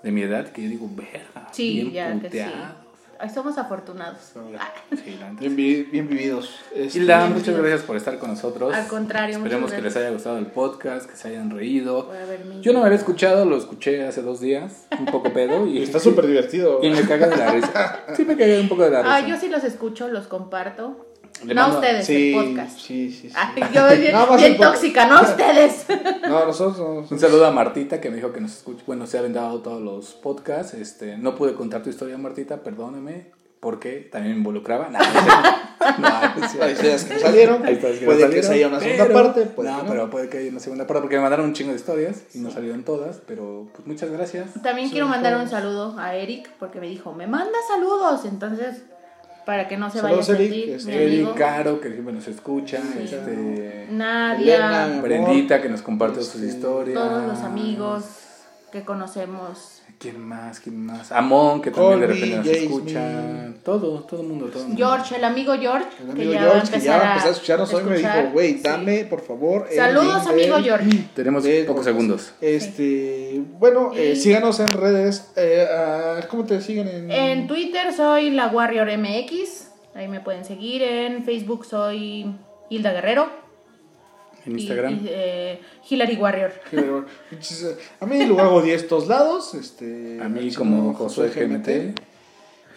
de 0.03 0.11
mi 0.11 0.21
edad 0.21 0.47
que 0.49 0.63
yo 0.63 0.69
digo, 0.69 0.89
verga. 0.91 1.49
Sí, 1.51 1.73
bien 1.73 1.91
ya 1.91 2.19
que 2.19 2.29
sí. 2.29 2.49
Ay, 3.21 3.29
somos 3.29 3.57
afortunados. 3.57 4.17
Ah, 4.57 4.71
Sí, 4.95 5.19
la. 5.19 5.31
Bien, 5.31 5.55
bien 5.91 6.07
vividos. 6.07 6.61
Este, 6.73 6.99
Hilda, 6.99 7.25
Bien, 7.25 7.33
muchas 7.37 7.57
gracias 7.57 7.81
por 7.81 7.97
estar 7.97 8.17
con 8.17 8.29
nosotros. 8.29 8.73
Al 8.73 8.87
contrario, 8.87 9.39
muchas 9.39 9.51
Esperemos 9.51 9.73
que 9.73 9.81
les 9.81 9.95
haya 9.97 10.09
gustado 10.11 10.37
el 10.37 10.45
podcast, 10.45 11.09
que 11.09 11.17
se 11.17 11.27
hayan 11.27 11.49
reído. 11.51 12.09
Yo 12.61 12.71
no 12.71 12.79
me 12.79 12.85
había 12.85 12.97
escuchado, 12.97 13.43
lo 13.43 13.57
escuché 13.57 14.07
hace 14.07 14.21
dos 14.21 14.39
días, 14.39 14.87
un 14.97 15.05
poco 15.05 15.33
pedo. 15.33 15.67
Y 15.67 15.83
Está 15.83 15.99
súper 15.99 16.27
divertido. 16.27 16.79
Y 16.81 16.91
me 16.91 17.01
caga 17.01 17.27
de 17.27 17.35
la 17.35 17.51
risa. 17.51 17.99
Sí, 18.15 18.23
me 18.23 18.37
cagué 18.37 18.59
un 18.61 18.69
poco 18.69 18.83
de 18.83 18.91
la 18.91 19.01
risa. 19.01 19.15
Ah, 19.15 19.27
yo 19.27 19.35
sí 19.35 19.49
los 19.49 19.65
escucho, 19.65 20.07
los 20.07 20.27
comparto. 20.27 21.08
Le 21.45 21.53
no 21.53 21.61
a 21.61 21.63
mando- 21.67 21.79
ustedes, 21.79 22.05
Sí, 22.05 22.33
el 22.35 22.45
podcast. 22.55 22.77
sí, 22.79 23.11
sí. 23.11 23.29
sí. 23.29 23.35
Ay, 23.35 23.63
yo 23.73 23.87
bien, 23.97 24.11
Nada 24.13 24.25
más 24.25 24.41
bien 24.41 24.57
tóxica, 24.57 25.07
no 25.07 25.17
a 25.17 25.21
ustedes. 25.21 25.85
No, 26.29 26.45
nosotros. 26.45 27.11
Un 27.11 27.19
saludo 27.19 27.45
a 27.47 27.51
Martita 27.51 27.99
que 27.99 28.09
me 28.09 28.17
dijo 28.17 28.31
que 28.31 28.39
nos 28.41 28.51
escucha. 28.57 28.83
Bueno, 28.85 29.07
se 29.07 29.17
ha 29.17 29.21
vendado 29.21 29.61
todos 29.61 29.81
los 29.81 30.13
podcasts. 30.13 30.73
Este, 30.75 31.17
no 31.17 31.35
pude 31.35 31.53
contar 31.55 31.81
tu 31.81 31.89
historia, 31.89 32.17
Martita, 32.17 32.57
perdóname. 32.63 33.31
Porque 33.59 34.07
también 34.11 34.33
me 34.33 34.37
involucraba. 34.39 34.89
No, 34.99 34.99
no. 34.99 35.97
No, 35.97 36.09
no. 36.09 36.63
Hay 36.63 36.73
historias 36.73 37.05
que 37.05 37.13
no 37.15 37.19
salieron. 37.21 37.65
Hay 37.65 37.73
historias 37.75 37.99
que 37.99 38.05
puede 38.05 38.25
no 38.25 38.29
que 38.31 38.43
se 38.43 38.53
haya 38.53 38.67
una 38.67 38.79
segunda 38.81 39.07
pero- 39.07 39.23
parte. 39.23 39.45
Puede 39.45 39.71
no, 39.71 39.77
que 39.77 39.83
no. 39.83 39.89
pero 39.89 40.09
puede 40.09 40.29
que 40.29 40.37
haya 40.39 40.49
una 40.51 40.59
segunda 40.59 40.85
parte 40.85 41.01
porque 41.01 41.15
me 41.15 41.21
mandaron 41.21 41.45
un 41.45 41.53
chingo 41.53 41.71
de 41.71 41.77
historias 41.77 42.23
y 42.33 42.39
no 42.39 42.51
salieron 42.51 42.83
todas. 42.83 43.21
Pero 43.25 43.69
pues 43.73 43.87
muchas 43.87 44.11
gracias. 44.11 44.49
También 44.61 44.89
quiero 44.89 45.07
mandar 45.07 45.37
un 45.37 45.49
saludo 45.49 45.95
a 45.97 46.15
Eric 46.15 46.51
porque 46.59 46.79
me 46.81 46.87
dijo, 46.87 47.13
me 47.13 47.27
manda 47.27 47.57
saludos. 47.69 48.25
Entonces, 48.25 48.83
para 49.49 49.67
que 49.67 49.77
no 49.77 49.89
se 49.89 49.97
Saludos, 49.99 50.27
vaya 50.27 50.39
a 50.39 50.43
Eric, 50.43 50.53
sentir, 50.53 50.75
este, 50.75 51.03
Eric 51.05 51.13
amigo. 51.21 51.33
Caro, 51.35 51.81
que 51.81 51.89
siempre 51.91 52.13
nos 52.13 52.27
escucha. 52.27 52.77
Sí. 52.83 52.99
Este, 53.05 53.87
Nadia. 53.89 54.99
Brendita, 55.01 55.59
que 55.59 55.69
nos 55.69 55.81
comparte 55.81 56.21
sus 56.21 56.35
Este, 56.35 56.47
historias. 56.55 56.93
todos 56.93 57.23
los 57.25 57.39
amigos 57.39 58.03
que 58.71 58.83
conocemos. 58.85 59.78
¿Quién 59.99 60.17
más? 60.25 60.61
¿Quién 60.61 60.85
más? 60.85 61.11
Amon, 61.11 61.61
que 61.61 61.71
también 61.71 61.99
de 61.99 62.07
repente 62.07 62.35
nos 62.37 62.47
escucha. 62.47 63.51
Todo, 63.65 63.99
todo 64.05 64.21
el 64.21 64.27
mundo, 64.27 64.45
todo 64.45 64.63
mundo. 64.63 64.77
George, 64.77 65.17
el 65.17 65.23
amigo 65.25 65.53
George, 65.59 65.87
El 65.99 66.05
que 66.05 66.11
amigo 66.13 66.33
ya 66.33 66.39
George, 66.39 66.71
que 66.71 66.79
ya 66.79 66.97
va 66.97 67.03
a 67.03 67.07
empezar 67.09 67.27
a 67.27 67.31
escucharnos 67.33 67.73
hoy, 67.73 67.83
me 67.83 67.97
dijo, 67.97 68.09
güey, 68.31 68.53
Sí. 68.53 68.61
dame, 68.63 69.03
por 69.03 69.21
favor. 69.21 69.67
Saludos, 69.75 70.25
amigo 70.27 70.55
del- 70.55 70.63
George. 70.63 70.89
Tenemos 71.15 71.43
del 71.43 71.65
pocos 71.65 71.83
segundos. 71.83 72.31
Este, 72.39 73.41
bueno, 73.59 73.91
eh, 73.93 74.15
síganos 74.15 74.61
en 74.61 74.67
redes. 74.69 75.31
eh, 75.35 75.67
¿Cómo 76.29 76.45
te 76.45 76.61
siguen 76.61 76.87
en...? 76.87 77.11
En 77.11 77.47
Twitter 77.47 77.91
soy 77.93 78.29
la 78.29 78.47
Warrior 78.47 78.87
MX, 78.97 79.67
ahí 79.95 80.07
me 80.07 80.21
pueden 80.21 80.45
seguir. 80.45 80.81
En 80.81 81.25
Facebook 81.25 81.65
soy 81.65 82.33
Hilda 82.69 82.93
Guerrero. 82.93 83.48
En 84.51 84.57
y- 84.59 84.61
Instagram. 84.61 84.93
Y, 84.93 85.07
eh, 85.09 85.61
Hillary 85.89 86.15
Warrior. 86.15 86.53
Pinches, 87.29 87.75
A 87.99 88.05
mí 88.05 88.25
luego 88.25 88.41
hago 88.41 88.61
10 88.61 88.81
estos 88.83 89.07
lados. 89.07 89.53
Este, 89.53 90.19
a 90.21 90.29
mí 90.29 90.53
como 90.53 90.93
Josué 90.93 91.29
GMT. 91.29 91.95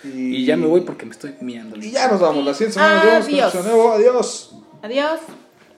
Y, 0.05 0.37
Y 0.37 0.45
ya 0.47 0.57
me 0.57 0.67
voy 0.67 0.81
porque 0.81 1.07
me 1.07 1.13
estoy 1.13 1.35
miando. 1.41 1.77
Y 1.77 1.91
ya 1.93 2.09
nos 2.09 2.21
vamos. 2.21 2.45
La 2.45 2.55
siguiente 2.55 2.75
semana 2.75 2.97
nos 2.97 3.05
vemos 3.05 3.27
con 3.27 3.35
Adiós. 3.35 3.55
Adiós. 3.97 4.55
Adiós. 4.83 5.21